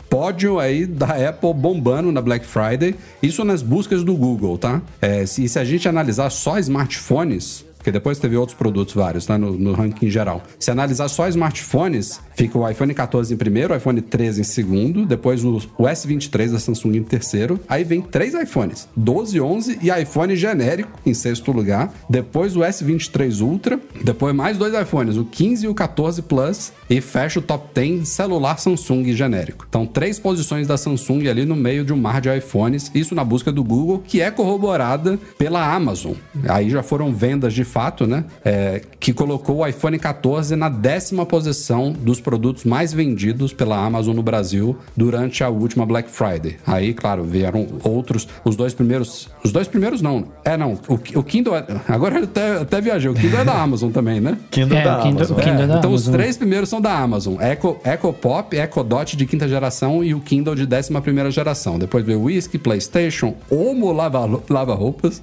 Pódio 0.08 0.60
aí 0.60 0.86
da 0.86 1.28
Apple 1.28 1.52
bombando 1.52 2.12
na 2.12 2.20
Black 2.20 2.46
Friday. 2.46 2.94
Isso 3.20 3.44
nas 3.44 3.60
buscas 3.60 4.04
do 4.04 4.14
Google, 4.14 4.56
tá? 4.56 4.80
É, 5.02 5.26
se 5.26 5.58
a 5.58 5.64
gente 5.64 5.88
analisar 5.88 6.30
só 6.30 6.58
smartphones, 6.60 7.64
porque 7.84 7.92
depois 7.92 8.18
teve 8.18 8.34
outros 8.34 8.56
produtos 8.56 8.94
vários, 8.94 9.26
tá? 9.26 9.36
No, 9.36 9.52
no 9.52 9.74
ranking 9.74 10.08
geral. 10.08 10.42
Se 10.58 10.70
analisar 10.70 11.06
só 11.08 11.28
smartphones, 11.28 12.18
fica 12.34 12.58
o 12.58 12.66
iPhone 12.66 12.94
14 12.94 13.34
em 13.34 13.36
primeiro, 13.36 13.74
o 13.74 13.76
iPhone 13.76 14.00
13 14.00 14.40
em 14.40 14.44
segundo, 14.44 15.04
depois 15.04 15.44
o, 15.44 15.56
o 15.76 15.82
S23 15.82 16.52
da 16.52 16.58
Samsung 16.58 16.96
em 16.96 17.02
terceiro. 17.02 17.60
Aí 17.68 17.84
vem 17.84 18.00
três 18.00 18.32
iPhones: 18.32 18.88
12, 18.96 19.38
11 19.38 19.78
e 19.82 19.90
iPhone 20.00 20.34
genérico 20.34 20.98
em 21.04 21.12
sexto 21.12 21.52
lugar. 21.52 21.92
Depois 22.08 22.56
o 22.56 22.60
S23 22.60 23.42
Ultra. 23.42 23.78
Depois 24.02 24.34
mais 24.34 24.56
dois 24.56 24.72
iPhones, 24.72 25.18
o 25.18 25.24
15 25.26 25.66
e 25.66 25.68
o 25.68 25.74
14 25.74 26.22
Plus. 26.22 26.72
E 26.88 27.02
fecha 27.02 27.38
o 27.38 27.42
top 27.42 27.68
10 27.74 28.08
celular 28.08 28.58
Samsung 28.58 29.12
genérico. 29.12 29.66
Então, 29.68 29.84
três 29.84 30.18
posições 30.18 30.66
da 30.66 30.78
Samsung 30.78 31.28
ali 31.28 31.44
no 31.44 31.54
meio 31.54 31.84
de 31.84 31.92
um 31.92 31.98
mar 31.98 32.22
de 32.22 32.34
iPhones. 32.34 32.90
Isso 32.94 33.14
na 33.14 33.24
busca 33.24 33.52
do 33.52 33.62
Google, 33.62 34.02
que 34.06 34.22
é 34.22 34.30
corroborada 34.30 35.18
pela 35.36 35.74
Amazon. 35.74 36.14
Aí 36.48 36.70
já 36.70 36.82
foram 36.82 37.12
vendas 37.12 37.52
de 37.52 37.62
fato, 37.74 38.06
né? 38.06 38.24
É, 38.44 38.80
que 39.00 39.12
colocou 39.12 39.56
o 39.58 39.66
iPhone 39.66 39.98
14 39.98 40.54
na 40.54 40.68
décima 40.68 41.26
posição 41.26 41.90
dos 41.92 42.20
produtos 42.20 42.62
mais 42.64 42.92
vendidos 42.92 43.52
pela 43.52 43.76
Amazon 43.84 44.14
no 44.14 44.22
Brasil 44.22 44.78
durante 44.96 45.42
a 45.42 45.48
última 45.48 45.84
Black 45.84 46.08
Friday. 46.08 46.56
Aí, 46.64 46.94
claro, 46.94 47.24
vieram 47.24 47.66
outros. 47.82 48.28
Os 48.44 48.54
dois 48.54 48.72
primeiros. 48.72 49.28
Os 49.42 49.50
dois 49.50 49.66
primeiros 49.66 50.00
não. 50.00 50.28
É, 50.44 50.56
não. 50.56 50.74
O, 50.88 50.94
o 51.18 51.22
Kindle. 51.24 51.56
é- 51.56 51.66
Agora 51.88 52.18
eu 52.18 52.24
até, 52.24 52.58
até 52.58 52.80
viajei. 52.80 53.10
O 53.10 53.14
Kindle 53.14 53.40
é 53.40 53.44
da 53.44 53.60
Amazon 53.60 53.90
também, 53.90 54.20
né? 54.20 54.38
Kindle 54.52 54.78
É, 54.78 54.84
da 54.84 54.98
o 55.00 55.02
Kindle- 55.02 55.16
Amazon. 55.26 55.36
o 55.36 55.40
Kindle 55.42 55.62
É, 55.62 55.66
da 55.66 55.78
então 55.78 55.92
os 55.92 56.02
Amazon. 56.02 56.14
três 56.20 56.36
primeiros 56.36 56.68
são 56.68 56.80
da 56.80 56.96
Amazon. 56.96 57.34
Echo, 57.40 57.76
Echo 57.84 58.12
Pop, 58.12 58.56
Echo 58.56 58.84
Dot 58.84 59.16
de 59.16 59.26
quinta 59.26 59.48
geração 59.48 60.04
e 60.04 60.14
o 60.14 60.20
Kindle 60.20 60.54
de 60.54 60.64
décima 60.64 61.00
primeira 61.02 61.28
geração. 61.30 61.76
Depois 61.76 62.04
veio 62.06 62.20
o 62.20 62.24
Whisky, 62.24 62.56
Playstation, 62.56 63.34
Omo 63.50 63.90
Lava, 63.92 64.40
lava 64.48 64.74
Roupas. 64.74 65.20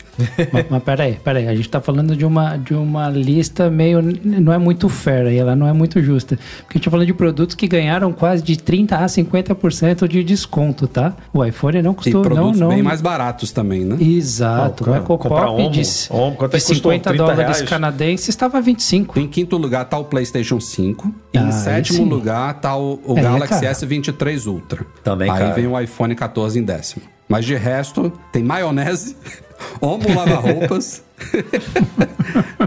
mas, 0.51 0.65
mas 0.69 0.83
peraí, 0.83 1.13
peraí. 1.23 1.47
A 1.47 1.55
gente 1.55 1.69
tá 1.69 1.79
falando 1.79 2.15
de 2.15 2.25
uma, 2.25 2.40
de 2.57 2.73
uma 2.73 3.09
lista 3.09 3.69
meio. 3.69 4.01
Não 4.23 4.51
é 4.53 4.57
muito 4.57 4.87
fair 4.89 5.25
aí, 5.27 5.37
ela 5.37 5.55
não 5.55 5.67
é 5.67 5.73
muito 5.73 6.01
justa. 6.01 6.37
Porque 6.59 6.73
a 6.73 6.73
gente 6.77 6.85
tá 6.85 6.91
falando 6.91 7.07
de 7.07 7.13
produtos 7.13 7.55
que 7.55 7.67
ganharam 7.67 8.11
quase 8.11 8.43
de 8.43 8.55
30% 8.55 8.91
a 8.93 9.05
50% 9.05 10.07
de 10.07 10.23
desconto, 10.23 10.87
tá? 10.87 11.13
O 11.33 11.43
iPhone 11.43 11.81
não 11.81 11.91
E 11.91 11.95
custou. 11.95 12.21
produtos 12.21 12.59
não, 12.59 12.67
não, 12.69 12.75
bem 12.75 12.83
mais 12.83 13.01
baratos 13.01 13.51
também, 13.51 13.83
né? 13.85 13.97
Exato. 13.99 14.85
Não, 14.85 14.93
o 14.93 14.95
Eco 14.95 15.17
comprar 15.17 15.45
Pop 15.47 15.61
Omo. 15.61 15.71
de, 15.71 15.81
Omo, 16.09 16.35
quanto 16.35 16.55
é 16.55 16.57
de 16.59 16.63
que 16.65 16.69
custou? 16.71 16.91
50 16.91 17.09
30 17.09 17.23
dólares 17.23 17.55
reais? 17.57 17.69
canadenses 17.69 18.29
estava 18.29 18.61
25. 18.61 19.19
Em 19.19 19.27
quinto 19.27 19.57
lugar 19.57 19.85
tá 19.85 19.97
o 19.97 20.05
PlayStation 20.05 20.59
5. 20.59 21.13
E 21.33 21.37
Ah, 21.37 21.41
em 21.43 21.51
sétimo 21.51 21.99
sim. 22.03 22.09
lugar 22.09 22.53
tá 22.59 22.75
o, 22.75 22.99
o 23.05 23.17
é 23.17 23.21
Galaxy 23.21 23.61
caro. 23.61 23.65
S23 23.75 24.47
Ultra. 24.47 24.85
Também 25.03 25.29
Aí 25.29 25.37
caro. 25.39 25.53
vem 25.55 25.67
o 25.67 25.79
iPhone 25.79 26.13
14 26.15 26.59
em 26.59 26.63
décimo. 26.63 27.03
Mas 27.31 27.45
de 27.45 27.55
resto, 27.55 28.11
tem 28.29 28.43
maionese, 28.43 29.15
Omo 29.79 30.13
Lava 30.13 30.35
Roupas. 30.35 31.01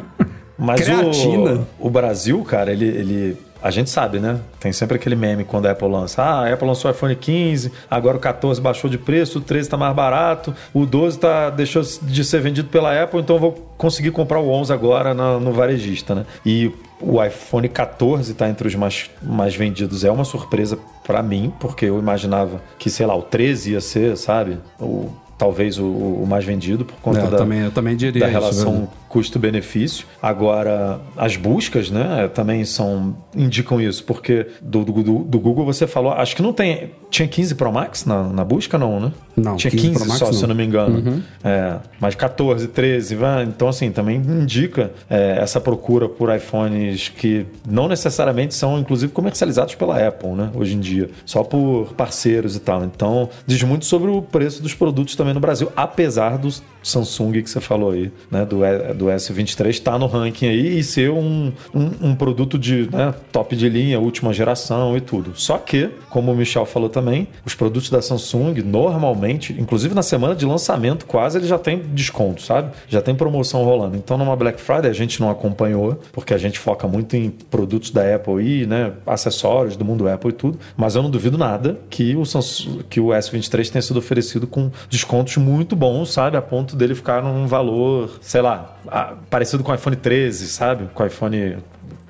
Mas 0.57 0.81
Creatina. 0.81 1.67
O, 1.79 1.89
o 1.89 1.91
Brasil, 1.91 2.43
cara, 2.45 2.73
ele, 2.73 2.87
ele. 2.87 3.37
A 3.65 3.71
gente 3.71 3.89
sabe, 3.89 4.21
né? 4.21 4.39
Tem 4.61 4.73
sempre 4.75 4.97
aquele 4.97 5.17
meme 5.17 5.43
quando 5.43 5.65
a 5.65 5.71
Apple 5.71 5.89
lança. 5.89 6.23
Ah, 6.23 6.43
a 6.47 6.53
Apple 6.53 6.67
lançou 6.69 6.91
o 6.91 6.95
iPhone 6.95 7.17
15, 7.17 7.73
agora 7.91 8.19
o 8.19 8.21
14 8.21 8.61
baixou 8.61 8.91
de 8.91 8.99
preço, 8.99 9.39
o 9.39 9.41
13 9.41 9.71
tá 9.71 9.77
mais 9.79 9.97
barato, 9.97 10.55
o 10.75 10.85
12 10.85 11.19
tá, 11.19 11.49
deixou 11.49 11.83
de 12.03 12.23
ser 12.25 12.43
vendido 12.43 12.69
pela 12.69 13.03
Apple, 13.03 13.21
então 13.21 13.37
eu 13.37 13.41
vou 13.41 13.53
conseguir 13.79 14.11
comprar 14.11 14.39
o 14.39 14.51
11 14.51 14.71
agora 14.71 15.15
na- 15.15 15.41
no 15.41 15.51
varejista, 15.51 16.15
né? 16.15 16.27
E 16.45 16.71
o 17.01 17.25
iPhone 17.25 17.67
14 17.69 18.35
tá 18.35 18.49
entre 18.51 18.69
os 18.69 18.75
mais, 18.75 19.11
mais 19.23 19.55
vendidos. 19.57 20.05
É 20.05 20.11
uma 20.11 20.25
surpresa 20.27 20.79
pra 21.03 21.23
mim, 21.23 21.51
porque 21.59 21.87
eu 21.87 21.99
imaginava 21.99 22.61
que, 22.79 22.91
sei 22.91 23.07
lá, 23.07 23.17
o 23.17 23.23
13 23.23 23.73
ia 23.73 23.81
ser, 23.81 24.15
sabe? 24.19 24.59
O, 24.79 25.09
talvez 25.39 25.79
o, 25.79 25.85
o 25.87 26.27
mais 26.29 26.45
vendido 26.45 26.85
por 26.85 26.97
conta 26.97 27.21
É, 27.21 27.25
eu 27.25 27.31
da, 27.31 27.39
também- 27.39 27.61
eu 27.61 27.71
também 27.71 27.97
diria 27.97 28.21
da 28.21 28.29
isso, 28.29 28.39
relação 28.39 28.73
verdade. 28.73 28.91
Custo-benefício. 29.15 30.07
Agora, 30.21 31.01
as 31.17 31.37
buscas, 31.37 31.91
né, 31.91 32.29
também 32.35 32.65
são 32.65 33.17
indicam 33.37 33.81
isso, 33.81 34.05
porque 34.05 34.47
do, 34.61 34.85
do, 34.85 34.93
do- 35.03 35.19
do 35.25 35.39
Google 35.39 35.65
você 35.65 35.87
falou, 35.87 36.13
acho 36.13 36.35
que 36.37 36.43
não 36.43 36.53
tem, 36.53 36.91
tinha 37.11 37.27
15 37.29 37.55
Pro 37.55 37.73
Max 37.73 38.05
na, 38.05 38.25
na 38.25 38.45
busca 38.45 38.77
não, 38.79 39.01
né? 39.01 39.13
Não, 39.37 39.57
tinha 39.57 39.71
15 39.71 39.83
15, 39.89 39.99
Pro 39.99 40.09
Max 40.09 40.19
só, 40.19 40.27
não. 40.27 40.33
se 40.33 40.43
eu 40.45 40.49
não 40.49 40.55
me 40.55 40.65
engano. 40.65 41.23
É, 41.43 41.77
mas 42.01 42.15
14, 42.15 42.69
13, 42.69 43.15
vai, 43.17 43.45
então 43.45 43.69
assim, 43.69 43.91
também 43.91 44.17
indica 44.17 44.93
é, 45.11 45.39
essa 45.41 45.61
procura 45.61 46.09
por 46.09 46.35
iPhones 46.35 47.09
que 47.09 47.47
não 47.69 47.89
necessariamente 47.89 48.55
são 48.55 48.79
inclusive 48.79 49.13
comercializados 49.13 49.75
pela 49.75 50.07
Apple, 50.07 50.31
né, 50.31 50.51
hoje 50.55 50.75
em 50.75 50.81
dia, 50.81 51.11
só 51.25 51.43
por 51.43 51.93
parceiros 51.97 52.57
e 52.57 52.61
tal. 52.61 52.85
Então, 52.85 53.29
diz 53.47 53.63
muito 53.63 53.85
sobre 53.85 54.11
o 54.11 54.23
preço 54.23 54.63
dos 54.63 54.75
produtos 54.75 55.17
também 55.17 55.35
no 55.35 55.41
Brasil, 55.41 55.71
apesar 55.77 56.39
do 56.39 56.49
Samsung 56.83 57.43
que 57.43 57.51
você 57.51 57.61
falou 57.61 57.91
aí, 57.93 58.13
né, 58.31 58.45
do, 58.45 58.65
E- 58.65 58.95
do 59.05 59.11
S23 59.11 59.69
estar 59.69 59.93
tá 59.93 59.99
no 59.99 60.07
ranking 60.07 60.49
aí 60.49 60.79
e 60.79 60.85
ser 60.85 61.11
um, 61.11 61.53
um, 61.75 62.11
um 62.11 62.15
produto 62.15 62.59
de 62.59 62.89
né, 62.91 63.15
top 63.31 63.55
de 63.55 63.69
linha, 63.69 64.01
última 64.01 64.33
geração 64.33 64.97
e 64.97 65.01
tudo. 65.01 65.33
Só 65.35 65.59
que, 65.59 65.91
como 66.09 66.33
o 66.33 66.37
Michel 66.37 66.65
falou 66.65 66.89
também, 66.89 67.29
os 67.45 67.55
produtos 67.55 67.91
da 67.91 68.01
Samsung 68.01 68.63
normalmente, 68.65 69.53
inclusive 69.59 69.95
na 69.95 70.03
semana 70.03 70.35
de 70.35 70.47
lançamento 70.47 71.07
quase, 71.07 71.39
ele 71.39 71.47
já 71.47 71.59
tem 71.59 71.79
desconto, 71.93 72.43
sabe? 72.43 72.73
Já 72.89 73.03
tem 73.03 73.15
promoção 73.15 73.63
rolando. 73.65 73.97
Então 73.97 74.17
numa 74.17 74.35
Black 74.35 74.61
Friday 74.61 74.91
a 74.91 74.95
gente 74.95 75.21
não 75.21 75.31
acompanhou, 75.31 76.01
porque 76.13 76.33
a 76.33 76.39
gente 76.39 76.59
foca 76.59 76.89
muito 76.89 77.15
em 77.17 77.31
produtos 77.31 77.91
da 77.91 78.15
Apple 78.15 78.43
e 78.43 78.67
né, 78.67 78.93
acessórios 79.07 79.77
do 79.77 79.85
mundo 79.85 80.09
Apple 80.09 80.31
e 80.31 80.33
tudo, 80.33 80.59
mas 80.77 80.95
eu 80.97 81.03
não 81.03 81.11
duvido 81.11 81.37
nada 81.37 81.79
que 81.91 82.17
o, 82.17 82.25
Samsung, 82.25 82.83
que 82.89 83.01
o 83.01 83.09
S23 83.09 83.71
tenha 83.71 83.83
sido 83.83 83.99
oferecido 83.99 84.47
com 84.47 84.71
descontos 84.89 85.37
muito 85.37 85.77
bons, 85.77 86.13
sabe? 86.13 86.37
A 86.37 86.43
ponto 86.43 86.77
dele 86.77 86.95
ficar 86.95 87.23
num 87.23 87.47
valor, 87.47 88.19
sei 88.21 88.41
lá, 88.41 88.77
ah, 88.95 89.15
parecido 89.29 89.65
com 89.65 89.73
o 89.73 89.75
iPhone 89.75 89.97
13, 89.97 90.47
sabe? 90.47 90.89
Com 90.95 91.03
o 91.03 91.07
iPhone 91.07 91.57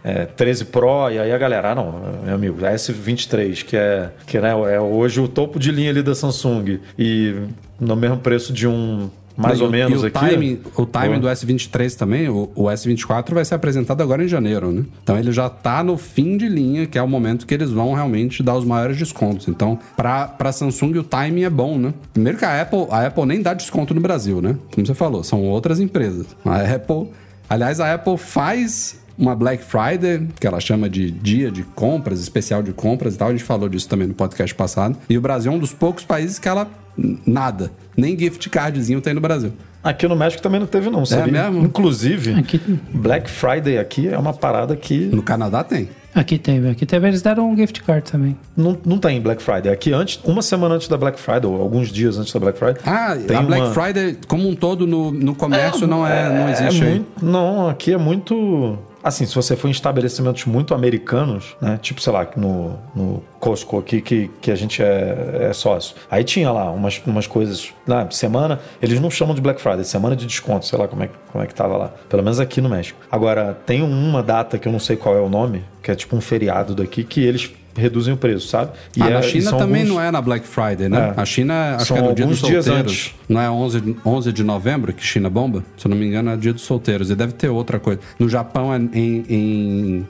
é, 0.05 0.27
13 0.27 0.67
Pro, 0.67 1.11
e 1.11 1.19
aí 1.19 1.33
a 1.33 1.39
galera, 1.39 1.71
ah, 1.71 1.75
não, 1.75 1.99
meu 2.23 2.35
amigo, 2.35 2.65
a 2.65 2.73
S23, 2.73 3.65
que 3.65 3.75
é, 3.75 4.11
que 4.27 4.39
né, 4.39 4.51
é 4.51 4.79
hoje 4.79 5.19
o 5.19 5.27
topo 5.27 5.59
de 5.59 5.73
linha 5.73 5.89
ali 5.89 6.03
da 6.03 6.15
Samsung, 6.15 6.81
e 6.99 7.35
no 7.81 7.97
mesmo 7.97 8.19
preço 8.19 8.53
de 8.53 8.69
um 8.69 9.09
mais 9.37 9.59
E 9.59 9.63
ou 9.63 9.69
o- 9.69 9.73
menos 9.73 10.03
o 10.03 10.07
aqui. 10.07 10.19
Timing, 10.19 10.61
o 10.77 10.87
timing 10.87 11.21
do 11.21 11.29
S23 11.29 11.95
também, 11.97 12.29
o, 12.29 12.51
o 12.55 12.65
S24 12.65 13.35
vai 13.35 13.45
ser 13.45 13.55
apresentado 13.55 14.01
agora 14.03 14.23
em 14.25 14.29
janeiro, 14.29 14.71
né? 14.71 14.85
Então 15.03 15.19
ele 15.19 15.33
já 15.33 15.49
tá 15.49 15.83
no 15.83 15.97
fim 15.97 16.37
de 16.37 16.49
linha, 16.49 16.87
que 16.87 16.99
é 16.99 17.03
o 17.03 17.09
momento 17.09 17.47
que 17.47 17.55
eles 17.55 17.71
vão 17.71 17.93
realmente 17.95 18.43
dar 18.43 18.55
os 18.57 18.65
maiores 18.65 18.97
descontos. 18.97 19.49
Então, 19.49 19.79
pra, 19.97 20.27
pra 20.29 20.53
Samsung 20.53 20.99
o 20.99 21.03
timing 21.03 21.43
é 21.45 21.51
bom, 21.51 21.79
né? 21.79 21.93
Primeiro 22.13 22.39
que 22.39 22.45
a 22.45 22.61
Apple, 22.63 22.87
a 22.91 23.07
Apple 23.07 23.27
nem 23.27 23.43
dá 23.43 23.55
desconto 23.55 23.93
no 23.95 24.01
Brasil, 24.01 24.41
né? 24.41 24.57
Como 24.73 24.87
você 24.87 24.95
falou, 24.95 25.25
são 25.25 25.43
outras 25.43 25.81
empresas. 25.81 26.27
A 26.45 26.61
Apple, 26.61 27.09
aliás, 27.49 27.81
a 27.81 27.93
Apple 27.95 28.17
faz 28.17 29.03
uma 29.17 29.35
Black 29.37 29.63
Friday, 29.63 30.27
que 30.41 30.47
ela 30.47 30.59
chama 30.59 30.89
de 30.91 31.09
dia 31.11 31.49
de 31.51 31.63
compras, 31.63 32.21
especial 32.21 32.63
de 32.65 32.73
compras 32.73 33.15
e 33.15 33.19
tal. 33.19 33.29
A 33.29 33.31
gente 33.31 33.45
falou 33.45 33.69
disso 33.69 33.89
também 33.89 34.09
no 34.09 34.15
podcast 34.15 34.53
passado. 34.55 34.97
E 35.09 35.17
o 35.17 35.21
Brasil 35.21 35.53
é 35.53 35.55
um 35.55 35.59
dos 35.59 35.73
poucos 35.73 36.05
países 36.05 36.39
que 36.41 36.49
ela 36.49 36.69
nada, 36.97 37.71
nem 37.97 38.19
gift 38.19 38.49
cardzinho 38.51 39.01
tem 39.01 39.15
no 39.15 39.21
Brasil. 39.21 39.53
Aqui 39.83 40.09
no 40.09 40.17
México 40.17 40.43
também 40.43 40.59
não 40.59 40.67
teve, 40.67 40.89
não, 40.89 41.05
sabia? 41.05 41.51
mesmo? 41.51 41.65
Inclusive, 41.67 42.33
Aqui- 42.35 42.59
Black 42.93 43.29
Friday 43.31 43.77
aqui 43.79 44.09
é 44.09 44.17
uma 44.19 44.33
parada 44.33 44.75
que 44.75 44.99
No 45.07 45.23
Canadá 45.23 45.63
tem. 45.63 45.91
Aqui 46.15 46.39
teve, 46.39 46.71
aqui 46.71 46.87
teve, 46.87 47.07
eles 47.09 47.21
deram 47.21 47.51
um 47.51 47.57
gift 47.57 47.83
card 47.83 48.11
também. 48.11 48.37
não, 48.57 48.79
não 48.87 48.99
tem 48.99 49.21
Black 49.21 49.43
Friday. 49.43 49.71
Aqui 49.71 49.93
antes, 49.93 50.19
uma 50.25 50.41
semana 50.43 50.77
antes 50.77 50.87
da 50.89 50.97
Black 50.97 51.19
Friday, 51.21 51.45
ou 51.51 51.61
alguns 51.61 51.89
dias 51.89 52.17
antes 52.17 52.33
da 52.33 52.39
Black 52.41 52.59
Friday. 52.59 52.81
Ah, 52.87 53.15
tem 53.27 53.37
a 53.37 53.43
Black 53.43 53.63
uma- 53.63 53.75
Friday 53.75 54.17
como 54.29 54.49
um 54.49 54.55
todo 54.55 54.87
no, 54.87 55.11
no 55.11 55.35
comércio 55.35 55.87
não, 55.87 56.07
é, 56.07 56.29
não 56.33 56.49
existe 56.49 56.83
aí. 56.85 56.91
muito- 56.91 57.25
não, 57.25 57.69
aqui 57.69 57.93
é 57.93 57.99
muito. 57.99 58.79
Assim, 59.05 59.27
se 59.27 59.35
você 59.35 59.55
for 59.55 59.69
em 59.69 59.71
estabelecimentos 59.71 60.47
muito 60.47 60.73
americanos, 60.73 61.55
né? 61.61 61.79
Tipo, 61.83 62.01
sei 62.01 62.11
lá, 62.11 62.27
no, 62.37 62.79
no 62.95 63.23
Costco 63.39 63.79
aqui, 63.79 64.01
que, 64.01 64.31
que 64.41 64.51
a 64.51 64.55
gente 64.57 64.83
é, 64.83 65.49
é 65.51 65.53
sócio. 65.53 65.95
Aí 66.11 66.25
tinha 66.25 66.51
lá 66.51 66.71
umas, 66.71 67.03
umas 67.07 67.27
coisas, 67.27 67.71
na 67.87 68.11
semana, 68.11 68.59
eles 68.81 68.99
não 68.99 69.11
chamam 69.11 69.35
de 69.35 69.43
Black 69.43 69.61
Friday, 69.61 69.85
semana 69.85 70.17
de 70.17 70.25
desconto, 70.25 70.65
sei 70.65 70.79
lá 70.79 70.89
como 70.89 71.03
é, 71.03 71.11
como 71.31 71.45
é 71.45 71.47
que 71.47 71.55
tava 71.55 71.77
lá. 71.77 71.93
Pelo 72.09 72.23
menos 72.23 72.41
aqui 72.41 72.63
no 72.63 72.71
México. 72.71 72.99
Agora, 73.11 73.53
tem 73.67 73.83
uma 73.83 74.23
data 74.23 74.59
que 74.59 74.67
eu 74.67 74.73
não 74.73 74.81
sei 74.81 74.97
qual 74.97 75.15
é 75.15 75.21
o 75.21 75.29
nome, 75.29 75.63
que 75.83 75.91
é 75.91 75.95
tipo 75.95 76.17
um 76.17 76.21
feriado 76.23 76.75
daqui, 76.75 77.05
que 77.05 77.23
eles 77.23 77.53
reduzem 77.77 78.15
o 78.15 78.17
preço, 78.17 78.49
sabe? 78.49 78.73
E 78.97 79.03
ah, 79.03 79.07
é- 79.07 79.11
na 79.15 79.21
e 79.21 79.23
China 79.25 79.51
são 79.51 79.59
também 79.59 79.83
alguns- 79.83 79.97
não 79.97 80.03
é 80.03 80.11
na 80.11 80.21
Black 80.21 80.47
Friday, 80.47 80.89
né? 80.89 81.15
É. 81.17 81.21
A 81.21 81.25
China, 81.25 81.77
acho 81.77 81.87
São 81.87 81.97
que 81.97 82.03
é 82.03 82.07
no 82.09 82.15
dia 82.15 82.27
dos 82.27 82.37
alguns 82.39 82.51
dias 82.51 82.65
solteiros. 82.65 82.93
antes. 82.93 83.15
Não 83.29 83.41
é 83.41 83.51
11, 83.51 83.97
11 84.05 84.33
de 84.33 84.45
novembro 84.45 84.93
que 84.93 85.05
China 85.05 85.29
bomba? 85.29 85.65
Se 85.77 85.87
eu 85.87 85.91
não 85.91 85.97
me 85.97 86.07
engano, 86.07 86.31
é 86.31 86.37
dia 86.37 86.53
dos 86.53 86.63
solteiros. 86.63 87.11
E 87.11 87.15
deve 87.15 87.33
ter 87.33 87.49
outra 87.49 87.79
coisa. 87.79 88.01
No 88.19 88.29
Japão 88.29 88.73
é 88.73 88.79
em, 88.79 89.25
em, 89.29 90.07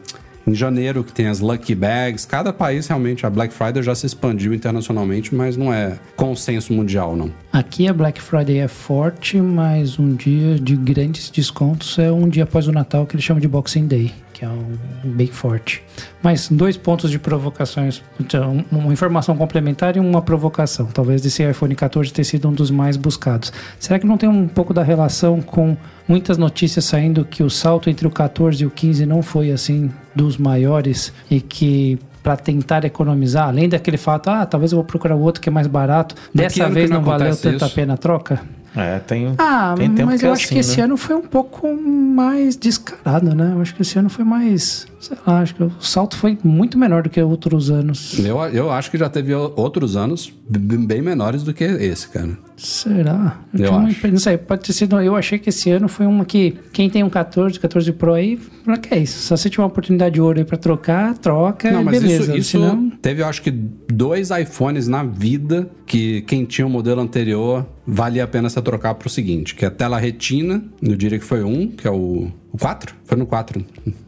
em 0.46 0.54
janeiro 0.54 1.02
que 1.02 1.12
tem 1.12 1.26
as 1.26 1.40
Lucky 1.40 1.74
Bags. 1.74 2.26
Cada 2.26 2.52
país 2.52 2.86
realmente, 2.86 3.24
a 3.24 3.30
Black 3.30 3.54
Friday 3.54 3.82
já 3.82 3.94
se 3.94 4.04
expandiu 4.04 4.52
internacionalmente, 4.52 5.34
mas 5.34 5.56
não 5.56 5.72
é 5.72 5.94
consenso 6.16 6.72
mundial, 6.72 7.16
não. 7.16 7.30
Aqui 7.52 7.88
a 7.88 7.92
Black 7.94 8.20
Friday 8.20 8.58
é 8.58 8.68
forte, 8.68 9.38
mas 9.40 9.98
um 9.98 10.14
dia 10.14 10.58
de 10.58 10.76
grandes 10.76 11.30
descontos 11.30 11.98
é 11.98 12.12
um 12.12 12.28
dia 12.28 12.42
após 12.44 12.68
o 12.68 12.72
Natal 12.72 13.06
que 13.06 13.14
eles 13.16 13.24
chamam 13.24 13.40
de 13.40 13.48
Boxing 13.48 13.86
Day, 13.86 14.12
que 14.34 14.44
é 14.44 14.48
um 14.48 14.76
bem 15.04 15.28
forte. 15.28 15.82
Mas 16.22 16.48
dois 16.48 16.76
pontos 16.76 17.10
de 17.10 17.18
provocações, 17.18 18.02
então, 18.20 18.64
uma 18.70 18.92
informação 18.92 19.36
complementar 19.36 19.96
e 19.96 20.00
uma 20.00 20.20
provocação. 20.20 20.86
Talvez 20.86 21.22
desse 21.22 21.48
iPhone 21.48 21.74
14 21.74 22.12
ter 22.12 22.24
sido 22.24 22.48
um 22.48 22.52
dos 22.52 22.70
mais 22.70 22.96
buscados. 22.96 23.52
Será 23.78 23.98
que 23.98 24.06
não 24.06 24.18
tem 24.18 24.28
um 24.28 24.48
pouco 24.48 24.74
da 24.74 24.82
relação 24.82 25.40
com 25.40 25.76
muitas 26.06 26.36
notícias 26.36 26.84
saindo 26.84 27.24
que 27.24 27.42
o 27.42 27.48
salto 27.48 27.88
entre 27.88 28.06
o 28.06 28.10
14 28.10 28.64
e 28.64 28.66
o 28.66 28.70
15 28.70 29.06
não 29.06 29.22
foi 29.22 29.52
assim 29.52 29.90
dos 30.14 30.36
maiores 30.36 31.12
e 31.30 31.40
que 31.40 31.98
para 32.22 32.36
tentar 32.36 32.84
economizar, 32.84 33.48
além 33.48 33.68
daquele 33.68 33.98
fato, 33.98 34.30
ah, 34.30 34.46
talvez 34.46 34.72
eu 34.72 34.76
vou 34.76 34.84
procurar 34.84 35.14
outro 35.14 35.42
que 35.42 35.48
é 35.48 35.52
mais 35.52 35.66
barato, 35.66 36.14
dessa 36.34 36.64
ano 36.64 36.74
vez 36.74 36.88
não 36.88 36.96
não, 36.96 37.04
valeu 37.04 37.26
acontece 37.26 37.42
tanto 37.42 37.64
a 37.64 37.66
isso? 37.66 37.76
pena 37.76 37.94
a 37.94 37.96
troca? 37.98 38.40
É, 38.76 38.98
tem, 38.98 39.34
Ah, 39.38 39.74
tem 39.76 39.94
tempo 39.94 40.06
mas 40.10 40.20
que 40.20 40.26
eu 40.26 40.30
é 40.30 40.32
acho 40.32 40.44
assim, 40.46 40.54
que 40.54 40.60
esse 40.60 40.76
né? 40.78 40.84
ano 40.84 40.96
foi 40.96 41.14
um 41.14 41.22
pouco 41.22 41.72
mais 41.76 42.56
descarado, 42.56 43.34
né? 43.34 43.52
Eu 43.54 43.60
acho 43.60 43.74
que 43.74 43.82
esse 43.82 43.98
ano 43.98 44.08
foi 44.10 44.24
mais, 44.24 44.86
sei 45.00 45.16
lá, 45.26 45.40
acho 45.40 45.54
que 45.54 45.62
o 45.62 45.72
salto 45.80 46.16
foi 46.16 46.36
muito 46.42 46.76
menor 46.76 47.02
do 47.04 47.08
que 47.10 47.20
outros 47.22 47.70
anos. 47.70 48.18
Eu, 48.18 48.38
eu 48.48 48.70
acho 48.70 48.90
que 48.90 48.98
já 48.98 49.08
teve 49.08 49.32
outros 49.34 49.96
anos 49.96 50.32
bem 50.48 51.00
menores 51.00 51.42
do 51.44 51.54
que 51.54 51.62
esse, 51.64 52.08
cara. 52.08 52.30
Será? 52.56 53.40
Eu 53.52 53.70
uma 53.70 53.84
acho. 53.88 53.98
impre- 53.98 54.10
Não 54.12 54.18
sei, 54.18 54.38
pode 54.38 54.62
ter 54.62 54.72
sido. 54.72 55.00
Eu 55.00 55.16
achei 55.16 55.38
que 55.38 55.48
esse 55.48 55.70
ano 55.70 55.88
foi 55.88 56.06
uma 56.06 56.24
que 56.24 56.56
quem 56.72 56.88
tem 56.88 57.02
um 57.02 57.10
14, 57.10 57.58
14 57.58 57.92
Pro 57.92 58.14
aí, 58.14 58.38
pra 58.64 58.76
que 58.78 58.94
é 58.94 58.98
isso? 58.98 59.18
Se 59.18 59.30
você 59.30 59.50
tiver 59.50 59.62
uma 59.62 59.68
oportunidade 59.68 60.14
de 60.14 60.20
ouro 60.20 60.38
aí 60.38 60.44
pra 60.44 60.56
trocar, 60.56 61.18
troca, 61.18 61.70
Não, 61.70 61.82
mas 61.82 62.00
beleza. 62.00 62.22
isso, 62.30 62.36
isso 62.38 62.50
Senão, 62.52 62.90
teve, 63.02 63.22
eu 63.22 63.26
acho 63.26 63.42
que, 63.42 63.50
dois 63.50 64.30
iPhones 64.30 64.86
na 64.86 65.02
vida 65.02 65.68
que 65.84 66.22
quem 66.22 66.44
tinha 66.44 66.66
o 66.66 66.70
modelo 66.70 67.00
anterior 67.00 67.66
valia 67.86 68.24
a 68.24 68.26
pena 68.26 68.48
você 68.48 68.62
trocar 68.62 68.94
pro 68.94 69.10
seguinte, 69.10 69.54
que 69.54 69.64
é 69.66 69.70
tela 69.70 69.98
retina, 69.98 70.62
eu 70.80 70.96
diria 70.96 71.18
que 71.18 71.24
foi 71.24 71.42
um, 71.42 71.66
que 71.68 71.86
é 71.86 71.90
o, 71.90 72.30
o 72.52 72.58
4? 72.58 72.94
Foi 73.04 73.18
no 73.18 73.26
4. 73.26 73.64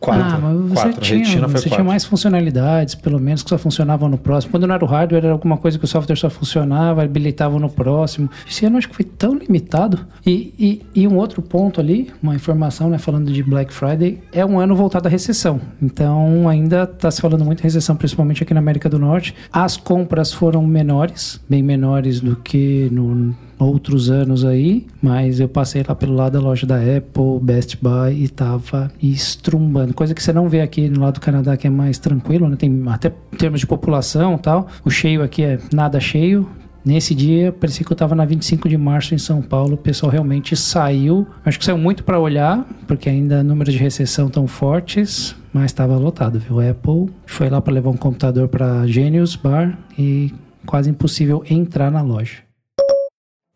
Quatro. 0.07 0.37
ah, 0.37 0.39
mas 0.41 0.71
você, 0.71 0.83
quatro. 0.83 1.01
tinha, 1.01 1.19
Retina 1.19 1.49
você 1.49 1.69
tinha 1.69 1.85
mais 1.85 2.05
funcionalidades, 2.05 2.95
pelo 2.95 3.19
menos, 3.19 3.43
que 3.43 3.51
só 3.51 3.59
funcionavam 3.59 4.09
no 4.09 4.17
próximo. 4.17 4.53
Quando 4.53 4.67
não 4.67 4.75
era 4.75 4.85
o 4.85 4.89
hardware, 4.89 5.25
era 5.25 5.33
alguma 5.33 5.57
coisa 5.57 5.79
que 5.79 5.85
o 5.85 5.89
software 5.89 6.17
só 6.17 6.31
funcionava, 6.31 7.03
habilitava 7.03 7.59
no 7.59 7.69
próximo. 7.69 8.31
Esse 8.49 8.65
ano 8.67 8.79
acho 8.79 8.89
que 8.89 8.95
foi 8.95 9.05
tão 9.05 9.35
limitado. 9.35 10.07
E, 10.25 10.55
e, 10.59 11.03
e 11.03 11.09
um 11.09 11.17
outro 11.17 11.43
ponto 11.43 11.81
ali, 11.81 12.13
uma 12.23 12.35
informação, 12.35 12.89
né, 12.89 12.99
falando 12.99 13.33
de 13.33 13.43
Black 13.43 13.73
Friday, 13.73 14.23
é 14.33 14.45
um 14.45 14.59
ano 14.59 14.77
voltado 14.77 15.09
à 15.09 15.11
recessão. 15.11 15.61
Então 15.83 16.49
ainda 16.49 16.85
está 16.85 17.11
se 17.11 17.21
falando 17.21 17.45
muito 17.45 17.61
em 17.61 17.65
recessão, 17.65 17.97
principalmente 17.97 18.43
aqui 18.43 18.55
na 18.55 18.61
América 18.61 18.89
do 18.89 18.99
Norte. 18.99 19.35
As 19.53 19.77
compras 19.77 20.33
foram 20.33 20.65
menores, 20.65 21.41
bem 21.49 21.63
menores 21.63 22.21
do 22.21 22.37
que 22.37 22.89
no 22.93 23.35
outros 23.59 24.11
anos 24.11 24.45
aí, 24.45 24.87
mas 25.01 25.41
eu 25.41 25.49
passei 25.49 25.85
lá 25.87 25.95
pelo 25.95 26.15
lado 26.15 26.35
da 26.35 26.41
loja 26.41 26.67
da 26.67 26.77
Apple, 26.77 27.41
Best 27.41 27.79
Buy 27.81 28.25
e 28.25 28.29
tava 28.29 28.91
estrumbando. 29.03 29.95
Coisa 29.95 30.15
que 30.15 30.23
você 30.23 30.33
não 30.33 30.49
vê 30.49 30.61
aqui 30.61 30.89
no 30.89 31.01
lado 31.01 31.15
do 31.15 31.21
Canadá 31.21 31.57
que 31.57 31.67
é 31.67 31.71
mais 31.71 31.99
tranquilo, 31.99 32.49
né? 32.49 32.57
Tem 32.57 32.83
até 32.89 33.13
em 33.33 33.37
termos 33.37 33.61
de 33.61 33.67
população 33.67 34.37
tal. 34.39 34.67
O 34.85 34.91
cheio 34.91 35.23
aqui 35.23 35.43
é 35.43 35.59
nada 35.73 35.99
cheio. 36.01 36.49
Nesse 36.85 37.17
dia, 37.17 37.51
parecia 37.51 37.85
que 37.85 37.93
eu 37.93 37.97
tava 37.97 38.15
na 38.15 38.25
25 38.25 38.69
de 38.69 38.77
março 38.77 39.13
em 39.13 39.19
São 39.19 39.43
Paulo. 39.43 39.75
O 39.75 39.77
pessoal 39.77 40.13
realmente 40.13 40.55
saiu. 40.55 41.27
Acho 41.45 41.59
que 41.59 41.65
saiu 41.65 41.77
muito 41.77 42.05
para 42.05 42.21
olhar, 42.21 42.65
porque 42.87 43.09
ainda 43.09 43.43
números 43.43 43.75
de 43.75 43.81
recessão 43.81 44.29
tão 44.29 44.47
fortes, 44.47 45.35
mas 45.53 45.65
estava 45.65 45.97
lotado, 45.97 46.39
viu? 46.39 46.61
Apple 46.61 47.13
foi 47.27 47.51
lá 47.51 47.61
para 47.61 47.75
levar 47.75 47.91
um 47.91 47.97
computador 47.97 48.47
para 48.47 48.87
Genius 48.87 49.35
Bar 49.35 49.77
e 49.99 50.33
quase 50.65 50.89
impossível 50.89 51.43
entrar 51.51 51.91
na 51.91 52.03
loja. 52.03 52.46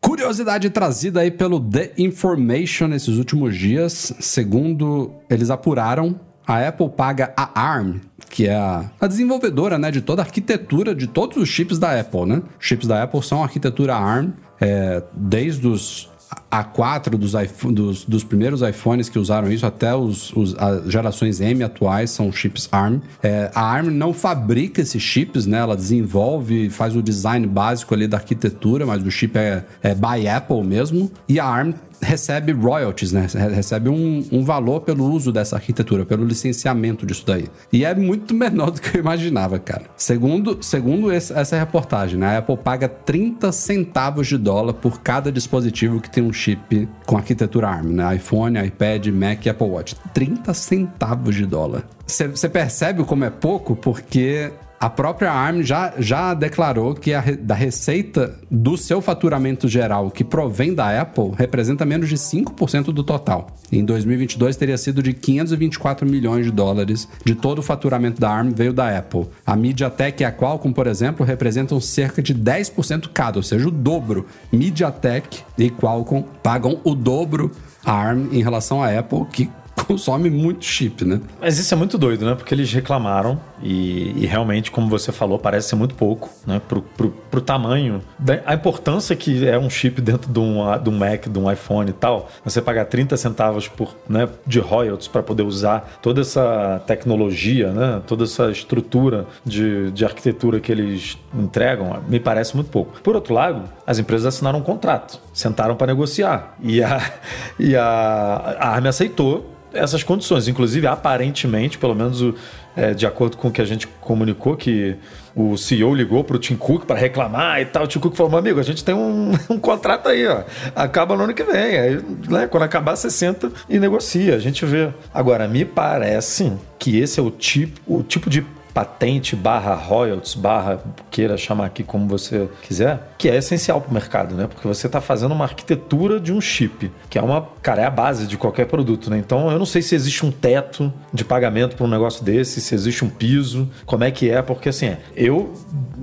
Curiosidade 0.01 0.71
trazida 0.71 1.21
aí 1.21 1.31
pelo 1.31 1.61
The 1.61 1.93
Information 1.99 2.89
nesses 2.89 3.19
últimos 3.19 3.57
dias. 3.57 4.15
Segundo 4.19 5.13
eles 5.29 5.51
apuraram, 5.51 6.19
a 6.47 6.67
Apple 6.67 6.89
paga 6.89 7.33
a 7.37 7.61
ARM, 7.61 8.01
que 8.31 8.49
é 8.49 8.55
a, 8.55 8.91
a 8.99 9.07
desenvolvedora 9.07 9.79
né, 9.79 9.91
de 9.91 10.01
toda 10.01 10.23
a 10.23 10.25
arquitetura 10.25 10.95
de 10.95 11.07
todos 11.07 11.37
os 11.37 11.49
chips 11.49 11.79
da 11.79 12.01
Apple. 12.01 12.25
Né? 12.25 12.43
Os 12.59 12.67
chips 12.67 12.89
da 12.89 13.03
Apple 13.03 13.23
são 13.23 13.43
arquitetura 13.43 13.95
ARM, 13.95 14.33
é, 14.61 15.03
desde 15.15 15.69
os 15.69 16.09
A4 16.51 17.11
dos, 17.11 17.33
dos, 17.73 18.05
dos 18.05 18.25
primeiros 18.25 18.61
iPhones 18.63 19.09
que 19.09 19.19
usaram 19.19 19.51
isso 19.53 19.65
até 19.65 19.95
os, 19.95 20.33
os- 20.35 20.55
as 20.59 20.91
gerações 20.91 21.41
M 21.41 21.63
atuais 21.63 22.11
são 22.11 22.33
chips 22.33 22.69
ARM. 22.73 23.01
É, 23.23 23.51
a 23.55 23.63
ARM 23.63 23.89
não 23.91 24.13
fabrica 24.13 24.81
esses 24.81 25.03
chips, 25.03 25.47
né? 25.47 25.59
Ela 25.59 25.77
desenvolve 25.77 26.69
faz 26.71 26.97
o 26.97 27.03
design 27.03 27.47
básico 27.47 27.95
ali 27.95 28.07
da 28.09 28.17
arquitetura, 28.17 28.85
mas 28.85 29.03
o 29.03 29.11
chip 29.11 29.37
é, 29.39 29.65
é 29.83 29.95
by 29.95 30.27
Apple 30.29 30.65
mesmo. 30.65 31.11
E 31.29 31.39
a 31.39 31.45
ARM 31.45 31.73
recebe 32.03 32.51
royalties, 32.53 33.13
né? 33.13 33.27
Re- 33.33 33.55
Recebe 33.55 33.91
um, 33.91 34.27
um 34.33 34.43
valor 34.43 34.81
pelo 34.81 35.05
uso 35.11 35.31
dessa 35.31 35.57
arquitetura, 35.57 36.07
pelo 36.07 36.25
licenciamento 36.25 37.05
disso 37.05 37.25
daí. 37.27 37.47
E 37.71 37.85
é 37.85 37.95
muito 37.95 38.33
menor 38.35 38.71
do 38.71 38.81
que 38.81 38.97
eu 38.97 39.01
imaginava, 39.03 39.59
cara. 39.59 39.83
Segundo, 39.99 40.59
segundo 40.63 41.13
esse- 41.13 41.33
essa 41.35 41.59
reportagem, 41.59 42.19
né? 42.19 42.37
a 42.37 42.39
Apple 42.39 42.57
paga 42.57 42.89
30 42.89 43.53
centavos 43.53 44.27
de 44.27 44.39
dólar 44.39 44.73
por 44.73 45.01
cada 45.03 45.31
dispositivo 45.31 46.01
que 46.01 46.11
tem 46.11 46.25
um 46.25 46.33
chip 46.41 46.89
com 47.07 47.17
arquitetura 47.17 47.69
ARM, 47.69 47.93
né? 47.93 48.17
iPhone, 48.17 48.59
iPad, 48.65 49.09
Mac 49.09 49.45
e 49.45 49.51
Apple 49.51 49.69
Watch. 49.69 49.95
30 50.15 50.55
centavos 50.55 51.35
de 51.35 51.47
dólar. 51.47 51.85
Você 52.07 52.49
percebe 52.49 53.05
como 53.05 53.25
é 53.25 53.31
pouco? 53.31 53.77
Porque 53.77 54.51
a 54.83 54.89
própria 54.89 55.31
ARM 55.31 55.61
já, 55.61 55.93
já 55.99 56.33
declarou 56.33 56.95
que 56.95 57.13
a 57.13 57.23
da 57.39 57.55
receita 57.55 58.39
do 58.51 58.79
seu 58.79 59.03
faturamento 59.03 59.69
geral 59.69 60.11
que 60.11 60.25
provém 60.25 60.73
da 60.73 60.99
Apple 60.99 61.33
representa 61.37 61.85
menos 61.85 62.09
de 62.09 62.17
5% 62.17 62.85
do 62.85 63.05
total. 63.05 63.49
Em 63.71 63.85
2022 63.85 64.57
teria 64.57 64.79
sido 64.79 65.03
de 65.03 65.13
524 65.13 66.09
milhões 66.09 66.47
de 66.47 66.51
dólares 66.51 67.07
de 67.23 67.35
todo 67.35 67.59
o 67.59 67.63
faturamento 67.63 68.19
da 68.19 68.31
ARM 68.31 68.53
veio 68.55 68.73
da 68.73 68.97
Apple. 68.97 69.27
A 69.45 69.55
MediaTek 69.55 70.23
e 70.23 70.25
a 70.25 70.33
Qualcomm, 70.33 70.73
por 70.73 70.87
exemplo, 70.87 71.27
representam 71.27 71.79
cerca 71.79 72.23
de 72.23 72.35
10% 72.35 73.11
cada, 73.13 73.39
ou 73.39 73.43
seja, 73.43 73.69
o 73.69 73.71
dobro. 73.71 74.25
MediaTek 74.51 75.41
e 75.59 75.69
Qualcomm 75.69 76.25
pagam 76.43 76.81
o 76.85 76.95
dobro 76.95 77.51
a 77.85 77.93
ARM 77.93 78.29
em 78.33 78.43
relação 78.43 78.83
à 78.83 78.99
Apple, 78.99 79.27
que 79.31 79.51
consome 79.87 80.31
muito 80.31 80.65
chip, 80.65 81.05
né? 81.05 81.21
Mas 81.39 81.59
isso 81.59 81.75
é 81.75 81.77
muito 81.77 81.99
doido, 81.99 82.25
né? 82.25 82.35
Porque 82.35 82.55
eles 82.55 82.73
reclamaram 82.73 83.39
e, 83.63 84.25
e 84.25 84.27
realmente, 84.27 84.71
como 84.71 84.89
você 84.89 85.13
falou, 85.13 85.39
parece 85.39 85.69
ser 85.69 85.77
muito 85.77 85.95
pouco, 85.95 86.31
né? 86.47 86.61
Pro, 86.69 86.83
pro, 86.83 87.11
pro 87.31 87.41
tamanho, 87.41 88.03
da, 88.19 88.41
a 88.47 88.55
importância 88.55 89.15
que 89.15 89.47
é 89.47 89.59
um 89.59 89.69
chip 89.69 90.01
dentro 90.01 90.31
de 90.31 90.39
um, 90.39 90.59
de 90.83 90.89
um 90.89 90.97
Mac, 90.99 91.27
de 91.29 91.39
um 91.39 91.51
iPhone 91.51 91.91
e 91.91 91.93
tal, 91.93 92.29
você 92.45 92.61
pagar 92.61 92.87
30 92.87 93.17
centavos 93.17 93.69
por, 93.69 93.95
né, 94.09 94.29
de 94.47 94.59
royalties 94.61 95.09
para 95.09 95.23
poder 95.23 95.43
usar 95.43 95.99
toda 96.03 96.21
essa 96.21 96.83
tecnologia, 96.87 97.71
né? 97.73 98.03
Toda 98.07 98.25
essa 98.25 98.51
estrutura 98.51 99.27
de, 99.45 99.91
de 99.91 100.05
arquitetura 100.05 100.61
que 100.61 100.71
eles 100.73 101.19
entregam, 101.35 102.03
me 102.09 102.21
parece 102.21 102.55
muito 102.55 102.71
pouco. 102.71 103.01
Por 103.03 103.15
outro 103.15 103.35
lado, 103.35 103.69
as 103.87 103.99
empresas 103.99 104.27
assinaram 104.27 104.59
um 104.59 104.63
contrato, 104.63 105.21
sentaram 105.33 105.77
para 105.77 105.89
negociar 105.89 106.55
e 106.63 106.83
a, 106.83 107.01
e 107.59 107.77
a, 107.77 108.57
a 108.59 108.69
ARM 108.71 108.87
aceitou 108.87 109.51
essas 109.73 110.03
condições. 110.03 110.49
Inclusive, 110.49 110.87
aparentemente, 110.87 111.79
pelo 111.79 111.95
menos 111.95 112.21
o- 112.21 112.35
é, 112.81 112.95
de 112.95 113.07
acordo 113.07 113.37
com 113.37 113.49
o 113.49 113.51
que 113.53 113.61
a 113.61 113.65
gente 113.67 113.87
comunicou, 113.87 114.57
que 114.57 114.97
o 115.37 115.55
CEO 115.59 115.95
ligou 115.95 116.25
para 116.25 116.37
o 116.37 116.39
Tim 116.39 116.57
Cook 116.57 116.87
para 116.87 116.99
reclamar 116.99 117.61
e 117.61 117.67
tal. 117.67 117.85
O 117.85 117.87
Tim 117.87 117.99
Cook 117.99 118.17
falou: 118.17 118.31
meu 118.31 118.39
amigo, 118.39 118.59
a 118.59 118.63
gente 118.63 118.83
tem 118.83 118.95
um, 118.95 119.33
um 119.51 119.59
contrato 119.59 120.09
aí, 120.09 120.27
ó. 120.27 120.45
Acaba 120.75 121.15
no 121.15 121.25
ano 121.25 121.35
que 121.35 121.45
vem. 121.45 121.79
Aí, 121.79 122.01
né, 122.27 122.47
quando 122.47 122.63
acabar, 122.63 122.97
você 122.97 123.11
senta 123.11 123.53
e 123.69 123.79
negocia. 123.79 124.35
A 124.35 124.39
gente 124.39 124.65
vê. 124.65 124.89
Agora, 125.13 125.47
me 125.47 125.63
parece 125.63 126.51
que 126.79 126.99
esse 126.99 127.21
é 127.21 127.23
o 127.23 127.31
tipo, 127.31 127.79
o 127.87 128.03
tipo 128.03 128.31
de 128.31 128.47
patente 128.81 129.37
barra 129.37 129.75
royalties, 129.75 130.35
barra 130.35 130.81
queira 131.11 131.37
chamar 131.37 131.67
aqui 131.67 131.83
como 131.83 132.09
você 132.09 132.49
quiser, 132.63 133.13
que 133.19 133.29
é 133.29 133.37
essencial 133.37 133.79
para 133.79 133.91
o 133.91 133.93
mercado, 133.95 134.35
né? 134.35 134.47
Porque 134.47 134.67
você 134.67 134.87
está 134.87 135.03
fazendo 135.03 135.33
uma 135.33 135.45
arquitetura 135.45 136.19
de 136.19 136.33
um 136.33 136.41
chip, 136.41 136.91
que 137.11 137.19
é 137.19 137.23
uma, 137.23 137.47
cara, 137.61 137.83
é 137.83 137.85
a 137.85 137.91
base 137.91 138.27
de 138.27 138.39
qualquer 138.39 138.67
produto, 138.67 139.11
né? 139.11 139.19
Então 139.19 139.51
eu 139.51 139.59
não 139.59 139.67
sei 139.67 139.83
se 139.83 139.95
existe 139.95 140.25
um 140.25 140.31
teto 140.31 140.91
de 141.13 141.25
pagamento 141.27 141.77
para 141.77 141.85
um 141.85 141.89
negócio 141.91 142.25
desse, 142.25 142.59
se 142.63 142.75
existe 142.75 143.05
um 143.05 143.11
piso, 143.11 143.69
como 143.85 144.03
é 144.03 144.11
que 144.11 144.31
é, 144.31 144.41
porque 144.41 144.71
assim, 144.71 144.97
eu 145.15 145.53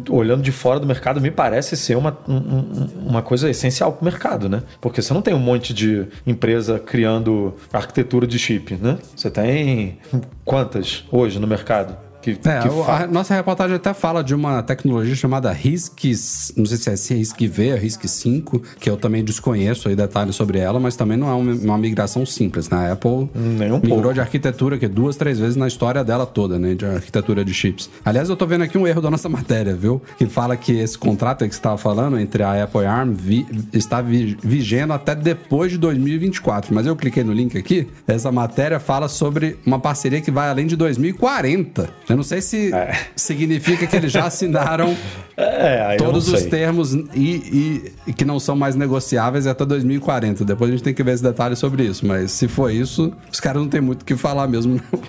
olhando 0.09 0.43
de 0.43 0.51
fora 0.51 0.79
do 0.79 0.85
mercado 0.85 1.19
me 1.19 1.31
parece 1.31 1.75
ser 1.75 1.95
uma, 1.97 2.15
um- 2.27 2.35
um- 2.35 2.87
uma 3.07 3.21
coisa 3.23 3.49
essencial 3.49 3.91
para 3.93 4.01
o 4.01 4.05
mercado, 4.05 4.47
né? 4.47 4.61
Porque 4.79 5.01
você 5.01 5.13
não 5.15 5.21
tem 5.23 5.33
um 5.33 5.39
monte 5.39 5.73
de 5.73 6.05
empresa 6.27 6.77
criando 6.77 7.55
arquitetura 7.73 8.27
de 8.27 8.37
chip, 8.37 8.75
né? 8.75 8.99
Você 9.15 9.31
tem 9.31 9.97
quantas 10.45 11.03
hoje 11.11 11.39
no 11.39 11.47
mercado? 11.47 12.05
Que, 12.35 12.49
É, 12.49 12.59
que 12.61 12.67
a 12.67 13.07
nossa 13.07 13.33
reportagem 13.33 13.75
até 13.75 13.93
fala 13.93 14.23
de 14.23 14.33
uma 14.35 14.61
tecnologia 14.63 15.15
chamada 15.15 15.51
RISC, 15.51 16.11
não 16.57 16.65
sei 16.65 16.77
se 16.77 16.89
é 16.89 16.93
esse 16.93 17.13
RISC 17.13 17.47
V 17.47 17.71
ou 17.73 17.77
RISC 17.77 18.07
5, 18.07 18.61
que 18.79 18.89
eu 18.89 18.97
também 18.97 19.23
desconheço 19.23 19.87
aí 19.89 19.95
detalhes 19.95 20.35
sobre 20.35 20.59
ela, 20.59 20.79
mas 20.79 20.95
também 20.95 21.17
não 21.17 21.29
é 21.29 21.33
uma, 21.33 21.53
uma 21.53 21.77
migração 21.77 22.25
simples, 22.25 22.69
né? 22.69 22.89
A 22.89 22.93
Apple 22.93 23.29
Nem 23.35 23.71
um 23.71 23.75
migrou 23.75 23.99
pouco. 24.01 24.13
de 24.13 24.19
arquitetura 24.19 24.77
que 24.77 24.87
duas, 24.87 25.15
três 25.15 25.39
vezes 25.39 25.55
na 25.55 25.67
história 25.67 26.03
dela 26.03 26.25
toda, 26.25 26.57
né? 26.59 26.75
De 26.75 26.85
arquitetura 26.85 27.43
de 27.45 27.53
chips. 27.53 27.89
Aliás, 28.03 28.29
eu 28.29 28.35
tô 28.35 28.45
vendo 28.45 28.63
aqui 28.63 28.77
um 28.77 28.85
erro 28.87 29.01
da 29.01 29.09
nossa 29.11 29.29
matéria, 29.29 29.73
viu? 29.75 30.01
Que 30.17 30.25
fala 30.25 30.55
que 30.57 30.71
esse 30.77 30.97
contrato 30.97 31.39
que 31.47 31.53
você 31.53 31.59
estava 31.59 31.77
falando 31.77 32.19
entre 32.19 32.43
a 32.43 32.63
Apple 32.63 32.81
e 32.81 32.85
a 32.85 32.91
ARM 32.93 33.13
vi- 33.13 33.45
está 33.73 34.01
vi- 34.01 34.37
vigendo 34.43 34.93
até 34.93 35.15
depois 35.15 35.71
de 35.71 35.77
2024. 35.77 36.73
Mas 36.73 36.85
eu 36.85 36.95
cliquei 36.95 37.23
no 37.23 37.31
link 37.33 37.57
aqui, 37.57 37.87
essa 38.07 38.31
matéria 38.31 38.79
fala 38.79 39.07
sobre 39.07 39.57
uma 39.65 39.79
parceria 39.79 40.21
que 40.21 40.31
vai 40.31 40.49
além 40.49 40.65
de 40.67 40.75
2040. 40.75 41.89
Eu 42.17 42.19
não 42.19 42.23
sei 42.23 42.41
se 42.41 42.71
significa 43.15 43.85
que 43.85 43.95
eles 43.95 44.11
já 44.11 44.25
assinaram 44.25 44.97
é, 45.37 45.95
todos 45.97 46.27
os 46.27 46.43
termos 46.45 46.95
e, 47.13 47.91
e- 48.07 48.13
que 48.13 48.25
não 48.25 48.39
são 48.39 48.55
mais 48.55 48.75
negociáveis 48.75 49.45
até 49.45 49.63
2040. 49.63 50.43
Depois 50.43 50.69
a 50.71 50.73
gente 50.73 50.83
tem 50.83 50.95
que 50.95 51.03
ver 51.03 51.13
esse 51.13 51.21
detalhe 51.21 51.55
sobre 51.55 51.83
isso. 51.83 52.07
Mas 52.07 52.31
se 52.31 52.47
for 52.47 52.71
isso, 52.71 53.13
os 53.31 53.39
caras 53.39 53.61
não 53.61 53.69
tem 53.69 53.81
muito 53.81 54.01
o 54.01 54.05
que 54.05 54.15
falar 54.15 54.47
mesmo, 54.47 54.81
não. 54.91 54.99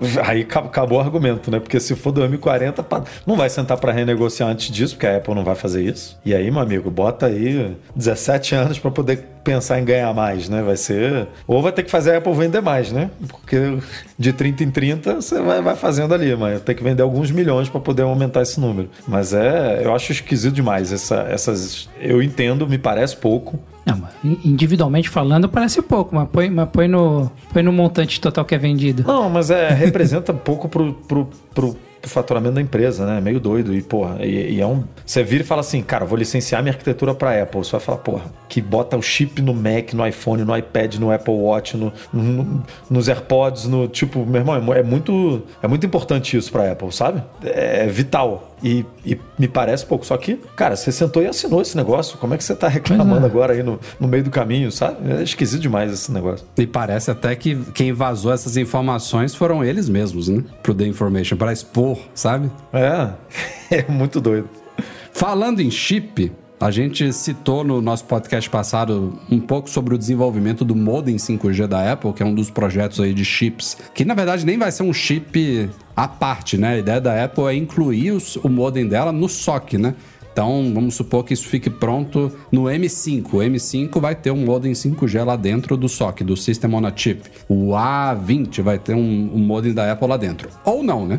Aí 0.24 0.44
ca- 0.44 0.60
acabou 0.60 0.98
o 0.98 1.00
argumento, 1.00 1.50
né? 1.50 1.60
Porque 1.60 1.78
se 1.80 1.94
for 1.94 2.10
2040, 2.12 2.82
pá, 2.82 3.02
não 3.26 3.36
vai 3.36 3.48
sentar 3.50 3.76
para 3.78 3.92
renegociar 3.92 4.48
antes 4.48 4.70
disso, 4.70 4.94
porque 4.94 5.06
a 5.06 5.16
Apple 5.16 5.34
não 5.34 5.44
vai 5.44 5.54
fazer 5.54 5.82
isso. 5.82 6.18
E 6.24 6.34
aí, 6.34 6.50
meu 6.50 6.60
amigo, 6.60 6.90
bota 6.90 7.26
aí 7.26 7.76
17 7.94 8.54
anos 8.54 8.78
para 8.78 8.90
poder 8.90 9.26
pensar 9.44 9.80
em 9.80 9.84
ganhar 9.84 10.12
mais, 10.14 10.48
né? 10.48 10.62
Vai 10.62 10.76
ser. 10.76 11.26
Ou 11.46 11.62
vai 11.62 11.72
ter 11.72 11.82
que 11.82 11.90
fazer 11.90 12.12
a 12.14 12.18
Apple 12.18 12.32
vender 12.34 12.60
mais, 12.60 12.92
né? 12.92 13.10
Porque 13.28 13.78
de 14.18 14.32
30 14.32 14.64
em 14.64 14.70
30 14.70 15.14
você 15.16 15.40
vai, 15.40 15.60
vai 15.62 15.76
fazendo 15.76 16.12
ali, 16.14 16.34
mas 16.36 16.60
tem 16.62 16.74
que 16.74 16.82
vender 16.84 17.02
alguns 17.02 17.30
milhões 17.30 17.68
para 17.68 17.80
poder 17.80 18.02
aumentar 18.02 18.42
esse 18.42 18.60
número. 18.60 18.88
Mas 19.08 19.32
é. 19.32 19.80
Eu 19.84 19.94
acho 19.94 20.12
esquisito 20.12 20.54
demais 20.54 20.92
essa- 20.92 21.26
essas. 21.30 21.88
Eu 22.00 22.22
entendo, 22.22 22.66
me 22.66 22.78
parece 22.78 23.16
pouco. 23.16 23.58
Não, 23.86 24.00
individualmente 24.44 25.08
falando 25.08 25.48
parece 25.48 25.80
pouco, 25.82 26.14
mas 26.14 26.28
põe, 26.28 26.50
mas 26.50 26.68
põe, 26.68 26.86
no, 26.86 27.30
põe 27.52 27.62
no 27.62 27.72
montante 27.72 28.20
total 28.20 28.44
que 28.44 28.54
é 28.54 28.58
vendido. 28.58 29.04
Não, 29.06 29.28
mas 29.30 29.50
é, 29.50 29.70
representa 29.74 30.32
pouco 30.32 30.68
pro, 30.68 30.92
pro, 30.92 31.28
pro, 31.54 31.76
pro 32.00 32.10
faturamento 32.10 32.54
da 32.54 32.60
empresa, 32.62 33.04
né? 33.06 33.18
É 33.18 33.20
meio 33.20 33.40
doido. 33.40 33.74
E, 33.74 33.82
porra, 33.82 34.24
e, 34.24 34.54
e 34.54 34.60
é 34.60 34.66
um. 34.66 34.84
Você 35.04 35.22
vira 35.22 35.42
e 35.42 35.46
fala 35.46 35.60
assim, 35.60 35.82
cara, 35.82 36.04
vou 36.04 36.16
licenciar 36.18 36.62
minha 36.62 36.72
arquitetura 36.72 37.14
pra 37.14 37.42
Apple. 37.42 37.58
Você 37.64 37.72
vai 37.72 37.80
falar, 37.80 37.98
porra, 37.98 38.24
que 38.48 38.60
bota 38.60 38.96
o 38.96 39.02
chip 39.02 39.40
no 39.42 39.52
Mac, 39.54 39.92
no 39.94 40.06
iPhone, 40.06 40.44
no 40.44 40.56
iPad, 40.56 40.96
no 40.96 41.10
Apple 41.10 41.34
Watch, 41.34 41.76
no, 41.76 41.92
no- 42.12 42.62
nos 42.88 43.08
AirPods, 43.08 43.66
no. 43.66 43.88
Tipo, 43.88 44.24
meu 44.24 44.40
irmão, 44.40 44.72
é 44.72 44.80
é 44.80 44.82
muito. 44.82 45.42
É 45.62 45.66
muito 45.68 45.84
importante 45.84 46.36
isso 46.36 46.50
pra 46.52 46.70
Apple, 46.72 46.92
sabe? 46.92 47.22
É 47.42 47.86
vital. 47.86 48.49
E, 48.62 48.84
e 49.04 49.18
me 49.38 49.48
parece 49.48 49.84
pouco. 49.86 50.04
Só 50.04 50.16
que, 50.16 50.36
cara, 50.56 50.76
você 50.76 50.92
sentou 50.92 51.22
e 51.22 51.26
assinou 51.26 51.60
esse 51.60 51.76
negócio. 51.76 52.18
Como 52.18 52.34
é 52.34 52.36
que 52.36 52.44
você 52.44 52.54
tá 52.54 52.68
reclamando 52.68 53.24
agora 53.24 53.52
aí 53.52 53.62
no, 53.62 53.80
no 53.98 54.08
meio 54.08 54.24
do 54.24 54.30
caminho, 54.30 54.70
sabe? 54.70 55.10
É 55.10 55.22
esquisito 55.22 55.60
demais 55.60 55.92
esse 55.92 56.12
negócio. 56.12 56.46
E 56.56 56.66
parece 56.66 57.10
até 57.10 57.34
que 57.34 57.56
quem 57.74 57.92
vazou 57.92 58.32
essas 58.32 58.56
informações 58.56 59.34
foram 59.34 59.64
eles 59.64 59.88
mesmos, 59.88 60.28
né? 60.28 60.44
Pro 60.62 60.74
The 60.74 60.86
Information, 60.86 61.36
para 61.36 61.52
expor, 61.52 61.98
sabe? 62.14 62.50
É, 62.72 63.10
é 63.70 63.84
muito 63.90 64.20
doido. 64.20 64.48
Falando 65.12 65.60
em 65.60 65.70
chip, 65.70 66.32
a 66.60 66.70
gente 66.70 67.10
citou 67.12 67.64
no 67.64 67.80
nosso 67.80 68.04
podcast 68.04 68.50
passado 68.50 69.18
um 69.30 69.40
pouco 69.40 69.70
sobre 69.70 69.94
o 69.94 69.98
desenvolvimento 69.98 70.62
do 70.62 70.76
modem 70.76 71.16
5G 71.16 71.66
da 71.66 71.90
Apple, 71.90 72.12
que 72.12 72.22
é 72.22 72.26
um 72.26 72.34
dos 72.34 72.50
projetos 72.50 73.00
aí 73.00 73.14
de 73.14 73.24
chips, 73.24 73.78
que 73.94 74.04
na 74.04 74.12
verdade 74.12 74.44
nem 74.44 74.58
vai 74.58 74.70
ser 74.70 74.82
um 74.82 74.92
chip 74.92 75.70
à 75.96 76.06
parte, 76.06 76.58
né? 76.58 76.74
A 76.74 76.78
ideia 76.78 77.00
da 77.00 77.24
Apple 77.24 77.44
é 77.44 77.54
incluir 77.54 78.10
os- 78.10 78.36
o 78.36 78.48
modem 78.50 78.86
dela 78.86 79.10
no 79.10 79.26
SoC, 79.28 79.78
né? 79.78 79.94
Então, 80.32 80.70
vamos 80.72 80.94
supor 80.94 81.24
que 81.24 81.34
isso 81.34 81.48
fique 81.48 81.68
pronto 81.68 82.30
no 82.52 82.64
M5. 82.64 83.24
O 83.34 83.42
M5 83.42 83.98
vai 84.00 84.14
ter 84.14 84.30
um 84.30 84.44
modem 84.44 84.72
5G 84.74 85.24
lá 85.24 85.34
dentro 85.36 85.76
do 85.76 85.88
SoC, 85.88 86.22
do 86.22 86.36
System 86.36 86.72
on 86.74 86.86
a 86.86 86.92
Chip. 86.94 87.22
O 87.48 87.70
A20 87.74 88.62
vai 88.62 88.78
ter 88.78 88.94
um, 88.94 89.30
um 89.34 89.38
modem 89.38 89.74
da 89.74 89.90
Apple 89.90 90.06
lá 90.06 90.16
dentro. 90.16 90.48
Ou 90.64 90.84
não, 90.84 91.04
né? 91.04 91.18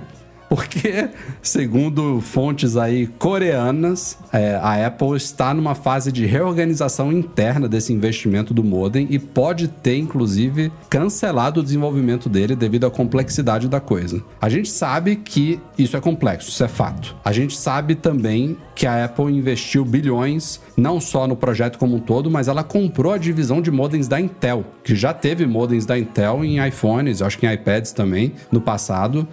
Porque, 0.52 1.08
segundo 1.42 2.20
fontes 2.20 2.76
aí 2.76 3.08
coreanas, 3.08 4.18
é, 4.34 4.56
a 4.56 4.86
Apple 4.86 5.16
está 5.16 5.54
numa 5.54 5.74
fase 5.74 6.12
de 6.12 6.26
reorganização 6.26 7.10
interna 7.10 7.70
desse 7.70 7.94
investimento 7.94 8.54
do 8.54 8.62
modem 8.62 9.08
e 9.10 9.18
pode 9.18 9.70
ter, 9.70 9.96
inclusive, 9.96 10.70
cancelado 10.90 11.62
o 11.62 11.64
desenvolvimento 11.64 12.28
dele 12.28 12.54
devido 12.54 12.86
à 12.86 12.92
complexidade 12.92 13.70
da 13.70 13.80
coisa. 13.80 14.22
A 14.42 14.50
gente 14.50 14.70
sabe 14.70 15.16
que 15.16 15.58
isso 15.78 15.96
é 15.96 16.02
complexo, 16.02 16.50
isso 16.50 16.66
é 16.66 16.68
fato. 16.68 17.16
A 17.24 17.32
gente 17.32 17.56
sabe 17.56 17.96
também 17.96 18.58
que 18.76 18.86
a 18.86 19.06
Apple 19.06 19.32
investiu 19.32 19.86
bilhões, 19.86 20.60
não 20.76 21.00
só 21.00 21.28
no 21.28 21.36
projeto 21.38 21.78
como 21.78 21.96
um 21.96 22.00
todo, 22.00 22.30
mas 22.30 22.50
ela 22.50 22.62
comprou 22.62 23.14
a 23.14 23.18
divisão 23.18 23.62
de 23.62 23.72
modems 23.72 24.10
da 24.10 24.20
Intel, 24.20 24.66
que 24.84 24.96
já 24.98 25.14
teve 25.14 25.46
modems 25.46 25.86
da 25.86 25.98
Intel 25.98 26.44
em 26.44 26.68
iPhones, 26.68 27.22
acho 27.22 27.38
que 27.38 27.46
em 27.46 27.54
iPads 27.54 27.94
também, 27.94 28.34
no 28.52 28.60
passado. 28.60 29.26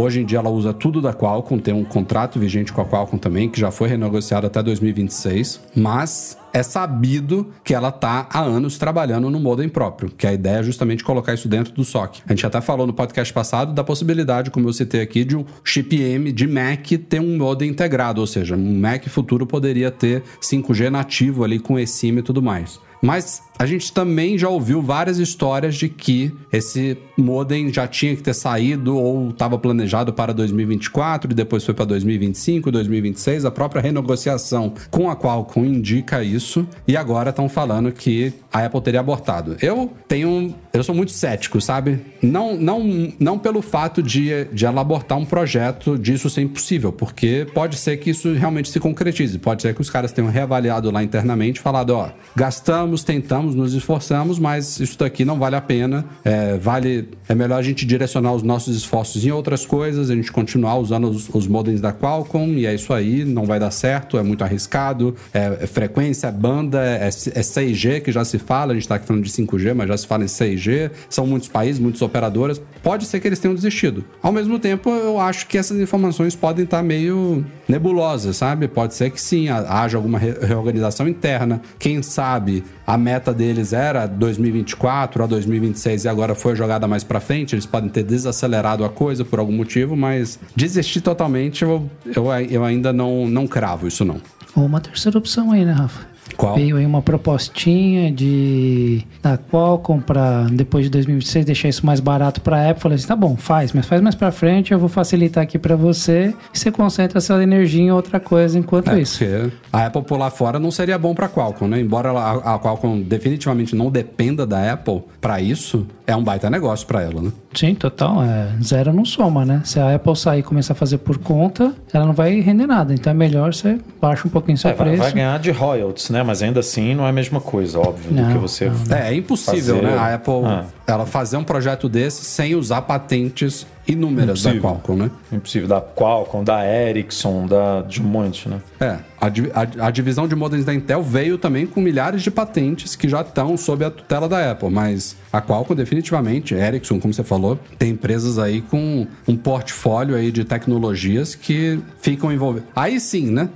Hoje 0.00 0.20
em 0.20 0.24
dia 0.24 0.38
ela 0.38 0.48
usa 0.48 0.72
tudo 0.72 1.02
da 1.02 1.12
Qualcomm, 1.12 1.58
tem 1.58 1.74
um 1.74 1.82
contrato 1.82 2.38
vigente 2.38 2.72
com 2.72 2.80
a 2.80 2.84
Qualcomm 2.84 3.18
também, 3.18 3.48
que 3.48 3.58
já 3.58 3.72
foi 3.72 3.88
renegociado 3.88 4.46
até 4.46 4.62
2026, 4.62 5.60
mas 5.74 6.38
é 6.52 6.62
sabido 6.62 7.48
que 7.64 7.74
ela 7.74 7.90
tá 7.90 8.28
há 8.30 8.40
anos 8.40 8.78
trabalhando 8.78 9.28
no 9.28 9.40
modem 9.40 9.68
próprio, 9.68 10.08
que 10.16 10.24
a 10.24 10.32
ideia 10.32 10.58
é 10.58 10.62
justamente 10.62 11.02
colocar 11.02 11.34
isso 11.34 11.48
dentro 11.48 11.72
do 11.72 11.84
SOC. 11.84 12.20
A 12.28 12.30
gente 12.30 12.46
até 12.46 12.60
falou 12.60 12.86
no 12.86 12.92
podcast 12.92 13.34
passado 13.34 13.74
da 13.74 13.82
possibilidade, 13.82 14.52
como 14.52 14.68
eu 14.68 14.72
citei 14.72 15.00
aqui, 15.00 15.24
de 15.24 15.36
um 15.36 15.44
chip 15.64 16.00
M 16.00 16.30
de 16.30 16.46
Mac 16.46 16.86
ter 17.08 17.20
um 17.20 17.36
modem 17.36 17.68
integrado, 17.68 18.20
ou 18.20 18.26
seja, 18.28 18.54
um 18.54 18.78
Mac 18.78 19.04
futuro 19.08 19.48
poderia 19.48 19.90
ter 19.90 20.22
5G 20.40 20.90
nativo 20.90 21.42
ali 21.42 21.58
com 21.58 21.76
eSIM 21.76 22.18
e 22.18 22.22
tudo 22.22 22.40
mais. 22.40 22.78
Mas 23.00 23.42
a 23.58 23.66
gente 23.66 23.92
também 23.92 24.38
já 24.38 24.48
ouviu 24.48 24.80
várias 24.80 25.18
histórias 25.18 25.74
de 25.74 25.88
que 25.88 26.32
esse 26.52 26.96
modem 27.16 27.72
já 27.72 27.88
tinha 27.88 28.14
que 28.14 28.22
ter 28.22 28.34
saído 28.34 28.96
ou 28.96 29.30
estava 29.30 29.58
planejado 29.58 30.12
para 30.12 30.32
2024 30.32 31.32
e 31.32 31.34
depois 31.34 31.64
foi 31.64 31.74
para 31.74 31.84
2025, 31.86 32.70
2026. 32.70 33.44
A 33.44 33.50
própria 33.50 33.82
renegociação 33.82 34.72
com 34.90 35.10
a 35.10 35.16
Qualcomm 35.16 35.66
indica 35.66 36.22
isso 36.22 36.66
e 36.86 36.96
agora 36.96 37.30
estão 37.30 37.48
falando 37.48 37.90
que 37.90 38.32
a 38.52 38.64
Apple 38.64 38.80
teria 38.80 39.00
abortado. 39.00 39.56
Eu 39.60 39.92
tenho, 40.06 40.54
eu 40.72 40.84
sou 40.84 40.94
muito 40.94 41.10
cético, 41.10 41.60
sabe? 41.60 42.00
Não, 42.22 42.56
não, 42.56 43.12
não 43.18 43.38
pelo 43.38 43.60
fato 43.60 44.00
de, 44.00 44.44
de 44.52 44.66
ela 44.66 44.80
abortar 44.80 45.18
um 45.18 45.24
projeto 45.24 45.98
disso 45.98 46.30
ser 46.30 46.42
impossível, 46.42 46.92
porque 46.92 47.46
pode 47.52 47.76
ser 47.76 47.96
que 47.96 48.10
isso 48.10 48.32
realmente 48.34 48.70
se 48.70 48.78
concretize. 48.78 49.36
Pode 49.38 49.62
ser 49.62 49.74
que 49.74 49.80
os 49.80 49.90
caras 49.90 50.12
tenham 50.12 50.30
reavaliado 50.30 50.90
lá 50.92 51.02
internamente, 51.02 51.60
falado, 51.60 51.90
ó, 51.90 52.10
gastamos, 52.36 52.87
tentamos, 52.96 53.54
nos 53.54 53.74
esforçamos, 53.74 54.38
mas 54.38 54.80
isso 54.80 54.98
daqui 54.98 55.24
não 55.24 55.38
vale 55.38 55.56
a 55.56 55.60
pena. 55.60 56.04
É, 56.24 56.56
vale, 56.56 57.08
é 57.28 57.34
melhor 57.34 57.58
a 57.58 57.62
gente 57.62 57.84
direcionar 57.86 58.32
os 58.32 58.42
nossos 58.42 58.76
esforços 58.76 59.24
em 59.24 59.30
outras 59.30 59.66
coisas, 59.66 60.10
a 60.10 60.14
gente 60.14 60.32
continuar 60.32 60.76
usando 60.76 61.08
os, 61.08 61.28
os 61.32 61.46
modems 61.46 61.80
da 61.80 61.92
Qualcomm 61.92 62.58
e 62.58 62.66
é 62.66 62.74
isso 62.74 62.92
aí, 62.92 63.24
não 63.24 63.44
vai 63.44 63.58
dar 63.58 63.70
certo, 63.70 64.18
é 64.18 64.22
muito 64.22 64.42
arriscado, 64.44 65.14
é, 65.32 65.58
é 65.60 65.66
frequência, 65.66 66.28
é 66.28 66.32
banda, 66.32 66.82
é, 66.82 67.06
é 67.06 67.10
6G 67.10 68.00
que 68.00 68.12
já 68.12 68.24
se 68.24 68.38
fala, 68.38 68.72
a 68.72 68.74
gente 68.74 68.88
tá 68.88 68.96
aqui 68.96 69.06
falando 69.06 69.24
de 69.24 69.30
5G, 69.30 69.74
mas 69.74 69.88
já 69.88 69.96
se 69.96 70.06
fala 70.06 70.24
em 70.24 70.28
6G, 70.28 70.90
são 71.08 71.26
muitos 71.26 71.48
países, 71.48 71.80
muitas 71.80 72.02
operadoras, 72.02 72.60
pode 72.82 73.06
ser 73.06 73.20
que 73.20 73.28
eles 73.28 73.38
tenham 73.38 73.54
desistido. 73.54 74.04
Ao 74.22 74.32
mesmo 74.32 74.58
tempo, 74.58 74.90
eu 74.90 75.18
acho 75.18 75.46
que 75.46 75.58
essas 75.58 75.80
informações 75.80 76.34
podem 76.34 76.64
estar 76.64 76.82
meio 76.82 77.44
nebulosas, 77.68 78.36
sabe? 78.36 78.66
Pode 78.66 78.94
ser 78.94 79.10
que 79.10 79.20
sim, 79.20 79.48
ha- 79.48 79.82
haja 79.82 79.96
alguma 79.98 80.18
re- 80.18 80.38
reorganização 80.40 81.06
interna, 81.06 81.60
quem 81.78 82.02
sabe 82.02 82.64
a 82.86 82.96
meta 82.96 83.32
deles 83.34 83.72
era 83.72 84.06
2024 84.06 85.22
a 85.22 85.26
2026 85.26 86.04
e 86.04 86.08
agora 86.08 86.34
foi 86.34 86.56
jogada 86.56 86.88
mais 86.88 87.04
pra 87.04 87.20
frente, 87.20 87.54
eles 87.54 87.66
podem 87.66 87.88
ter 87.90 88.02
desacelerado 88.02 88.84
a 88.84 88.88
coisa 88.88 89.24
por 89.24 89.38
algum 89.38 89.52
motivo, 89.52 89.96
mas 89.96 90.38
desistir 90.56 91.00
totalmente 91.00 91.62
eu, 91.62 91.90
eu, 92.06 92.26
eu 92.50 92.64
ainda 92.64 92.92
não, 92.92 93.28
não 93.28 93.46
cravo 93.46 93.86
isso 93.86 94.04
não. 94.04 94.20
Ou 94.56 94.64
uma 94.64 94.80
terceira 94.80 95.18
opção 95.18 95.52
aí, 95.52 95.64
né, 95.64 95.72
Rafa? 95.72 96.06
Qual? 96.36 96.54
Veio 96.54 96.76
aí 96.76 96.86
uma 96.86 97.02
propostinha 97.02 98.10
de 98.12 99.02
da 99.22 99.36
Qualcomm 99.38 100.00
para 100.00 100.44
depois 100.52 100.84
de 100.84 100.90
2026 100.90 101.44
deixar 101.44 101.68
isso 101.68 101.84
mais 101.86 102.00
barato 102.00 102.40
para 102.40 102.56
a 102.56 102.70
Apple. 102.70 102.82
Falei 102.82 102.96
assim, 102.96 103.06
tá 103.06 103.16
bom, 103.16 103.36
faz, 103.36 103.72
mas 103.72 103.86
faz 103.86 104.00
mais 104.00 104.14
para 104.14 104.30
frente, 104.30 104.72
eu 104.72 104.78
vou 104.78 104.88
facilitar 104.88 105.42
aqui 105.42 105.58
para 105.58 105.76
você 105.76 106.34
e 106.54 106.58
você 106.58 106.70
concentra 106.70 107.18
essa 107.18 107.40
energia 107.42 107.82
em 107.82 107.90
outra 107.90 108.20
coisa 108.20 108.58
enquanto 108.58 108.90
É, 108.90 109.00
isso. 109.00 109.18
porque 109.18 109.50
a 109.72 109.86
Apple 109.86 110.02
pular 110.02 110.30
fora 110.30 110.58
não 110.58 110.70
seria 110.70 110.98
bom 110.98 111.14
pra 111.14 111.28
Qualcomm, 111.28 111.68
né? 111.70 111.80
Embora 111.80 112.08
ela- 112.10 112.40
a, 112.44 112.54
a 112.54 112.58
Qualcomm 112.58 113.02
definitivamente 113.02 113.74
não 113.74 113.90
dependa 113.90 114.46
da 114.46 114.72
Apple 114.72 115.02
pra 115.20 115.40
isso, 115.40 115.86
é 116.06 116.14
um 116.16 116.22
baita 116.22 116.48
negócio 116.48 116.86
pra 116.86 117.02
ela, 117.02 117.20
né? 117.20 117.32
Sim, 117.54 117.74
total. 117.74 118.22
É, 118.22 118.48
zero 118.62 118.92
não 118.92 119.04
soma, 119.04 119.44
né? 119.44 119.60
Se 119.64 119.80
a 119.80 119.94
Apple 119.94 120.14
sair 120.16 120.40
e 120.40 120.42
começar 120.42 120.72
a 120.74 120.76
fazer 120.76 120.98
por 120.98 121.18
conta, 121.18 121.72
ela 121.92 122.06
não 122.06 122.12
vai 122.12 122.40
render 122.40 122.66
nada. 122.66 122.94
Então 122.94 123.10
é 123.10 123.14
melhor 123.14 123.52
você 123.52 123.78
baixa 124.00 124.26
um 124.26 124.30
pouquinho 124.30 124.56
seu 124.56 124.70
É, 124.70 124.74
preço. 124.74 124.98
vai 125.02 125.12
ganhar 125.12 125.38
de 125.38 125.50
royalties, 125.50 126.10
né? 126.10 126.17
Mas 126.22 126.42
ainda 126.42 126.60
assim 126.60 126.94
não 126.94 127.06
é 127.06 127.10
a 127.10 127.12
mesma 127.12 127.40
coisa, 127.40 127.78
óbvio, 127.78 128.10
do 128.12 128.22
Não, 128.22 128.32
que 128.32 128.38
você. 128.38 128.70
É, 128.90 129.08
é 129.10 129.14
impossível, 129.14 129.76
Fazer- 129.76 129.86
né? 129.88 129.96
A 129.96 130.14
Apple 130.14 130.44
Ah. 130.44 130.64
ela 130.86 131.06
fazer 131.06 131.36
um 131.36 131.44
projeto 131.44 131.88
desse 131.88 132.24
sem 132.24 132.54
usar 132.54 132.82
patentes 132.82 133.66
inúmeras 133.86 134.42
da 134.42 134.50
Impossível. 134.50 134.60
Qualcomm, 134.62 134.96
né? 134.98 135.10
Impossível. 135.32 135.68
Da 135.68 135.80
Qualcomm, 135.80 136.44
da 136.44 136.62
Ericsson, 136.66 137.46
da, 137.46 137.80
de 137.82 138.02
um 138.02 138.04
monte, 138.04 138.46
né? 138.48 138.60
É, 138.78 138.98
a, 139.18 139.26
a- 139.26 139.86
a 139.86 139.90
divisão 139.90 140.28
de 140.28 140.34
modems 140.36 140.64
da 140.64 140.74
Intel 140.74 141.02
veio 141.02 141.38
também 141.38 141.66
com 141.66 141.80
milhares 141.80 142.22
de 142.22 142.30
patentes 142.30 142.94
que 142.94 143.08
já 143.08 143.22
estão 143.22 143.56
sob 143.56 143.84
a 143.84 143.90
tutela 143.90 144.28
da 144.28 144.50
Apple, 144.50 144.68
mas 144.70 145.16
a 145.32 145.40
Qualcomm 145.40 145.74
definitivamente, 145.74 146.54
Ericsson, 146.54 147.00
como 147.00 147.14
você 147.14 147.24
falou, 147.24 147.58
tem 147.78 147.90
empresas 147.90 148.38
aí 148.38 148.60
com 148.60 149.06
um 149.26 149.36
portfólio 149.36 150.14
aí 150.14 150.30
de 150.30 150.44
tecnologias 150.44 151.34
que 151.34 151.78
ficam 152.00 152.30
envolvidas. 152.30 152.68
Aí 152.76 153.00
sim, 153.00 153.30
né? 153.30 153.48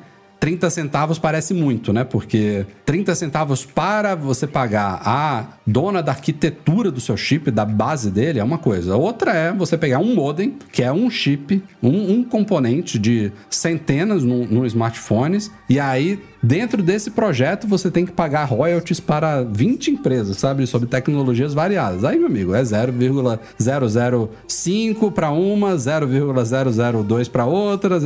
30 0.43 0.71
centavos 0.71 1.21
parece 1.21 1.55
muito, 1.55 1.93
né? 1.93 2.03
Porque 2.03 2.67
30 2.85 3.15
centavos 3.15 3.65
para 3.65 4.17
você 4.17 4.45
pagar 4.45 5.01
a 5.05 5.47
dona 5.65 6.03
da 6.03 6.11
arquitetura 6.11 6.91
do 6.91 7.01
seu 7.01 7.17
chip, 7.17 7.49
da 7.49 7.65
base 7.65 8.11
dele, 8.11 8.41
é 8.41 8.45
uma 8.45 8.59
coisa. 8.59 8.97
Outra 8.97 9.31
é 9.31 9.53
você 9.53 9.79
pegar 9.79 10.01
um 10.01 10.17
modem, 10.17 10.59
que 10.73 10.83
é 10.83 10.93
um 10.93 11.09
chip, 11.09 11.63
um, 11.81 12.15
um 12.15 12.25
componente 12.25 12.99
de 12.99 13.31
centenas 13.49 14.25
no, 14.25 14.45
no 14.45 14.67
smartphones, 14.67 15.49
e 15.69 15.79
aí 15.79 16.21
dentro 16.43 16.83
desse 16.83 17.11
projeto 17.11 17.67
você 17.67 17.91
tem 17.91 18.05
que 18.05 18.13
pagar 18.13 18.45
royalties 18.45 19.01
para 19.01 19.43
20 19.43 19.93
empresas, 19.93 20.37
sabe? 20.37 20.67
Sobre 20.67 20.87
tecnologias 20.89 21.55
variadas. 21.55 22.05
Aí, 22.05 22.19
meu 22.19 22.27
amigo, 22.27 22.55
é 22.55 22.63
0,005 22.65 25.13
para 25.13 25.31
uma, 25.31 25.75
0,002 25.77 27.29
para 27.29 27.47
outra, 27.47 27.99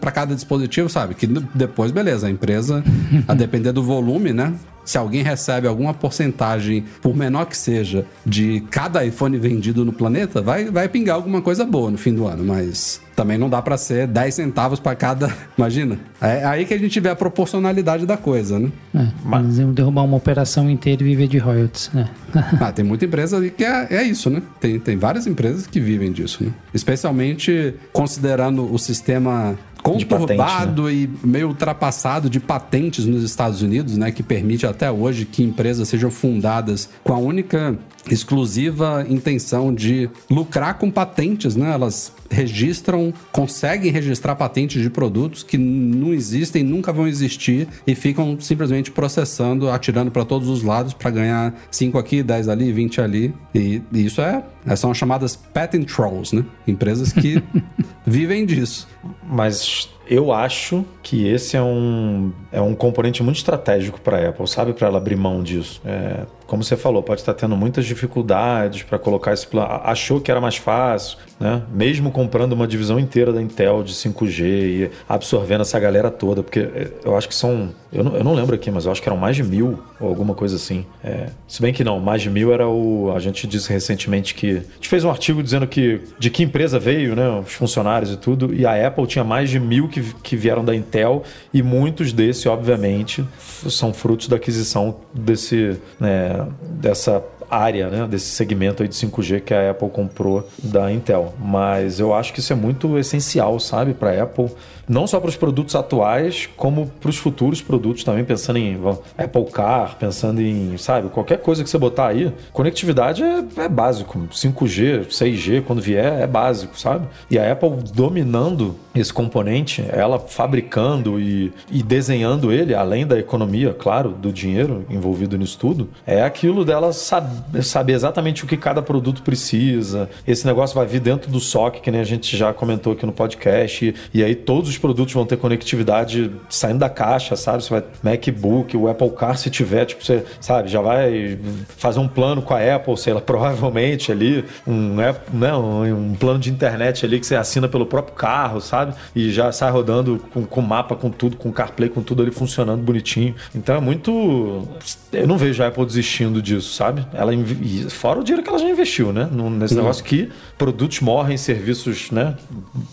para 0.00 0.10
cada 0.10 0.34
dispositivo, 0.34 0.88
sabe? 0.88 1.14
Que 1.14 1.26
depois, 1.26 1.90
beleza, 1.90 2.26
a 2.26 2.30
empresa, 2.30 2.82
a 3.26 3.34
depender 3.34 3.72
do 3.72 3.82
volume, 3.82 4.32
né? 4.32 4.54
Se 4.84 4.98
alguém 4.98 5.22
recebe 5.22 5.66
alguma 5.66 5.94
porcentagem, 5.94 6.84
por 7.00 7.16
menor 7.16 7.46
que 7.46 7.56
seja, 7.56 8.06
de 8.24 8.60
cada 8.70 9.04
iPhone 9.04 9.38
vendido 9.38 9.84
no 9.84 9.92
planeta, 9.92 10.42
vai, 10.42 10.66
vai 10.66 10.88
pingar 10.88 11.16
alguma 11.16 11.40
coisa 11.40 11.64
boa 11.64 11.90
no 11.90 11.98
fim 11.98 12.14
do 12.14 12.26
ano, 12.26 12.44
mas 12.44 13.00
também 13.20 13.36
não 13.36 13.50
dá 13.50 13.60
pra 13.60 13.76
ser 13.76 14.06
10 14.06 14.34
centavos 14.34 14.80
pra 14.80 14.94
cada. 14.94 15.30
Imagina? 15.58 15.98
É 16.20 16.44
aí 16.44 16.64
que 16.64 16.72
a 16.72 16.78
gente 16.78 16.98
vê 17.00 17.10
a 17.10 17.16
proporcionalidade 17.16 18.06
da 18.06 18.16
coisa, 18.16 18.58
né? 18.58 18.70
É, 18.94 19.38
eles 19.38 19.58
iam 19.58 19.72
derrubar 19.72 20.04
uma 20.04 20.16
operação 20.16 20.70
inteira 20.70 21.02
e 21.02 21.04
viver 21.04 21.28
de 21.28 21.38
royalties, 21.38 21.90
né? 21.92 22.08
Ah, 22.60 22.72
tem 22.72 22.84
muita 22.84 23.04
empresa 23.04 23.36
ali 23.36 23.50
que 23.50 23.64
é, 23.64 23.88
é 23.90 24.02
isso, 24.02 24.30
né? 24.30 24.40
Tem, 24.60 24.78
tem 24.78 24.96
várias 24.96 25.26
empresas 25.26 25.66
que 25.66 25.80
vivem 25.80 26.12
disso, 26.12 26.44
né? 26.44 26.52
Especialmente 26.72 27.74
considerando 27.92 28.72
o 28.72 28.78
sistema 28.78 29.58
conturbado 29.82 30.90
e 30.90 31.08
meio 31.24 31.48
ultrapassado 31.48 32.28
de 32.28 32.40
patentes 32.40 33.06
nos 33.06 33.22
Estados 33.22 33.62
Unidos, 33.62 33.96
né, 33.96 34.10
que 34.10 34.22
permite 34.22 34.66
até 34.66 34.90
hoje 34.90 35.24
que 35.24 35.42
empresas 35.42 35.88
sejam 35.88 36.10
fundadas 36.10 36.88
com 37.02 37.12
a 37.12 37.18
única 37.18 37.78
exclusiva 38.08 39.04
intenção 39.08 39.74
de 39.74 40.08
lucrar 40.30 40.78
com 40.78 40.90
patentes, 40.90 41.56
né? 41.56 41.72
Elas 41.72 42.12
registram, 42.30 43.12
conseguem 43.32 43.90
registrar 43.90 44.36
patentes 44.36 44.80
de 44.80 44.88
produtos 44.88 45.42
que 45.42 45.58
não 45.58 46.14
existem, 46.14 46.62
nunca 46.62 46.92
vão 46.92 47.06
existir 47.06 47.66
e 47.86 47.94
ficam 47.94 48.38
simplesmente 48.40 48.90
processando, 48.90 49.68
atirando 49.68 50.10
para 50.10 50.24
todos 50.24 50.48
os 50.48 50.62
lados 50.62 50.94
para 50.94 51.10
ganhar 51.10 51.54
5 51.70 51.98
aqui, 51.98 52.22
10 52.22 52.48
ali, 52.48 52.72
20 52.72 53.00
ali. 53.00 53.34
E, 53.54 53.82
e 53.92 54.04
isso 54.04 54.20
é, 54.20 54.42
são 54.76 54.90
as 54.90 54.96
chamadas 54.96 55.36
patent 55.36 55.84
trolls, 55.84 56.34
né? 56.34 56.44
Empresas 56.66 57.12
que 57.12 57.42
vivem 58.06 58.46
disso. 58.46 58.88
Mas 59.22 59.88
eu 60.06 60.32
acho 60.32 60.84
que 61.02 61.26
esse 61.26 61.56
é 61.56 61.62
um, 61.62 62.32
é 62.50 62.60
um 62.60 62.74
componente 62.74 63.22
muito 63.22 63.36
estratégico 63.36 64.00
para 64.00 64.18
a 64.18 64.28
Apple, 64.28 64.46
sabe? 64.48 64.72
Para 64.72 64.88
ela 64.88 64.98
abrir 64.98 65.16
mão 65.16 65.42
disso. 65.42 65.80
É, 65.84 66.26
como 66.50 66.64
você 66.64 66.76
falou, 66.76 67.00
pode 67.00 67.20
estar 67.20 67.32
tendo 67.32 67.56
muitas 67.56 67.86
dificuldades 67.86 68.82
para 68.82 68.98
colocar 68.98 69.32
esse 69.32 69.46
plano. 69.46 69.68
Achou 69.84 70.20
que 70.20 70.32
era 70.32 70.40
mais 70.40 70.56
fácil, 70.56 71.16
né? 71.38 71.62
Mesmo 71.72 72.10
comprando 72.10 72.54
uma 72.54 72.66
divisão 72.66 72.98
inteira 72.98 73.32
da 73.32 73.40
Intel 73.40 73.84
de 73.84 73.94
5G 73.94 74.42
e 74.42 74.90
absorvendo 75.08 75.60
essa 75.60 75.78
galera 75.78 76.10
toda, 76.10 76.42
porque 76.42 76.58
é, 76.58 76.88
eu 77.04 77.16
acho 77.16 77.28
que 77.28 77.36
são. 77.36 77.70
Eu 77.92 78.02
não, 78.02 78.16
eu 78.16 78.24
não 78.24 78.34
lembro 78.34 78.56
aqui, 78.56 78.68
mas 78.68 78.84
eu 78.84 78.90
acho 78.90 79.00
que 79.00 79.08
eram 79.08 79.16
mais 79.16 79.36
de 79.36 79.44
mil 79.44 79.78
ou 80.00 80.08
alguma 80.08 80.34
coisa 80.34 80.56
assim. 80.56 80.84
É, 81.04 81.28
se 81.46 81.62
bem 81.62 81.72
que 81.72 81.84
não, 81.84 82.00
mais 82.00 82.20
de 82.20 82.28
mil 82.28 82.52
era 82.52 82.68
o. 82.68 83.12
A 83.14 83.20
gente 83.20 83.46
disse 83.46 83.72
recentemente 83.72 84.34
que. 84.34 84.56
A 84.56 84.74
gente 84.74 84.88
fez 84.88 85.04
um 85.04 85.10
artigo 85.10 85.40
dizendo 85.44 85.68
que 85.68 86.00
de 86.18 86.30
que 86.30 86.42
empresa 86.42 86.80
veio, 86.80 87.14
né? 87.14 87.28
Os 87.46 87.52
funcionários 87.52 88.12
e 88.12 88.16
tudo, 88.16 88.52
e 88.52 88.66
a 88.66 88.88
Apple 88.88 89.06
tinha 89.06 89.22
mais 89.22 89.48
de 89.48 89.60
mil 89.60 89.86
que, 89.86 90.02
que 90.14 90.34
vieram 90.34 90.64
da 90.64 90.74
Intel, 90.74 91.22
e 91.54 91.62
muitos 91.62 92.12
desses, 92.12 92.44
obviamente, 92.46 93.24
são 93.68 93.94
frutos 93.94 94.26
da 94.26 94.34
aquisição 94.34 94.96
desse, 95.14 95.78
né, 95.98 96.39
dessa 96.60 97.22
área, 97.50 97.88
né, 97.88 98.06
desse 98.06 98.26
segmento 98.26 98.82
aí 98.82 98.88
de 98.88 98.94
5G 98.94 99.40
que 99.40 99.52
a 99.52 99.70
Apple 99.70 99.88
comprou 99.90 100.48
da 100.62 100.90
Intel. 100.92 101.34
Mas 101.38 101.98
eu 102.00 102.14
acho 102.14 102.32
que 102.32 102.40
isso 102.40 102.52
é 102.52 102.56
muito 102.56 102.98
essencial, 102.98 103.58
sabe, 103.58 103.94
para 103.94 104.10
a 104.10 104.22
Apple, 104.22 104.50
não 104.88 105.06
só 105.06 105.20
para 105.20 105.28
os 105.28 105.36
produtos 105.36 105.76
atuais, 105.76 106.48
como 106.56 106.86
para 107.00 107.10
os 107.10 107.16
futuros 107.16 107.62
produtos 107.62 108.02
também, 108.02 108.24
pensando 108.24 108.58
em 108.58 108.76
Apple 109.16 109.44
Car, 109.52 109.96
pensando 109.96 110.40
em, 110.40 110.76
sabe, 110.76 111.08
qualquer 111.10 111.38
coisa 111.38 111.62
que 111.62 111.70
você 111.70 111.78
botar 111.78 112.08
aí, 112.08 112.32
conectividade 112.52 113.22
é, 113.22 113.44
é 113.56 113.68
básico, 113.68 114.18
5G, 114.32 115.06
6G, 115.06 115.62
quando 115.62 115.80
vier, 115.80 116.20
é 116.20 116.26
básico, 116.26 116.78
sabe? 116.78 117.06
E 117.30 117.38
a 117.38 117.52
Apple 117.52 117.70
dominando 117.94 118.74
esse 118.92 119.12
componente, 119.12 119.84
ela 119.88 120.18
fabricando 120.18 121.20
e, 121.20 121.52
e 121.70 121.82
desenhando 121.82 122.52
ele, 122.52 122.74
além 122.74 123.06
da 123.06 123.16
economia, 123.16 123.72
claro, 123.72 124.10
do 124.10 124.32
dinheiro 124.32 124.84
envolvido 124.90 125.38
nisso 125.38 125.56
tudo, 125.58 125.88
é 126.04 126.22
aquilo 126.22 126.64
dela 126.64 126.92
saber, 126.92 127.39
saber 127.62 127.92
exatamente 127.92 128.44
o 128.44 128.46
que 128.46 128.56
cada 128.56 128.82
produto 128.82 129.22
precisa. 129.22 130.08
Esse 130.26 130.46
negócio 130.46 130.74
vai 130.74 130.86
vir 130.86 131.00
dentro 131.00 131.30
do 131.30 131.40
SOC, 131.40 131.80
que 131.80 131.90
nem 131.90 132.00
a 132.00 132.04
gente 132.04 132.36
já 132.36 132.52
comentou 132.52 132.92
aqui 132.92 133.06
no 133.06 133.12
podcast, 133.12 133.86
e, 133.86 134.18
e 134.18 134.24
aí 134.24 134.34
todos 134.34 134.70
os 134.70 134.78
produtos 134.78 135.14
vão 135.14 135.26
ter 135.26 135.36
conectividade 135.36 136.30
saindo 136.48 136.78
da 136.78 136.88
caixa, 136.88 137.36
sabe? 137.36 137.62
Você 137.62 137.70
vai 137.70 137.84
MacBook, 138.02 138.76
o 138.76 138.88
Apple 138.88 139.10
Car, 139.10 139.36
se 139.36 139.50
tiver, 139.50 139.84
tipo, 139.84 140.04
você, 140.04 140.24
sabe, 140.40 140.68
já 140.68 140.80
vai 140.80 141.38
fazer 141.76 141.98
um 141.98 142.08
plano 142.08 142.42
com 142.42 142.54
a 142.54 142.76
Apple, 142.76 142.96
sei 142.96 143.12
lá, 143.12 143.20
provavelmente 143.30 144.12
ali, 144.12 144.44
um, 144.66 144.96
né, 144.96 145.14
um, 145.32 146.10
um 146.10 146.14
plano 146.14 146.38
de 146.38 146.50
internet 146.50 147.04
ali 147.04 147.20
que 147.20 147.26
você 147.26 147.36
assina 147.36 147.68
pelo 147.68 147.86
próprio 147.86 148.14
carro, 148.14 148.60
sabe? 148.60 148.94
E 149.14 149.30
já 149.30 149.50
sai 149.52 149.70
rodando 149.70 150.20
com, 150.32 150.44
com 150.44 150.60
mapa, 150.60 150.96
com 150.96 151.10
tudo, 151.10 151.36
com 151.36 151.52
CarPlay, 151.52 151.88
com 151.88 152.02
tudo 152.02 152.22
ali 152.22 152.30
funcionando 152.30 152.82
bonitinho. 152.82 153.34
Então 153.54 153.74
é 153.74 153.80
muito. 153.80 154.68
Eu 155.12 155.26
não 155.26 155.36
vejo 155.36 155.62
a 155.62 155.68
Apple 155.68 155.84
desistindo 155.84 156.40
disso, 156.40 156.74
sabe? 156.74 157.06
Ela 157.12 157.29
inv- 157.32 157.62
e 157.62 157.90
Fora 157.90 158.20
o 158.20 158.24
dinheiro 158.24 158.42
que 158.42 158.48
ela 158.48 158.58
já 158.58 158.68
investiu, 158.68 159.12
né? 159.12 159.28
Nesse 159.32 159.74
negócio 159.74 160.04
que 160.04 160.28
produtos 160.58 161.00
morrem, 161.00 161.36
serviços, 161.36 162.10
né? 162.10 162.34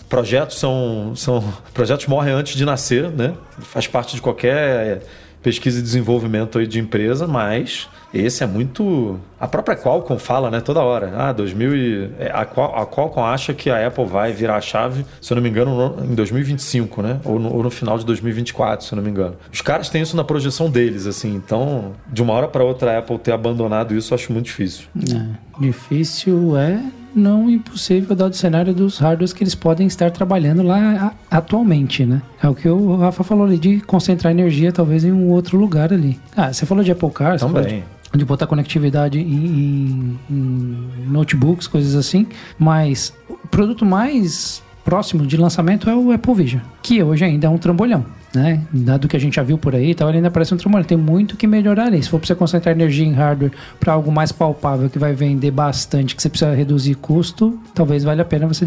Projetos 0.10 0.60
são, 0.60 1.14
são. 1.16 1.44
Projetos 1.74 2.08
morrem 2.08 2.34
antes 2.34 2.56
de 2.56 2.66
nascer, 2.66 3.10
né? 3.10 3.34
Faz 3.60 3.88
parte 3.88 4.16
de 4.16 4.22
qualquer 4.22 5.04
pesquisa 5.42 5.80
e 5.80 5.82
desenvolvimento 5.82 6.58
aí 6.60 6.68
de 6.68 6.80
empresa, 6.80 7.28
mas 7.28 7.88
esse 8.20 8.44
é 8.44 8.48
muito. 8.48 9.20
A 9.40 9.48
própria 9.48 9.76
Qualcomm 9.78 10.18
fala, 10.18 10.50
né, 10.50 10.60
toda 10.62 10.82
hora. 10.82 11.14
Ah, 11.16 11.32
2000 11.32 11.76
e... 11.76 12.10
é, 12.20 12.32
a, 12.34 12.46
Qual... 12.46 12.76
a 12.76 12.86
Qualcomm 12.86 13.24
acha 13.26 13.54
que 13.54 13.70
a 13.70 13.86
Apple 13.88 14.06
vai 14.06 14.32
virar 14.32 14.56
a 14.56 14.62
chave, 14.62 15.06
se 15.22 15.32
eu 15.32 15.36
não 15.36 15.42
me 15.44 15.50
engano, 15.50 15.76
no- 15.96 16.06
em 16.12 16.16
2025, 16.16 17.02
né? 17.02 17.20
Ou 17.24 17.40
no, 17.40 17.54
ou 17.54 17.64
no 17.64 17.70
final 17.70 17.98
de 17.98 18.06
2024, 18.06 18.86
se 18.86 18.94
eu 18.94 18.96
não 18.98 19.04
me 19.04 19.10
engano. 19.10 19.36
Os 19.52 19.62
caras 19.62 19.90
têm 19.90 20.02
isso 20.02 20.16
na 20.16 20.24
projeção 20.24 20.70
deles, 20.70 21.06
assim. 21.06 21.36
Então, 21.36 21.94
de 22.12 22.22
uma 22.22 22.34
hora 22.34 22.48
para 22.48 22.64
outra, 22.64 22.96
a 22.96 23.00
Apple 23.00 23.18
ter 23.20 23.32
abandonado 23.32 23.94
isso, 23.96 24.14
eu 24.14 24.16
acho 24.16 24.32
muito 24.34 24.46
difícil. 24.46 24.86
É, 25.14 25.62
difícil 25.62 26.58
é 26.58 26.82
não 27.16 27.50
impossível 27.50 28.16
dado 28.16 28.32
o 28.34 28.36
cenário 28.36 28.74
dos 28.74 29.00
hardwares 29.00 29.34
que 29.34 29.44
eles 29.44 29.56
podem 29.56 29.88
estar 29.88 30.12
trabalhando 30.12 30.62
lá 30.62 31.14
atualmente, 31.32 32.06
né? 32.06 32.22
É 32.42 32.48
o 32.48 32.54
que 32.54 32.70
o 32.70 32.96
Rafa 32.98 33.24
falou 33.24 33.46
ali 33.46 33.58
de 33.58 33.80
concentrar 33.82 34.32
energia 34.32 34.72
talvez 34.72 35.04
em 35.04 35.12
um 35.12 35.30
outro 35.30 35.58
lugar 35.58 35.92
ali. 35.92 36.20
Ah, 36.36 36.54
você 36.54 36.66
falou 36.66 36.84
de 36.84 36.92
Apple 36.92 37.10
Car, 37.10 37.40
você 37.40 37.46
falou 37.46 37.64
Também. 37.64 37.84
De, 38.16 38.26
botar 38.26 38.48
conectividade 38.48 39.20
em, 39.20 39.24
em- 39.24 40.20
em 40.30 41.08
notebooks, 41.08 41.68
coisas 41.68 41.96
assim, 41.96 42.28
mas 42.58 43.14
o 43.30 43.48
produto 43.48 43.86
mais 43.86 44.62
próximo 44.86 45.26
de 45.26 45.36
lançamento 45.38 45.90
é 45.90 45.96
o 45.96 46.12
Apple 46.12 46.34
Vision, 46.34 46.62
que 46.82 47.02
hoje 47.04 47.26
ainda 47.26 47.48
é 47.48 47.50
um 47.50 47.58
trambolhão. 47.58 48.06
Né? 48.34 48.62
Dado 48.72 49.08
que 49.08 49.16
a 49.16 49.20
gente 49.20 49.36
já 49.36 49.44
viu 49.44 49.58
por 49.58 49.74
aí, 49.76 49.92
então 49.92 50.08
ele 50.10 50.18
ainda 50.18 50.30
parece 50.32 50.54
um 50.54 50.58
tremor. 50.58 50.84
Tem 50.86 50.98
muito 50.98 51.36
que 51.38 51.48
melhorar 51.48 51.86
ali. 51.88 52.02
Se 52.02 52.10
for 52.10 52.20
para 52.20 52.28
você 52.28 52.36
concentrar 52.36 52.76
energia 52.76 53.06
em 53.06 53.14
hardware 53.14 53.52
para 53.80 53.94
algo 53.94 54.12
mais 54.12 54.32
palpável 54.32 54.90
que 54.90 55.00
vai 55.00 55.14
vender 55.14 55.52
bastante, 55.52 56.16
que 56.16 56.22
você 56.22 56.30
precisa 56.30 56.54
reduzir 56.54 56.96
custo, 56.96 57.58
talvez 57.74 58.04
valha 58.04 58.22
a 58.22 58.26
pena 58.26 58.48
você 58.48 58.66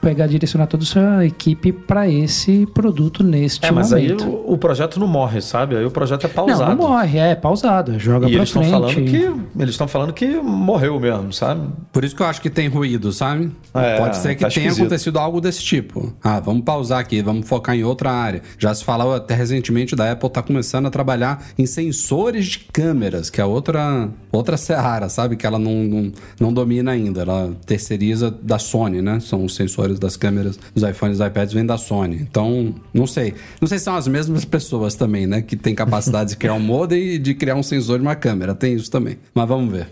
pegar 0.00 0.26
direcionar 0.26 0.66
toda 0.66 0.82
a 0.82 0.86
sua 0.86 1.26
equipe 1.26 1.72
para 1.72 2.08
esse 2.08 2.66
produto 2.74 3.22
neste 3.22 3.64
É, 3.66 3.70
mas 3.70 3.92
aí 3.92 4.04
momento. 4.08 4.28
o, 4.28 4.54
o 4.54 4.58
projeto 4.58 4.98
não 4.98 5.06
morre, 5.06 5.40
sabe? 5.40 5.76
Aí 5.76 5.84
o 5.84 5.90
projeto 5.90 6.24
é 6.24 6.28
pausado. 6.28 6.62
Não, 6.62 6.68
não 6.76 6.88
morre, 6.88 7.18
é 7.18 7.34
pausado, 7.34 7.98
joga 7.98 8.26
pra 8.26 8.34
eles 8.36 8.48
estão 8.48 8.62
frente. 8.62 8.72
falando 8.72 8.94
que 9.10 9.60
eles 9.60 9.70
estão 9.70 9.88
falando 9.88 10.12
que 10.12 10.26
morreu 10.40 10.98
mesmo, 10.98 11.32
sabe? 11.32 11.68
Por 11.92 12.04
isso 12.04 12.14
que 12.16 12.22
eu 12.22 12.26
acho 12.26 12.40
que 12.40 12.50
tem 12.50 12.68
ruído, 12.68 13.12
sabe? 13.12 13.50
É, 13.74 13.98
Pode 13.98 14.16
ser 14.16 14.34
que 14.34 14.42
tá 14.42 14.48
tenha 14.48 14.66
esquisito. 14.66 14.82
acontecido 14.84 15.18
algo 15.18 15.40
desse 15.40 15.62
tipo. 15.62 16.12
Ah, 16.22 16.40
vamos 16.40 16.62
pausar 16.64 17.00
aqui, 17.00 17.22
vamos 17.22 17.46
focar 17.48 17.74
em 17.74 17.84
outra 17.84 18.10
área. 18.10 18.42
Já 18.58 18.74
se 18.74 18.84
até 19.10 19.34
recentemente 19.34 19.96
da 19.96 20.12
Apple 20.12 20.30
tá 20.30 20.42
começando 20.42 20.86
a 20.86 20.90
trabalhar 20.90 21.44
em 21.58 21.66
sensores 21.66 22.46
de 22.46 22.58
câmeras, 22.72 23.30
que 23.30 23.40
é 23.40 23.44
outra 23.44 24.08
outra 24.30 24.56
seara, 24.56 25.08
sabe? 25.08 25.36
Que 25.36 25.46
ela 25.46 25.58
não, 25.58 25.84
não, 25.84 26.12
não 26.38 26.52
domina 26.52 26.92
ainda. 26.92 27.22
Ela 27.22 27.56
terceiriza 27.66 28.30
da 28.30 28.58
Sony, 28.58 29.02
né? 29.02 29.18
São 29.20 29.44
os 29.44 29.54
sensores 29.54 29.98
das 29.98 30.16
câmeras 30.16 30.58
dos 30.74 30.82
iPhones 30.82 31.18
e 31.18 31.26
iPads 31.26 31.54
vêm 31.54 31.66
da 31.66 31.78
Sony. 31.78 32.16
Então, 32.16 32.74
não 32.92 33.06
sei. 33.06 33.34
Não 33.60 33.66
sei 33.66 33.78
se 33.78 33.84
são 33.84 33.96
as 33.96 34.06
mesmas 34.06 34.44
pessoas 34.44 34.94
também, 34.94 35.26
né? 35.26 35.42
Que 35.42 35.56
tem 35.56 35.74
capacidade 35.74 36.30
de 36.30 36.36
criar 36.36 36.54
um 36.54 36.60
modem 36.60 37.14
e 37.14 37.18
de 37.18 37.34
criar 37.34 37.56
um 37.56 37.62
sensor 37.62 37.98
de 37.98 38.02
uma 38.02 38.14
câmera. 38.14 38.54
Tem 38.54 38.74
isso 38.74 38.90
também. 38.90 39.18
Mas 39.34 39.48
vamos 39.48 39.72
ver. 39.72 39.88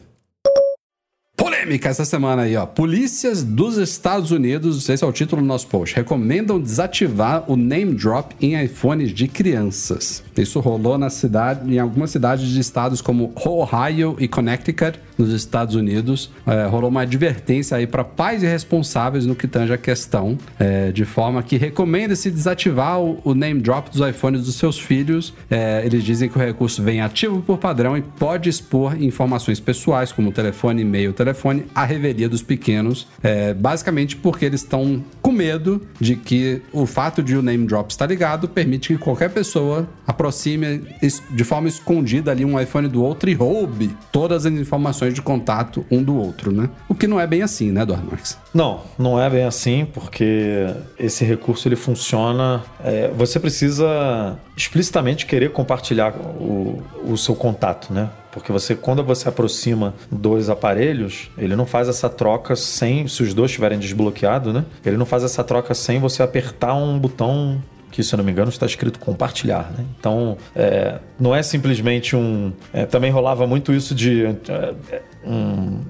Polêmica 1.37 1.60
essa 1.83 2.05
semana 2.05 2.43
aí, 2.43 2.57
ó. 2.57 2.67
Polícias 2.67 3.43
dos 3.43 3.77
Estados 3.77 4.31
Unidos, 4.31 4.89
esse 4.89 5.05
é 5.05 5.07
o 5.07 5.13
título 5.13 5.43
do 5.43 5.49
nosso 5.49 5.67
post, 5.67 5.95
recomendam 5.95 6.61
desativar 6.61 7.45
o 7.47 7.57
name 7.57 7.95
drop 7.95 8.35
em 8.41 8.63
iPhones 8.63 9.13
de 9.13 9.29
crianças. 9.29 10.23
Isso 10.37 10.61
rolou 10.61 10.97
na 10.97 11.11
cidade, 11.11 11.73
em 11.73 11.79
algumas 11.79 12.11
cidades 12.11 12.49
de 12.49 12.59
estados 12.59 13.01
como 13.01 13.33
Ohio 13.45 14.17
e 14.19 14.27
Connecticut, 14.27 14.99
nos 15.21 15.33
Estados 15.33 15.75
Unidos. 15.75 16.31
É, 16.47 16.67
rolou 16.67 16.89
uma 16.89 17.03
advertência 17.03 17.77
aí 17.77 17.87
para 17.87 18.03
pais 18.03 18.43
e 18.43 18.47
responsáveis 18.47 19.27
no 19.27 19.35
que 19.35 19.47
tange 19.47 19.73
a 19.73 19.79
questão, 19.79 20.39
é, 20.59 20.91
de 20.91 21.05
forma 21.05 21.43
que 21.43 21.57
recomenda-se 21.57 22.31
desativar 22.31 23.01
o, 23.01 23.21
o 23.23 23.35
name 23.35 23.61
drop 23.61 23.91
dos 23.91 24.07
iPhones 24.07 24.45
dos 24.45 24.57
seus 24.57 24.79
filhos. 24.79 25.35
É, 25.51 25.83
eles 25.85 26.03
dizem 26.03 26.29
que 26.29 26.37
o 26.37 26.41
recurso 26.41 26.83
vem 26.83 27.01
ativo 27.01 27.43
por 27.43 27.59
padrão 27.59 27.97
e 27.97 28.01
pode 28.03 28.49
expor 28.49 29.01
informações 29.01 29.61
pessoais, 29.61 30.11
como 30.11 30.33
telefone, 30.33 30.83
e-mail, 30.83 31.13
telefone, 31.13 31.60
à 31.75 31.85
revelia 31.85 32.29
dos 32.29 32.43
pequenos, 32.43 33.07
é, 33.23 33.55
basicamente 33.55 34.17
porque 34.17 34.45
eles 34.45 34.63
estão 34.63 35.03
com 35.21 35.33
medo 35.33 35.83
de 36.01 36.17
que 36.17 36.63
o 36.73 36.87
fato 36.87 37.23
de 37.23 37.37
o 37.37 37.43
name 37.43 37.67
drop 37.67 37.91
estar 37.91 38.07
ligado 38.07 38.49
permite 38.49 38.89
que 38.89 38.99
qualquer 38.99 39.31
pessoa 39.31 39.89
aproxime 40.07 40.83
de 41.31 41.45
forma 41.45 41.69
escondida 41.69 42.31
ali 42.31 42.45
um 42.45 42.61
iPhone 42.61 42.89
do 42.89 43.03
outro 43.03 43.31
e 43.31 43.35
roube 43.35 43.97
todas 44.13 44.47
as 44.47 44.53
informações 44.53 45.15
de 45.15 45.23
contato 45.23 45.85
um 45.91 46.03
do 46.03 46.17
outro, 46.17 46.53
né? 46.53 46.69
O 46.89 46.95
que 46.95 47.07
não 47.07 47.21
é 47.21 47.27
bem 47.27 47.43
assim, 47.43 47.71
né, 47.71 47.85
Marques? 47.85 48.39
Não, 48.53 48.83
não 48.99 49.21
é 49.21 49.29
bem 49.29 49.45
assim, 49.45 49.87
porque 49.93 50.67
esse 50.99 51.25
recurso 51.25 51.69
ele 51.69 51.77
funciona. 51.77 52.63
é, 52.85 53.11
você 53.17 53.39
precisa 53.39 54.39
explicitamente 54.57 55.27
querer 55.27 55.51
compartilhar 55.51 56.15
o, 56.17 56.83
o 57.05 57.17
seu 57.17 57.35
contato, 57.35 57.93
né? 57.93 58.11
Porque 58.33 58.53
você, 58.53 58.75
quando 58.75 59.03
você 59.03 59.29
aproxima 59.29 59.95
dois 60.11 60.49
aparelhos, 60.49 61.31
ele 61.37 61.57
não 61.57 61.67
faz 61.67 61.89
essa 61.89 62.09
troca 62.09 62.55
sem, 62.55 63.09
se 63.09 63.23
os 63.23 63.35
dois 63.35 63.51
estiverem 63.51 63.79
desbloqueados, 63.79 64.55
né? 64.55 64.65
Ele 64.85 64.97
não 64.97 65.07
faz 65.07 65.25
essa 65.25 65.43
troca 65.43 65.75
sem 65.75 65.99
você 65.99 66.23
apertar 66.23 66.75
um 66.75 66.99
botão 66.99 67.61
que, 67.91 68.03
se 68.03 68.15
eu 68.15 68.19
não 68.19 68.25
me 68.25 68.31
engano, 68.31 68.49
está 68.49 68.67
escrito 68.67 68.99
compartilhar, 68.99 69.73
né? 69.77 69.85
Então, 69.99 70.37
é, 70.55 70.99
não 71.19 71.35
é 71.35 71.43
simplesmente 71.43 72.15
um... 72.15 72.53
é, 72.73 72.87
também 72.87 73.11
rolava 73.11 73.47
muito 73.47 73.73
isso 73.73 73.95
de... 73.95 74.27
é, 74.27 74.75
é, 74.91 75.03
um 75.27 75.81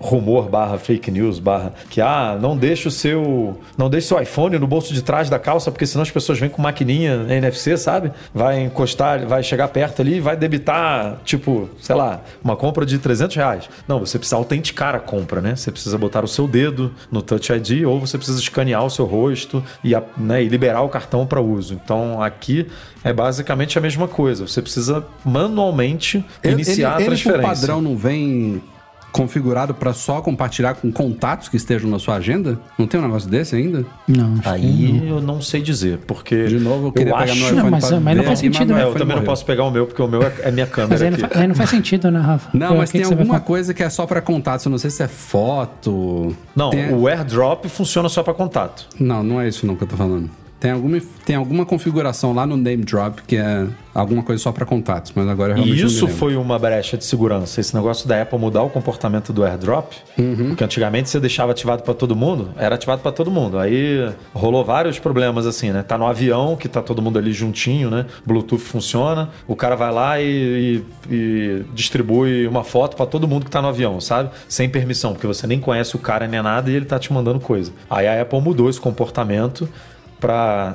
rumor 0.00 0.48
barra 0.48 0.78
fake 0.78 1.10
news 1.10 1.38
barra 1.38 1.74
que 1.90 2.00
ah 2.00 2.38
não 2.40 2.56
deixa 2.56 2.88
o 2.88 2.90
seu 2.90 3.58
não 3.76 3.90
deixa 3.90 4.06
o 4.06 4.08
seu 4.08 4.22
iPhone 4.22 4.58
no 4.58 4.66
bolso 4.66 4.94
de 4.94 5.02
trás 5.02 5.28
da 5.28 5.38
calça 5.38 5.70
porque 5.70 5.86
senão 5.86 6.02
as 6.02 6.10
pessoas 6.10 6.38
vêm 6.38 6.48
com 6.48 6.62
maquininha 6.62 7.26
NFC 7.28 7.76
sabe? 7.76 8.10
Vai 8.34 8.60
encostar 8.62 9.26
vai 9.26 9.42
chegar 9.42 9.68
perto 9.68 10.00
ali 10.00 10.16
e 10.16 10.20
vai 10.20 10.36
debitar 10.36 11.18
tipo 11.24 11.68
sei 11.80 11.94
lá 11.96 12.22
uma 12.42 12.56
compra 12.56 12.86
de 12.86 12.98
300 12.98 13.36
reais. 13.36 13.68
Não 13.86 13.98
você 14.00 14.18
precisa 14.18 14.36
autenticar 14.36 14.94
a 14.94 15.00
compra 15.00 15.40
né? 15.40 15.54
Você 15.54 15.70
precisa 15.70 15.98
botar 15.98 16.24
o 16.24 16.28
seu 16.28 16.48
dedo 16.48 16.92
no 17.10 17.20
Touch 17.20 17.52
ID 17.52 17.84
ou 17.86 18.00
você 18.00 18.16
precisa 18.16 18.40
escanear 18.40 18.84
o 18.84 18.90
seu 18.90 19.04
rosto 19.04 19.62
e, 19.84 19.94
a- 19.94 20.02
né, 20.16 20.42
e 20.42 20.48
liberar 20.48 20.80
o 20.82 20.88
cartão 20.88 21.26
para 21.26 21.40
uso. 21.40 21.74
Então 21.74 22.22
aqui 22.22 22.66
é 23.04 23.12
basicamente 23.12 23.76
a 23.78 23.80
mesma 23.80 24.08
coisa. 24.08 24.46
Você 24.46 24.62
precisa 24.62 25.04
manualmente 25.24 26.24
iniciar 26.44 26.74
ele, 26.74 26.84
a 26.84 26.96
ele, 26.96 27.04
transferência. 27.06 27.48
por 27.48 27.54
padrão, 27.60 27.80
não 27.82 27.96
vem 27.96 28.62
configurado 29.12 29.74
para 29.74 29.92
só 29.92 30.20
compartilhar 30.20 30.74
com 30.74 30.92
contatos 30.92 31.48
que 31.48 31.56
estejam 31.56 31.90
na 31.90 31.98
sua 31.98 32.16
agenda? 32.16 32.58
Não 32.78 32.86
tem 32.86 33.00
um 33.00 33.02
negócio 33.02 33.28
desse 33.28 33.56
ainda? 33.56 33.84
Não, 34.06 34.34
acho 34.34 34.42
que 34.42 34.48
Aí 34.48 35.08
eu 35.08 35.20
não 35.20 35.40
sei 35.40 35.60
dizer, 35.60 35.98
porque. 36.06 36.46
De 36.46 36.58
novo, 36.58 36.88
eu 36.88 36.92
queria 36.92 37.12
pegar 37.14 37.24
acho... 37.24 37.34
meu 37.36 37.46
iPhone 37.48 37.62
Não, 37.62 37.70
mas- 37.70 37.86
pra 37.88 38.00
mas 38.00 38.16
não 38.16 38.24
faz 38.24 38.38
aqui, 38.38 38.48
sentido, 38.48 38.66
meu 38.68 38.76
né? 38.76 38.82
É, 38.82 38.86
eu 38.86 38.92
também 38.92 39.08
não 39.08 39.14
morreu. 39.16 39.26
posso 39.26 39.44
pegar 39.44 39.64
o 39.64 39.70
meu, 39.70 39.86
porque 39.86 40.02
o 40.02 40.08
meu 40.08 40.22
é, 40.22 40.32
é 40.42 40.50
minha 40.50 40.66
Mas 40.66 40.74
câmera 40.74 41.04
aí 41.04 41.10
não, 41.10 41.18
aqui. 41.24 41.34
fa- 41.34 41.40
aí 41.40 41.48
não 41.48 41.54
faz 41.54 41.70
sentido, 41.70 42.10
né, 42.10 42.20
Rafa? 42.20 42.50
Não, 42.52 42.76
mas 42.76 42.90
que 42.92 42.98
tem 42.98 43.06
que 43.06 43.12
alguma 43.12 43.40
coisa 43.40 43.72
que 43.74 43.82
é 43.82 43.90
só 43.90 44.06
para 44.06 44.20
contatos. 44.20 44.64
Eu 44.66 44.70
não 44.70 44.78
sei 44.78 44.90
se 44.90 45.02
é 45.02 45.08
foto. 45.08 46.34
Não, 46.54 46.70
Tem- 46.70 46.92
o 46.94 47.08
AirDrop 47.08 47.66
funciona 47.68 48.08
só 48.08 48.22
para 48.22 48.34
contato. 48.34 48.86
Não, 49.00 49.22
não 49.22 49.40
é 49.40 49.48
isso 49.48 49.66
não 49.66 49.74
que 49.76 49.84
eu 49.84 49.88
tô 49.88 49.96
falando. 49.96 50.30
Tem 50.60 50.72
alguma, 50.72 50.98
tem 51.24 51.36
alguma 51.36 51.64
configuração 51.64 52.34
lá 52.34 52.44
no 52.44 52.56
name 52.56 52.82
drop 52.84 53.22
que 53.22 53.36
é 53.36 53.64
alguma 53.94 54.24
coisa 54.24 54.42
só 54.42 54.50
para 54.50 54.66
contatos, 54.66 55.12
mas 55.14 55.28
agora 55.28 55.54
realmente 55.54 55.80
E 55.82 55.86
isso 55.86 56.08
foi 56.08 56.34
uma 56.36 56.58
brecha 56.58 56.96
de 56.96 57.04
segurança. 57.04 57.60
Esse 57.60 57.74
negócio 57.76 58.08
da 58.08 58.20
Apple 58.22 58.38
mudar 58.38 58.62
o 58.62 58.70
comportamento 58.70 59.32
do 59.32 59.44
AirDrop, 59.44 59.94
Uhum. 60.18 60.48
porque 60.48 60.64
antigamente 60.64 61.10
você 61.10 61.20
deixava 61.20 61.52
ativado 61.52 61.84
para 61.84 61.94
todo 61.94 62.16
mundo, 62.16 62.50
era 62.56 62.74
ativado 62.74 63.02
para 63.02 63.12
todo 63.12 63.30
mundo. 63.30 63.56
Aí 63.58 64.08
rolou 64.34 64.64
vários 64.64 64.98
problemas 64.98 65.46
assim, 65.46 65.70
né? 65.70 65.82
Tá 65.84 65.96
no 65.96 66.06
avião, 66.06 66.56
que 66.56 66.68
tá 66.68 66.82
todo 66.82 67.00
mundo 67.00 67.18
ali 67.20 67.32
juntinho, 67.32 67.88
né? 67.88 68.06
Bluetooth 68.26 68.58
funciona, 68.62 69.30
o 69.46 69.54
cara 69.54 69.76
vai 69.76 69.92
lá 69.92 70.20
e, 70.20 70.82
e- 71.08 71.14
e 71.14 71.64
distribui 71.72 72.46
uma 72.48 72.64
foto 72.64 72.96
para 72.96 73.06
todo 73.06 73.28
mundo 73.28 73.44
que 73.44 73.50
tá 73.50 73.62
no 73.62 73.68
avião, 73.68 74.00
sabe? 74.00 74.30
Sem 74.48 74.68
permissão, 74.68 75.12
porque 75.12 75.26
você 75.26 75.46
nem 75.46 75.60
conhece 75.60 75.94
o 75.94 75.98
cara 76.00 76.26
nem 76.26 76.42
nada 76.42 76.68
e 76.68 76.74
ele 76.74 76.84
tá 76.84 76.98
te 76.98 77.12
mandando 77.12 77.38
coisa. 77.38 77.72
Aí 77.88 78.08
a 78.08 78.20
Apple 78.22 78.40
mudou 78.40 78.68
esse 78.68 78.80
comportamento 78.80 79.68
para 80.20 80.74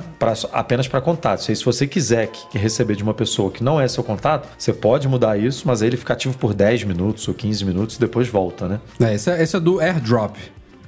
apenas 0.52 0.88
para 0.88 1.00
contatos. 1.00 1.44
Se 1.44 1.64
você 1.64 1.86
quiser 1.86 2.28
que, 2.28 2.48
que 2.48 2.58
receber 2.58 2.96
de 2.96 3.02
uma 3.02 3.14
pessoa 3.14 3.50
que 3.50 3.62
não 3.62 3.80
é 3.80 3.86
seu 3.88 4.02
contato, 4.02 4.48
você 4.58 4.72
pode 4.72 5.06
mudar 5.08 5.38
isso, 5.38 5.64
mas 5.66 5.82
aí 5.82 5.88
ele 5.88 5.96
fica 5.96 6.12
ativo 6.12 6.36
por 6.38 6.54
10 6.54 6.84
minutos 6.84 7.26
ou 7.28 7.34
15 7.34 7.64
minutos 7.64 7.96
e 7.96 8.00
depois 8.00 8.28
volta, 8.28 8.68
né? 8.68 8.80
É, 9.00 9.14
esse, 9.14 9.30
é, 9.30 9.42
esse 9.42 9.56
é 9.56 9.60
do 9.60 9.80
AirDrop. 9.80 10.36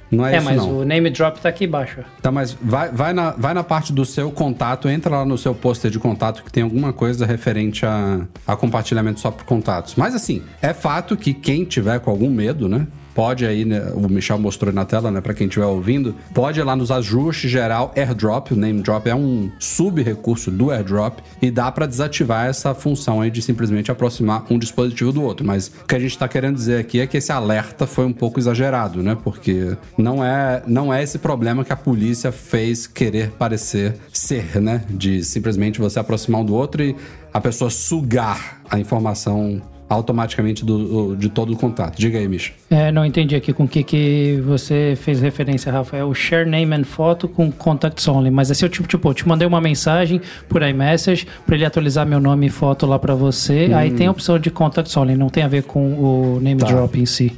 Não 0.09 0.25
é, 0.25 0.35
É, 0.35 0.37
isso 0.37 0.45
mas 0.45 0.57
não. 0.57 0.79
o 0.79 0.85
name 0.85 1.09
drop 1.09 1.39
tá 1.39 1.49
aqui 1.49 1.65
embaixo. 1.65 2.01
Tá, 2.21 2.31
mas 2.31 2.57
vai, 2.61 2.89
vai, 2.89 3.13
na, 3.13 3.31
vai 3.31 3.53
na 3.53 3.63
parte 3.63 3.91
do 3.91 4.05
seu 4.05 4.31
contato, 4.31 4.87
entra 4.87 5.17
lá 5.17 5.25
no 5.25 5.37
seu 5.37 5.53
pôster 5.53 5.91
de 5.91 5.99
contato 5.99 6.43
que 6.43 6.51
tem 6.51 6.63
alguma 6.63 6.93
coisa 6.93 7.25
referente 7.25 7.85
a, 7.85 8.21
a 8.45 8.55
compartilhamento 8.55 9.19
só 9.19 9.31
por 9.31 9.45
contatos. 9.45 9.95
Mas 9.95 10.15
assim, 10.15 10.43
é 10.61 10.73
fato 10.73 11.17
que 11.17 11.33
quem 11.33 11.65
tiver 11.65 11.99
com 11.99 12.09
algum 12.09 12.29
medo, 12.29 12.69
né? 12.69 12.87
Pode 13.17 13.47
aí, 13.47 13.65
né, 13.65 13.91
o 13.95 14.07
Michel 14.07 14.37
mostrou 14.37 14.71
na 14.71 14.85
tela, 14.85 15.09
né, 15.09 15.21
para 15.21 15.33
quem 15.33 15.47
estiver 15.47 15.65
ouvindo, 15.65 16.13
pode 16.35 16.59
ir 16.59 16.63
lá 16.63 16.75
nos 16.75 16.91
ajustes 16.91 17.49
geral 17.49 17.91
AirDrop, 17.95 18.51
o 18.51 18.55
name 18.55 18.79
drop 18.79 19.09
é 19.09 19.15
um 19.15 19.49
sub-recurso 19.57 20.51
do 20.51 20.69
AirDrop 20.69 21.23
e 21.41 21.49
dá 21.49 21.71
para 21.71 21.87
desativar 21.87 22.45
essa 22.45 22.75
função 22.75 23.19
aí 23.19 23.31
de 23.31 23.41
simplesmente 23.41 23.89
aproximar 23.89 24.45
um 24.51 24.59
dispositivo 24.59 25.11
do 25.11 25.23
outro. 25.23 25.43
Mas 25.43 25.67
o 25.67 25.85
que 25.87 25.95
a 25.95 25.99
gente 25.99 26.11
está 26.11 26.27
querendo 26.27 26.57
dizer 26.57 26.79
aqui 26.79 26.99
é 26.99 27.07
que 27.07 27.17
esse 27.17 27.31
alerta 27.31 27.87
foi 27.87 28.05
um 28.05 28.13
pouco 28.13 28.39
exagerado, 28.39 29.01
né? 29.01 29.17
Porque 29.23 29.75
não 29.97 30.23
é, 30.23 30.61
não 30.67 30.93
é 30.93 31.01
esse 31.01 31.17
problema 31.17 31.65
que 31.65 31.73
a 31.73 31.75
polícia 31.75 32.31
fez 32.31 32.85
querer 32.85 33.31
parecer 33.31 33.95
ser, 34.13 34.61
né? 34.61 34.83
De 34.87 35.23
simplesmente 35.23 35.79
você 35.79 35.97
aproximar 35.97 36.41
um 36.41 36.45
do 36.45 36.53
outro 36.53 36.83
e 36.83 36.95
a 37.33 37.41
pessoa 37.41 37.71
sugar 37.71 38.61
a 38.69 38.79
informação 38.79 39.59
automaticamente 39.89 40.65
do, 40.65 41.15
de 41.15 41.29
todo 41.29 41.53
o 41.53 41.57
contato. 41.57 41.97
Diga 41.97 42.17
aí, 42.17 42.27
Misha. 42.27 42.51
É, 42.69 42.91
não 42.91 43.05
entendi 43.05 43.35
aqui 43.35 43.53
com 43.53 43.63
o 43.63 43.67
que, 43.67 43.83
que 43.83 44.41
você 44.45 44.97
fez 44.99 45.21
referência, 45.21 45.71
Rafael. 45.71 46.13
Share 46.13 46.49
name 46.49 46.73
and 46.75 46.83
photo 46.83 47.27
com 47.27 47.51
contacts 47.51 48.07
only. 48.07 48.29
Mas 48.29 48.49
esse 48.51 48.63
é 48.63 48.67
o 48.67 48.69
tipo, 48.69 48.87
tipo, 48.87 49.09
eu 49.09 49.13
te 49.13 49.27
mandei 49.27 49.47
uma 49.47 49.61
mensagem 49.61 50.21
por 50.49 50.61
iMessage 50.61 51.27
para 51.45 51.55
ele 51.55 51.65
atualizar 51.65 52.05
meu 52.05 52.19
nome 52.19 52.47
e 52.47 52.49
foto 52.49 52.85
lá 52.85 52.99
para 52.99 53.15
você. 53.15 53.71
Aí 53.73 53.91
tem 53.91 54.07
a 54.07 54.11
opção 54.11 54.37
de 54.37 54.51
contacts 54.51 54.95
only, 54.97 55.15
não 55.15 55.29
tem 55.29 55.43
a 55.43 55.47
ver 55.47 55.63
com 55.63 55.93
o 55.93 56.39
name 56.41 56.61
drop 56.63 56.99
em 56.99 57.05
si. 57.05 57.37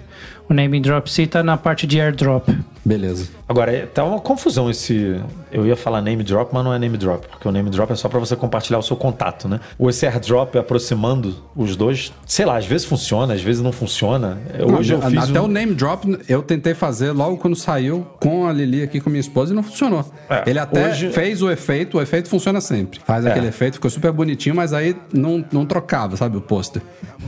O 0.49 0.53
name 0.53 0.79
drop 0.79 1.07
em 1.07 1.13
si 1.13 1.27
tá 1.27 1.43
na 1.43 1.57
parte 1.57 1.85
de 1.85 2.01
airdrop. 2.01 2.49
Beleza. 2.83 3.38
Agora, 3.49 3.89
tá 3.91 4.03
uma 4.03 4.19
confusão 4.19 4.69
esse. 4.69 5.19
Eu 5.51 5.65
ia 5.65 5.75
falar 5.75 6.01
name 6.03 6.23
drop, 6.23 6.51
mas 6.53 6.63
não 6.63 6.71
é 6.71 6.77
name 6.77 6.95
drop, 6.95 7.27
porque 7.27 7.47
o 7.47 7.51
name 7.51 7.67
drop 7.71 7.91
é 7.91 7.95
só 7.95 8.07
pra 8.07 8.19
você 8.19 8.35
compartilhar 8.35 8.77
o 8.77 8.83
seu 8.83 8.95
contato, 8.95 9.47
né? 9.49 9.59
O 9.75 9.89
esse 9.89 10.05
airdrop 10.05 10.55
aproximando 10.55 11.35
os 11.55 11.75
dois, 11.75 12.13
sei 12.27 12.45
lá, 12.45 12.57
às 12.57 12.67
vezes 12.67 12.85
funciona, 12.85 13.33
às 13.33 13.41
vezes 13.41 13.59
não 13.59 13.71
funciona. 13.71 14.37
Hoje 14.77 14.93
eu 14.93 14.99
Não, 14.99 15.09
fiz. 15.09 15.29
Até 15.31 15.41
um- 15.41 15.45
o 15.45 15.47
name 15.47 15.73
drop 15.73 16.05
eu 16.29 16.43
tentei 16.43 16.75
fazer 16.75 17.11
logo 17.11 17.37
quando 17.37 17.55
saiu 17.55 18.05
com 18.19 18.45
a 18.45 18.53
Lili 18.53 18.83
aqui 18.83 19.01
com 19.01 19.09
minha 19.09 19.19
esposa 19.19 19.51
e 19.51 19.55
não 19.55 19.63
funcionou. 19.63 20.05
É, 20.29 20.43
Ele 20.47 20.59
até 20.59 20.91
hoje- 20.91 21.09
fez 21.09 21.41
o 21.41 21.49
efeito, 21.49 21.97
o 21.97 22.01
efeito 22.03 22.29
funciona 22.29 22.61
sempre. 22.61 22.99
Faz 23.03 23.25
É. 23.25 23.31
aquele 23.31 23.47
efeito, 23.47 23.73
ficou 23.73 23.89
super 23.89 24.11
bonitinho, 24.11 24.55
mas 24.55 24.71
aí 24.73 24.95
não, 25.11 25.43
não 25.51 25.65
trocava, 25.65 26.15
sabe, 26.15 26.37
o 26.37 26.41
pôster. 26.41 26.83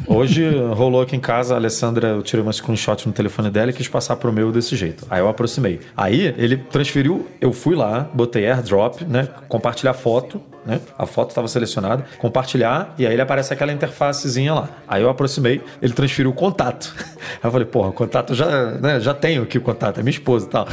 Hoje 0.07 0.47
rolou 0.76 1.01
aqui 1.01 1.15
em 1.15 1.19
casa, 1.19 1.55
a 1.55 1.57
Alessandra, 1.57 2.09
eu 2.09 2.22
tirei 2.22 2.43
uma 2.43 2.53
screenshot 2.53 3.07
no 3.07 3.11
telefone 3.13 3.49
dela 3.49 3.72
e 3.72 3.74
quis 3.74 3.88
passar 3.88 4.15
pro 4.17 4.32
meu 4.32 4.51
desse 4.51 4.76
jeito. 4.76 5.05
Aí 5.09 5.19
eu 5.19 5.28
aproximei. 5.28 5.80
Aí 5.97 6.11
ele 6.20 6.57
transferiu, 6.57 7.28
eu 7.39 7.53
fui 7.53 7.76
lá, 7.76 8.09
botei 8.14 8.49
airdrop, 8.49 9.01
né? 9.01 9.28
Compartilhar 9.47 9.93
foto, 9.93 10.41
né? 10.66 10.80
A 10.97 11.05
foto 11.05 11.30
estava 11.30 11.47
selecionada, 11.47 12.05
compartilhar, 12.18 12.93
e 12.97 13.05
aí 13.07 13.14
ele 13.14 13.22
aparece 13.22 13.53
aquela 13.53 13.72
interfacezinha 13.72 14.53
lá. 14.53 14.70
Aí 14.88 15.01
eu 15.01 15.09
aproximei, 15.09 15.62
ele 15.82 15.93
transferiu 15.93 16.32
o 16.32 16.34
contato. 16.34 16.93
Aí 16.97 17.39
eu 17.43 17.51
falei, 17.51 17.66
porra, 17.68 17.89
o 17.89 17.93
contato 17.93 18.34
já, 18.36 18.72
né, 18.74 18.99
já 18.99 19.14
tenho 19.14 19.43
aqui 19.43 19.57
o 19.57 19.62
contato, 19.62 19.99
é 19.99 20.03
minha 20.03 20.12
esposa 20.12 20.45
e 20.45 20.49
tal. 20.49 20.68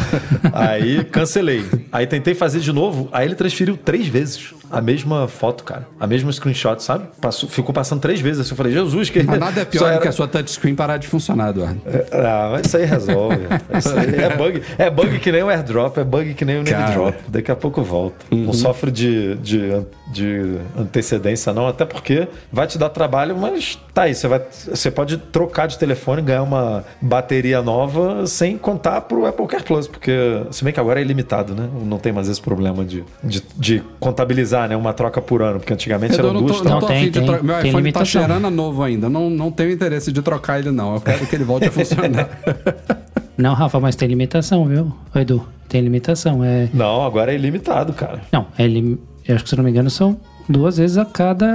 Aí 0.52 1.04
cancelei. 1.04 1.64
Aí 1.92 2.06
tentei 2.06 2.34
fazer 2.34 2.60
de 2.60 2.72
novo, 2.72 3.08
aí 3.12 3.26
ele 3.26 3.34
transferiu 3.34 3.76
três 3.76 4.06
vezes 4.06 4.54
a 4.70 4.80
mesma 4.82 5.26
foto, 5.28 5.64
cara. 5.64 5.86
A 5.98 6.06
mesma 6.06 6.30
screenshot, 6.30 6.82
sabe? 6.82 7.06
Passou, 7.20 7.48
ficou 7.48 7.72
passando 7.74 8.00
três 8.00 8.20
vezes. 8.20 8.40
assim. 8.42 8.50
Eu 8.50 8.56
falei, 8.56 8.72
Jesus, 8.72 9.08
que 9.08 9.22
Mas 9.22 9.38
nada 9.38 9.62
é 9.62 9.64
pior 9.64 9.84
do 9.84 9.90
era- 9.92 9.98
que 10.00 10.08
a 10.08 10.12
sua 10.12 10.28
touchscreen 10.28 10.74
parar 10.74 10.98
de 10.98 11.06
funcionar, 11.08 11.50
Eduardo. 11.50 11.80
ah, 12.12 12.50
mas 12.52 12.66
isso 12.66 12.76
aí 12.76 12.84
resolve. 12.84 13.38
Isso 13.78 13.88
aí 13.96 14.14
é 14.16 14.36
bug. 14.36 14.62
É 14.76 14.90
bug 14.90 15.18
que 15.20 15.32
nem 15.32 15.42
o 15.42 15.48
airdrop, 15.48 15.96
é 15.96 16.04
bug 16.04 16.34
que 16.34 16.44
nem 16.44 16.58
o 16.58 16.62
name 16.62 16.92
drop. 16.92 17.16
Daqui 17.28 17.50
a 17.50 17.56
pouco 17.56 17.82
volta. 17.82 18.16
Não 18.30 18.52
sofre 18.52 18.90
de, 18.90 19.36
de, 19.36 19.77
de 20.12 20.58
antecedência, 20.76 21.52
não, 21.52 21.68
até 21.68 21.84
porque 21.84 22.28
vai 22.52 22.66
te 22.66 22.78
dar 22.78 22.88
trabalho, 22.88 23.36
mas 23.36 23.78
tá 23.92 24.02
aí. 24.02 24.14
Você, 24.14 24.28
vai, 24.28 24.42
você 24.50 24.90
pode 24.90 25.16
trocar 25.16 25.66
de 25.66 25.78
telefone, 25.78 26.22
ganhar 26.22 26.42
uma 26.42 26.84
bateria 27.00 27.62
nova 27.62 28.26
sem 28.26 28.56
contar 28.56 29.02
pro 29.02 29.26
Apple 29.26 29.46
Care 29.46 29.64
Plus, 29.64 29.86
porque 29.86 30.12
se 30.50 30.64
bem 30.64 30.72
que 30.72 30.80
agora 30.80 31.00
é 31.00 31.02
ilimitado, 31.02 31.54
né? 31.54 31.68
Não 31.84 31.98
tem 31.98 32.12
mais 32.12 32.28
esse 32.28 32.40
problema 32.40 32.84
de, 32.84 33.04
de, 33.22 33.42
de 33.56 33.82
contabilizar 34.00 34.68
né? 34.68 34.76
uma 34.76 34.92
troca 34.92 35.20
por 35.20 35.42
ano, 35.42 35.58
porque 35.58 35.72
antigamente 35.72 36.14
Eu 36.14 36.20
eram 36.20 36.32
não 36.34 36.40
tô, 36.40 36.46
duas 36.46 36.62
não 36.62 36.80
Não, 36.80 36.86
tem, 36.86 37.10
tem. 37.10 37.24
Meu 37.24 37.60
Tem 37.60 37.70
iPhone 37.70 37.92
tá 37.92 38.04
cheirando 38.04 38.46
a 38.46 38.50
novo 38.50 38.82
ainda. 38.82 39.08
Não, 39.08 39.28
não 39.30 39.50
tenho 39.50 39.70
interesse 39.70 40.12
de 40.12 40.22
trocar 40.22 40.58
ele, 40.58 40.70
não. 40.70 40.94
Eu 40.94 41.00
quero 41.00 41.26
que 41.26 41.34
ele 41.34 41.44
volte 41.44 41.68
a 41.68 41.72
funcionar. 41.72 42.28
Não, 43.38 43.54
Rafa, 43.54 43.78
mas 43.78 43.94
tem 43.94 44.08
limitação, 44.08 44.64
viu? 44.64 44.92
Edu, 45.14 45.46
tem 45.68 45.80
limitação. 45.80 46.42
É... 46.42 46.68
Não, 46.74 47.04
agora 47.04 47.32
é 47.32 47.36
ilimitado, 47.36 47.92
cara. 47.92 48.20
Não, 48.32 48.48
é 48.58 48.66
lim... 48.66 48.98
acho 49.32 49.44
que 49.44 49.50
se 49.50 49.56
não 49.56 49.64
me 49.64 49.70
engano 49.70 49.90
são 49.90 50.18
duas 50.48 50.76
vezes 50.78 50.96
a 50.98 51.04
cada. 51.04 51.46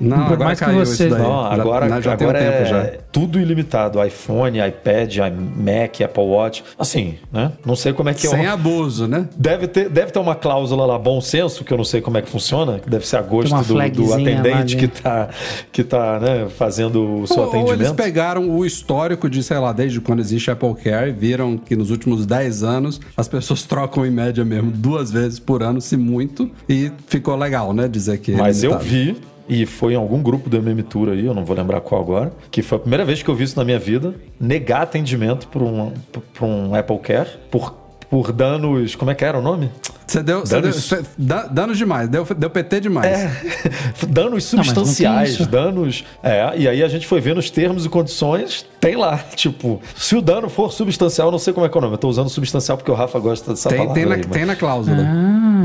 Não, 0.00 0.16
Por 0.24 0.32
agora 0.34 0.44
mais 0.44 0.58
que 0.58 0.64
caiu 0.64 0.78
você. 0.78 1.04
isso 1.06 1.14
daí. 1.14 1.22
Não, 1.22 1.42
Já- 1.42 1.52
agora, 1.52 1.88
já 2.00 2.16
tem 2.16 2.26
um 2.26 2.30
agora 2.30 2.38
tempo 2.38 2.62
é 2.62 2.64
já. 2.64 2.92
tudo 3.12 3.40
ilimitado. 3.40 4.02
iPhone, 4.04 4.58
iPad, 4.58 5.16
Mac, 5.56 6.00
Apple 6.02 6.22
Watch. 6.24 6.64
Assim, 6.78 7.16
né? 7.32 7.52
Não 7.64 7.74
sei 7.76 7.92
como 7.92 8.08
é 8.08 8.14
que 8.14 8.26
Sem 8.26 8.46
é. 8.46 8.50
o- 8.50 8.52
abuso, 8.52 9.06
né? 9.06 9.26
Deve 9.36 9.66
ter, 9.66 9.88
deve 9.88 10.12
ter 10.12 10.18
uma 10.18 10.34
cláusula 10.34 10.86
lá, 10.86 10.98
bom 10.98 11.20
senso, 11.20 11.64
que 11.64 11.72
eu 11.72 11.76
não 11.76 11.84
sei 11.84 12.00
como 12.00 12.16
é 12.18 12.22
que 12.22 12.28
funciona, 12.30 12.78
que 12.78 12.88
deve 12.88 13.06
ser 13.06 13.16
a 13.16 13.22
gosto 13.22 13.54
do, 13.54 13.74
do 13.74 14.12
atendente 14.14 14.74
lá 14.74 14.80
que 14.80 14.88
tá, 14.88 15.28
que 15.72 15.84
tá 15.84 16.18
né, 16.20 16.46
fazendo 16.56 17.22
o 17.22 17.26
seu 17.26 17.38
Ou, 17.42 17.46
ou 17.48 17.54
eles 17.54 17.64
atendimento. 17.70 17.94
pegaram 17.96 18.50
o 18.50 18.64
histórico 18.64 19.28
de, 19.28 19.42
sei 19.42 19.58
lá, 19.58 19.72
desde 19.72 20.00
quando 20.00 20.20
existe 20.20 20.50
Apple 20.50 20.74
Care 20.74 21.10
e 21.10 21.12
viram 21.12 21.56
que 21.58 21.74
nos 21.76 21.90
últimos 21.90 22.24
10 22.26 22.62
anos 22.62 23.00
as 23.16 23.28
pessoas 23.28 23.62
trocam 23.64 24.04
em 24.06 24.10
média 24.10 24.44
mesmo 24.44 24.70
duas 24.70 25.10
vezes 25.10 25.38
por 25.38 25.62
ano, 25.62 25.80
se 25.80 25.96
muito, 25.96 26.50
e 26.68 26.90
ficou 27.06 27.36
legal, 27.36 27.72
né? 27.72 27.88
Dizer 27.88 28.18
é 28.28 28.36
Mas 28.36 28.62
eu 28.62 28.70
limitado. 28.70 28.88
vi, 28.90 29.16
e 29.48 29.66
foi 29.66 29.94
em 29.94 29.96
algum 29.96 30.22
grupo 30.22 30.48
do 30.48 30.56
MM 30.56 30.82
Tour 30.82 31.08
aí, 31.08 31.26
eu 31.26 31.34
não 31.34 31.44
vou 31.44 31.56
lembrar 31.56 31.80
qual 31.80 32.00
agora, 32.00 32.32
que 32.50 32.62
foi 32.62 32.76
a 32.76 32.80
primeira 32.80 33.04
vez 33.04 33.22
que 33.22 33.28
eu 33.28 33.34
vi 33.34 33.44
isso 33.44 33.56
na 33.56 33.64
minha 33.64 33.78
vida, 33.78 34.14
negar 34.38 34.82
atendimento 34.82 35.48
para 35.48 35.62
um, 35.62 35.92
pra 36.34 36.46
um 36.46 36.74
Apple 36.74 36.98
Care 36.98 37.28
por, 37.50 37.74
por 38.10 38.32
danos. 38.32 38.94
Como 38.96 39.10
é 39.10 39.14
que 39.14 39.24
era 39.24 39.38
o 39.38 39.42
nome? 39.42 39.70
Você 40.06 40.22
deu, 40.24 40.42
deu 40.42 40.60
Danos- 40.60 40.84
você- 40.88 41.02
da- 41.16 41.46
danos 41.46 41.78
demais, 41.78 42.08
deu, 42.08 42.26
deu 42.36 42.50
PT 42.50 42.80
demais. 42.80 43.06
É, 43.06 43.30
danos 44.08 44.52
Não, 44.52 44.58
mas 44.58 44.66
não 44.68 44.74
substanciais, 44.74 45.30
isso. 45.34 45.46
danos. 45.46 46.04
É, 46.20 46.52
e 46.58 46.66
aí 46.66 46.82
a 46.82 46.88
gente 46.88 47.06
foi 47.06 47.20
ver 47.20 47.36
nos 47.36 47.48
termos 47.48 47.86
e 47.86 47.88
condições, 47.88 48.66
tem 48.80 48.96
lá, 48.96 49.18
tipo, 49.36 49.80
se 49.96 50.16
o 50.16 50.20
dano 50.20 50.48
for 50.48 50.72
substancial, 50.72 51.28
eu 51.28 51.32
não 51.32 51.38
sei 51.38 51.52
como 51.52 51.64
é 51.64 51.68
que 51.68 51.76
é 51.76 51.78
o 51.78 51.82
nome, 51.82 51.94
eu 51.94 51.98
tô 51.98 52.08
usando 52.08 52.28
substancial 52.28 52.76
porque 52.76 52.90
o 52.90 52.94
Rafa 52.94 53.20
gosta 53.20 53.52
dessa 53.52 53.68
Tem, 53.68 53.78
palavra. 53.78 53.94
tem, 53.94 54.04
na, 54.10 54.14
aí, 54.16 54.24
tem 54.24 54.44
na 54.44 54.56
cláusula. 54.56 54.96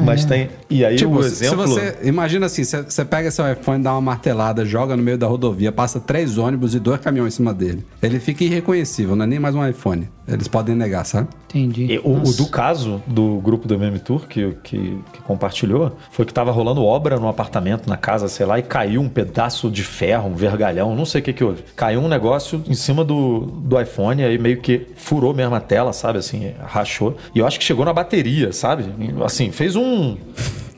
mas 0.06 0.26
tem. 0.26 0.50
E 0.70 0.86
aí 0.86 0.96
Tipo, 0.96 1.16
o 1.18 1.24
se- 1.24 1.38
se 1.38 1.46
exemplo. 1.46 1.66
você. 1.68 1.98
Imagina 2.04 2.46
assim: 2.46 2.64
você 2.64 3.04
pega 3.04 3.32
seu 3.32 3.52
iPhone, 3.52 3.82
dá 3.84 3.94
uma 3.94 4.02
martelada, 4.02 4.64
joga 4.64 4.96
no 4.96 5.02
meio 5.02 5.18
da 5.18 5.26
rodovia, 5.26 5.72
passa 5.72 6.00
três 6.00 6.38
ônibus 6.38 6.76
e 6.76 6.80
dois 6.80 7.02
caminhões 7.02 7.34
em 7.34 7.38
cima 7.38 7.52
dele. 7.52 7.84
Ele 8.00 8.20
fica 8.20 8.44
irreconhecível, 8.44 9.16
não 9.16 9.24
é 9.24 9.28
nem 9.28 9.40
mais 9.40 9.56
um 9.56 9.68
iPhone. 9.68 10.08
Eles 10.28 10.48
podem 10.48 10.76
negar, 10.76 11.06
sabe? 11.06 11.28
Entendi. 11.50 11.86
E 11.86 12.00
o, 12.00 12.14
o 12.14 12.34
do 12.34 12.48
caso 12.48 13.02
do 13.06 13.40
grupo 13.40 13.68
do 13.68 13.76
MM 13.76 14.00
Tour 14.00 14.28
que, 14.28 14.54
que, 14.64 15.00
que 15.14 15.22
compartilhou 15.24 15.96
foi 16.12 16.26
que 16.26 16.34
tava 16.34 16.52
rolando 16.52 16.84
obra 16.84 17.20
no 17.20 17.28
apartamento, 17.28 17.88
na 17.88 17.96
casa, 17.96 18.28
sei 18.28 18.46
lá, 18.46 18.58
e 18.58 18.64
caiu 18.64 19.02
um 19.02 19.10
pedaço 19.10 19.70
de 19.70 19.84
ferro, 19.84 20.30
um 20.30 20.36
vergalhão, 20.36 20.96
não 20.96 21.06
sei 21.06 21.22
o 21.22 21.24
que 21.24 21.34
que 21.34 21.44
houve. 21.44 21.64
Caiu 21.76 22.02
um 22.02 22.08
negócio 22.08 22.64
em 22.68 22.74
cima 22.74 23.04
do, 23.04 23.42
do 23.42 23.80
iPhone, 23.80 24.24
aí 24.24 24.38
meio 24.38 24.60
que 24.60 24.88
furou 24.96 25.34
mesmo 25.34 25.56
a 25.56 25.60
tela, 25.60 25.94
sabe? 25.94 26.20
Assim, 26.20 26.54
rachou. 26.66 27.18
E 27.34 27.40
eu 27.40 27.46
acho 27.46 27.60
que 27.60 27.66
chegou 27.66 27.86
na 27.86 27.94
bateria, 27.94 28.52
sabe? 28.52 28.86
Assim, 29.24 29.52
fez 29.52 29.76
um. 29.76 30.18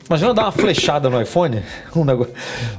Imagina 0.08 0.32
dar 0.34 0.42
uma 0.44 0.52
flechada 0.52 1.10
no 1.10 1.20
iPhone. 1.20 1.62
Um 1.94 2.04
negócio... 2.04 2.32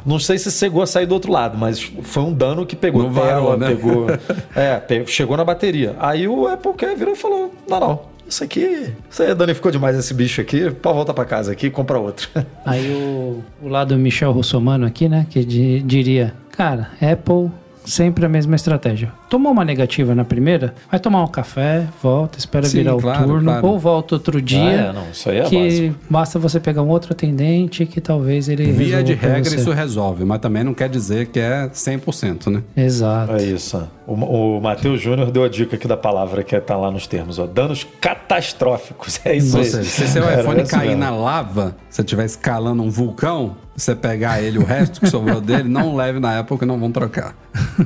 Não 0.06 0.18
sei 0.20 0.38
se 0.40 0.52
chegou 0.52 0.82
a 0.82 0.88
sair 0.88 1.06
do 1.06 1.14
outro 1.14 1.32
lado, 1.32 1.58
mas 1.58 1.80
foi 2.02 2.24
um 2.24 2.34
dano 2.34 2.66
que 2.66 2.76
pegou 2.76 3.04
Não 3.04 3.14
tela, 3.14 3.26
varou, 3.28 3.58
né? 3.58 3.68
pegou. 3.68 4.08
É, 4.56 4.82
chegou 5.06 5.38
na 5.38 5.44
bateria. 5.46 5.96
Aí 6.00 6.28
o 6.28 6.48
Apple 6.48 6.74
Care 6.74 6.96
virou 6.96 7.14
e 7.14 7.18
falou: 7.18 7.54
não, 7.68 7.80
não. 7.80 8.00
Isso 8.28 8.44
aqui, 8.44 8.94
isso 9.10 9.24
aí 9.24 9.34
danificou 9.34 9.72
demais 9.72 9.98
esse 9.98 10.14
bicho 10.14 10.40
aqui. 10.40 10.70
Pode 10.70 10.96
voltar 10.96 11.14
pra 11.16 11.26
casa 11.26 11.52
aqui 11.52 11.66
e 11.68 11.72
compra 11.72 11.98
outro. 11.98 12.30
Aí 12.64 12.88
o, 12.94 13.44
o 13.60 13.68
lado 13.68 13.98
Michel 13.98 14.32
Russomano 14.32 14.86
aqui, 14.86 15.10
né? 15.10 15.26
Que 15.32 15.44
di- 15.44 15.82
diria, 15.82 16.36
cara, 16.52 16.92
Apple 17.02 17.50
sempre 17.84 18.24
a 18.26 18.30
mesma 18.30 18.56
estratégia. 18.56 19.12
Tomou 19.30 19.52
uma 19.52 19.64
negativa 19.64 20.16
na 20.16 20.26
primeira, 20.26 20.74
vai 20.90 21.00
tomar 21.00 21.24
um 21.24 21.28
café, 21.28 21.88
volta, 22.02 22.40
espera 22.40 22.66
Sim, 22.66 22.78
virar 22.80 22.98
claro, 22.98 23.24
o 23.24 23.28
turno, 23.28 23.52
claro. 23.52 23.68
ou 23.68 23.78
volta 23.78 24.16
outro 24.16 24.42
dia. 24.42 24.60
Ah, 24.60 24.90
é, 24.90 24.92
não, 24.92 25.12
isso 25.12 25.30
aí 25.30 25.38
é 25.38 25.44
que 25.44 25.56
básico. 25.56 25.96
basta 26.10 26.40
você 26.40 26.60
pegar 26.60 26.82
um 26.82 26.90
outro 26.90 27.14
atendente 27.14 27.86
que 27.86 28.02
talvez 28.02 28.50
ele 28.50 28.72
Via 28.72 29.04
de 29.04 29.14
regra, 29.14 29.56
isso 29.56 29.72
resolve, 29.72 30.26
mas 30.26 30.40
também 30.40 30.64
não 30.64 30.74
quer 30.74 30.90
dizer 30.90 31.28
que 31.28 31.40
é 31.40 31.70
100%, 31.70 32.48
né? 32.48 32.64
Exato. 32.76 33.34
É 33.34 33.44
isso. 33.44 33.88
O, 34.08 34.14
o 34.58 34.62
Matheus 34.62 35.00
Júnior 35.00 35.30
deu 35.30 35.44
a 35.44 35.50
dica 35.50 35.76
aqui 35.76 35.88
da 35.88 35.98
palavra 35.98 36.44
que 36.44 36.60
tá 36.60 36.76
lá 36.76 36.90
nos 36.90 37.06
termos, 37.06 37.38
ó. 37.38 37.46
Danos 37.46 37.86
catastróficos. 38.02 39.20
É 39.24 39.36
isso 39.36 39.58
aí. 39.58 39.66
se 39.66 40.08
seu 40.08 40.24
iPhone 40.24 40.64
cair 40.66 40.88
mesmo. 40.88 41.02
na 41.02 41.12
lava, 41.12 41.76
se 41.90 42.02
estiver 42.02 42.26
escalando 42.26 42.82
um 42.82 42.90
vulcão, 42.90 43.56
você 43.76 43.96
pegar 43.96 44.42
ele, 44.42 44.58
o 44.58 44.64
resto 44.64 45.00
que 45.00 45.08
sobrou 45.08 45.40
dele, 45.40 45.70
não 45.70 45.96
leve 45.96 46.20
na 46.20 46.40
Apple 46.40 46.58
que 46.58 46.66
não 46.66 46.80
vão 46.80 46.92
trocar. 46.92 47.36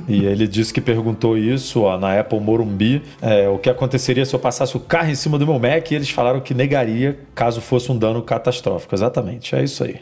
E 0.08 0.26
ele 0.26 0.48
disse 0.48 0.74
que 0.74 0.82
perguntou 0.82 1.33
isso 1.38 1.82
ó, 1.82 1.98
na 1.98 2.20
Apple 2.20 2.40
Morumbi, 2.40 3.02
é, 3.22 3.48
o 3.48 3.58
que 3.58 3.70
aconteceria 3.70 4.26
se 4.26 4.34
eu 4.34 4.40
passasse 4.40 4.76
o 4.76 4.80
carro 4.80 5.10
em 5.10 5.16
cima 5.16 5.38
do 5.38 5.46
meu 5.46 5.60
Mac 5.60 5.92
e 5.92 5.96
eles 5.96 6.10
falaram 6.10 6.40
que 6.42 6.54
negaria 6.54 7.20
caso 7.36 7.62
fosse 7.62 7.92
um 7.92 7.98
dano 7.98 8.22
catastrófico. 8.22 8.96
Exatamente, 8.96 9.56
é 9.56 9.64
isso 9.64 9.84
aí. 9.84 10.00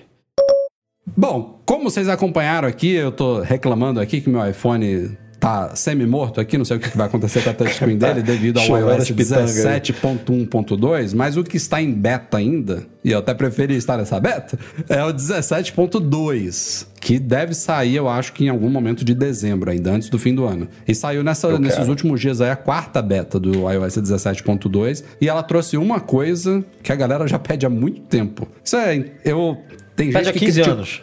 Bom, 1.17 1.61
como 1.65 1.89
vocês 1.89 2.07
acompanharam 2.07 2.67
aqui, 2.67 2.91
eu 2.91 3.11
tô 3.11 3.41
reclamando 3.41 3.99
aqui 3.99 4.21
que 4.21 4.29
meu 4.29 4.47
iPhone 4.47 5.17
tá 5.41 5.75
semi-morto 5.75 6.39
aqui, 6.39 6.55
não 6.55 6.63
sei 6.63 6.77
o 6.77 6.79
que 6.79 6.95
vai 6.95 7.07
acontecer 7.07 7.43
com 7.43 7.49
a 7.49 7.53
touchscreen 7.53 7.97
dele 7.99 8.21
devido 8.21 8.59
ao 8.59 8.65
iOS 8.67 9.01
as 9.01 9.11
pitangas 9.11 9.65
aí. 9.65 9.81
17.1.2, 9.81 11.15
mas 11.15 11.35
o 11.35 11.43
que 11.43 11.57
está 11.57 11.81
em 11.81 11.91
beta 11.91 12.37
ainda, 12.37 12.85
e 13.03 13.11
eu 13.11 13.17
até 13.17 13.33
preferi 13.33 13.75
estar 13.75 13.97
nessa 13.97 14.19
beta, 14.19 14.57
é 14.87 15.03
o 15.03 15.11
17.2, 15.11 16.85
que 17.01 17.17
deve 17.19 17.53
sair, 17.55 17.95
eu 17.95 18.07
acho 18.07 18.31
que 18.31 18.45
em 18.45 18.49
algum 18.49 18.69
momento 18.69 19.03
de 19.03 19.13
dezembro 19.15 19.69
ainda, 19.71 19.91
antes 19.91 20.07
do 20.07 20.17
fim 20.19 20.33
do 20.35 20.45
ano. 20.45 20.67
E 20.87 20.93
saiu 20.95 21.23
nessa, 21.23 21.57
nesses 21.59 21.87
últimos 21.87 22.21
dias 22.21 22.39
aí 22.39 22.51
a 22.51 22.55
quarta 22.55 23.01
beta 23.01 23.39
do 23.39 23.51
iOS 23.69 23.97
17.2, 23.97 25.03
e 25.19 25.27
ela 25.27 25.43
trouxe 25.43 25.77
uma 25.77 25.99
coisa 25.99 26.63
que 26.83 26.91
a 26.91 26.95
galera 26.95 27.27
já 27.27 27.39
pede 27.39 27.65
há 27.65 27.69
muito 27.69 28.01
tempo. 28.01 28.47
Isso 28.63 28.75
é, 28.77 29.03
eu... 29.25 29.57
Tem 29.95 30.11
Pede 30.11 30.25
gente 30.25 30.29
há 30.29 30.33
que 30.33 30.39
15 30.45 30.51
critica- 30.61 30.71
anos. 30.75 31.01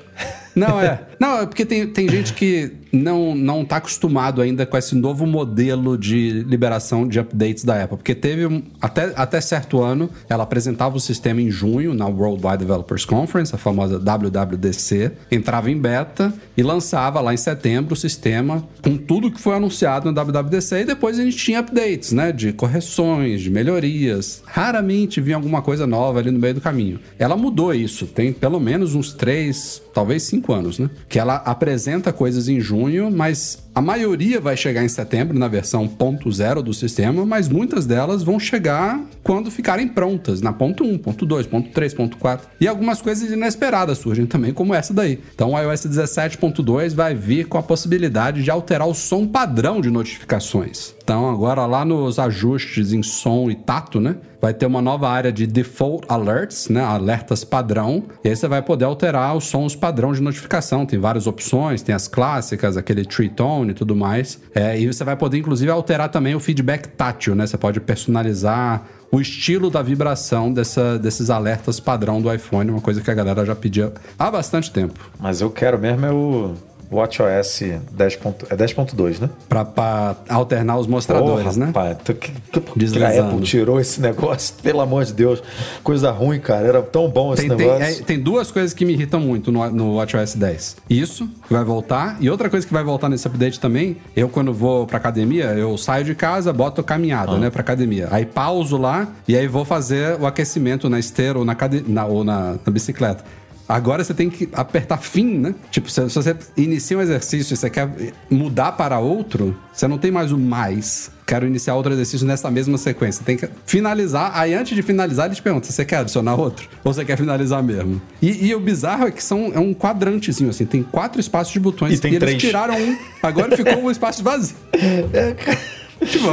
não, 0.57 0.81
é. 0.81 1.01
Não, 1.21 1.41
é 1.43 1.47
porque 1.47 1.65
tem, 1.65 1.87
tem 1.89 2.09
gente 2.09 2.33
que 2.33 2.73
não 2.93 3.35
não 3.35 3.65
tá 3.65 3.77
acostumado 3.77 4.41
ainda 4.41 4.65
com 4.67 4.77
esse 4.77 4.95
novo 4.95 5.27
modelo 5.27 5.97
de 5.97 6.45
liberação 6.47 7.07
de 7.07 7.19
updates 7.19 7.65
da 7.65 7.83
Apple, 7.83 7.97
porque 7.97 8.15
teve 8.15 8.47
um, 8.47 8.63
até, 8.81 9.13
até 9.17 9.41
certo 9.41 9.83
ano, 9.83 10.11
ela 10.29 10.45
apresentava 10.45 10.97
o 10.97 11.01
sistema 11.01 11.41
em 11.41 11.51
junho 11.51 11.95
na 11.95 12.07
Worldwide 12.07 12.59
Developers 12.59 13.05
Conference, 13.05 13.55
a 13.55 13.59
famosa 13.59 13.99
WWDC, 13.99 15.13
entrava 15.31 15.71
em 15.71 15.79
beta 15.79 16.33
e 16.57 16.63
lançava 16.63 17.21
lá 17.21 17.33
em 17.33 17.37
setembro 17.37 17.95
o 17.95 17.97
sistema 17.97 18.65
com 18.83 18.97
tudo 18.97 19.31
que 19.31 19.41
foi 19.41 19.55
anunciado 19.55 20.11
na 20.11 20.23
WWDC 20.23 20.81
e 20.81 20.85
depois 20.85 21.19
a 21.19 21.25
gente 21.25 21.37
tinha 21.37 21.61
updates, 21.61 22.13
né, 22.13 22.33
de 22.33 22.53
correções, 22.53 23.41
de 23.41 23.51
melhorias. 23.51 24.43
Raramente 24.47 25.21
vinha 25.21 25.37
alguma 25.37 25.63
coisa 25.63 25.87
nova 25.87 26.19
ali 26.19 26.31
no 26.31 26.39
meio 26.39 26.55
do 26.55 26.61
caminho. 26.61 27.01
Ela 27.19 27.37
mudou 27.37 27.75
isso, 27.75 28.07
tem 28.07 28.33
pelo 28.33 28.61
menos 28.61 28.95
uns 28.95 29.13
três, 29.13 29.83
talvez 29.93 30.23
cinco 30.23 30.53
anos, 30.53 30.79
né? 30.79 30.89
Que 31.09 31.19
ela 31.19 31.37
apresenta 31.37 32.13
coisas 32.13 32.49
em 32.49 32.61
junho, 32.61 32.78
mas 33.11 33.68
a 33.79 33.81
maioria 33.81 34.41
vai 34.41 34.57
chegar 34.57 34.85
em 34.85 34.89
setembro 34.89 35.39
na 35.39 35.47
versão 35.47 35.87
ponto 35.87 36.33
zero 36.33 36.61
do 36.61 36.75
sistema, 36.75 37.25
mas 37.25 37.49
muitas 37.49 37.87
delas 37.87 38.25
vão 38.25 38.41
chegar 38.41 39.01
quando 39.23 39.53
ficarem 39.53 39.87
prontas, 39.87 40.41
na 40.41 40.53
ponto 40.53 40.83
1, 40.83 40.99
ponto 40.99 41.25
2, 41.25 41.47
ponto 41.47 41.71
3, 41.71 41.95
ponto 41.95 42.17
4. 42.17 42.49
E 42.61 42.67
algumas 42.67 43.01
coisas 43.01 43.31
inesperadas 43.31 43.99
surgem 43.99 44.27
também, 44.27 44.53
como 44.53 44.75
essa 44.75 44.93
daí. 44.93 45.21
Então 45.33 45.53
o 45.53 45.61
iOS 45.61 45.87
17.2 45.87 46.93
vai 46.93 47.15
vir 47.15 47.47
com 47.47 47.57
a 47.57 47.63
possibilidade 47.63 48.43
de 48.43 48.51
alterar 48.51 48.89
o 48.89 48.95
som 48.95 49.25
padrão 49.29 49.81
de 49.81 49.91
notificações. 49.91 50.99
Então 51.09 51.31
agora 51.31 51.65
lá 51.65 51.87
nos 51.87 52.19
ajustes 52.19 52.93
em 52.93 53.03
som 53.03 53.49
e 53.49 53.55
tato, 53.55 53.99
né? 53.99 54.17
Vai 54.41 54.55
ter 54.55 54.67
uma 54.67 54.83
nova 54.83 55.09
área 55.09 55.33
de 55.33 55.47
default 55.47 56.05
alerts, 56.07 56.69
né? 56.69 56.83
Alertas 56.83 57.45
padrão. 57.45 58.05
E 58.23 58.29
aí 58.29 58.37
você 58.37 58.47
vai 58.47 58.61
poder 58.61 58.85
alterar 58.85 59.35
os 59.35 59.45
sons 59.45 59.75
padrão 59.75 60.13
de 60.13 60.21
notificação. 60.21 60.85
Tem 60.85 60.99
várias 60.99 61.27
opções, 61.27 61.83
tem 61.83 61.95
as 61.95 62.07
clássicas, 62.07 62.77
aquele 62.77 63.07
tree 63.07 63.31
tone 63.31 63.68
e 63.71 63.75
tudo 63.75 63.95
mais. 63.95 64.41
É, 64.55 64.79
e 64.79 64.87
você 64.87 65.05
vai 65.05 65.17
poder, 65.17 65.39
inclusive, 65.39 65.71
alterar 65.71 66.09
também 66.09 66.35
o 66.35 66.41
feedback 66.41 66.89
tátil, 66.89 67.35
né? 67.35 67.47
Você 67.47 67.57
pode 67.57 67.81
personalizar 67.81 68.87
o 69.11 69.21
estilo 69.21 69.71
da 69.71 69.83
vibração 69.83 70.53
dessa, 70.53 70.99
desses 70.99 71.31
alertas 71.31 71.81
padrão 71.81 72.21
do 72.21 72.33
iPhone, 72.33 72.71
uma 72.71 72.81
coisa 72.81 73.01
que 73.01 73.11
a 73.11 73.15
galera 73.15 73.45
já 73.45 73.55
pedia 73.55 73.93
há 74.19 74.31
bastante 74.31 74.71
tempo. 74.71 75.11
Mas 75.19 75.41
eu 75.41 75.51
quero 75.51 75.79
mesmo 75.79 76.05
é 76.05 76.13
o 76.13 76.55
WatchOS 76.91 77.63
10. 77.93 78.17
ponto- 78.17 78.47
É 78.51 78.57
10.2, 78.57 79.21
né? 79.21 79.31
Pra, 79.49 79.65
pra 79.65 80.17
alternar 80.29 80.79
os 80.79 80.87
mostradores, 80.87 81.55
Porra, 81.55 81.67
né? 81.67 81.73
Pai, 81.73 81.97
tu- 82.03 82.15
que, 82.15 82.31
que, 82.31 82.61
que 82.61 83.03
a. 83.05 83.21
Apple 83.27 83.41
tirou 83.43 83.81
esse 83.81 84.01
negócio, 84.03 84.55
pelo 84.63 84.81
amor 84.81 85.05
de 85.05 85.13
Deus. 85.13 85.43
Coisa 85.83 86.11
ruim, 86.11 86.39
cara. 86.41 86.67
Era 86.67 86.83
tão 86.83 87.09
bom 87.09 87.33
esse 87.35 87.47
Tem, 87.47 87.57
tem, 87.57 87.67
negócio. 87.67 88.01
é, 88.03 88.05
tem 88.05 88.19
duas 88.21 88.51
coisas 88.51 88.73
que 88.73 88.85
me 88.85 88.93
irritam 88.93 89.21
muito 89.21 89.51
no, 89.53 89.69
no 89.71 89.95
WatchOS 89.97 90.35
10. 90.35 90.77
Isso, 90.89 91.29
que 91.47 91.53
vai 91.53 91.65
voltar. 91.65 92.17
E 92.21 92.31
outra 92.31 92.49
coisa 92.49 92.67
que 92.67 92.73
vai 92.73 92.83
voltar 92.85 93.09
nesse 93.09 93.27
update 93.27 93.61
também, 93.61 93.97
eu 94.17 94.29
quando 94.29 94.53
vou 94.53 94.87
pra 94.87 94.97
academia, 94.99 95.47
eu 95.55 95.77
saio 95.77 96.05
de 96.05 96.15
casa, 96.15 96.53
boto 96.53 96.83
caminhada, 96.83 97.33
Ah. 97.33 97.39
né, 97.39 97.51
pra 97.51 97.61
academia. 97.61 98.09
Aí 98.11 98.25
pauso 98.25 98.77
lá 98.77 99.09
e 99.27 99.37
aí 99.37 99.47
vou 99.47 99.65
fazer 99.65 100.19
o 100.21 100.27
aquecimento 100.27 100.89
na 100.89 100.99
esteira 100.99 101.39
ou 101.39 101.45
na, 101.45 101.55
cade... 101.55 101.85
na, 101.87 102.07
ou 102.07 102.25
na, 102.25 102.57
na 102.65 102.73
bicicleta. 102.73 103.25
Agora 103.69 104.03
você 104.03 104.15
tem 104.15 104.31
que 104.31 104.49
apertar 104.53 104.97
fim, 104.97 105.39
né? 105.39 105.55
Tipo, 105.71 105.91
se, 105.91 106.09
se 106.09 106.15
você 106.15 106.35
inicia 106.57 106.97
um 106.97 107.03
exercício 107.03 107.53
e 107.53 107.57
você 107.57 107.69
quer 107.69 107.89
mudar 108.31 108.73
para 108.73 108.99
outro, 108.99 109.55
você 109.73 109.87
não 109.87 109.99
tem 109.99 110.11
mais 110.11 110.33
o 110.33 110.39
mais. 110.39 111.11
Quero 111.27 111.47
iniciar 111.47 111.75
outro 111.75 111.93
exercício 111.93 112.27
nessa 112.27 112.51
mesma 112.51 112.79
sequência. 112.79 113.23
Tem 113.23 113.37
que 113.37 113.47
finalizar. 113.67 114.33
Aí 114.35 114.55
antes 114.55 114.75
de 114.75 114.81
finalizar, 114.81 115.27
ele 115.27 115.35
te 115.35 115.43
pergunta: 115.43 115.71
você 115.71 115.85
quer 115.85 115.99
adicionar 115.99 116.37
outro? 116.37 116.67
Ou 116.83 116.95
você 116.95 117.05
quer 117.05 117.19
finalizar 117.19 117.63
mesmo? 117.63 118.01
E, 118.23 118.47
e 118.47 118.55
o 118.55 118.61
bizarro 118.61 119.07
é 119.07 119.11
que 119.11 119.23
são, 119.23 119.53
é 119.55 119.59
um 119.59 119.75
quadrantezinho, 119.75 120.49
assim. 120.49 120.65
Tem 120.65 120.83
quatro 120.83 121.21
espaços 121.21 121.53
de 121.53 121.61
botões. 121.61 121.93
E 121.93 121.99
tem 121.99 122.15
eles 122.15 122.27
três. 122.27 122.43
tiraram 122.43 122.75
um. 122.75 122.97
Agora 123.23 123.55
ficou 123.55 123.85
um 123.85 123.91
espaço 123.91 124.23
vazio. 124.23 124.57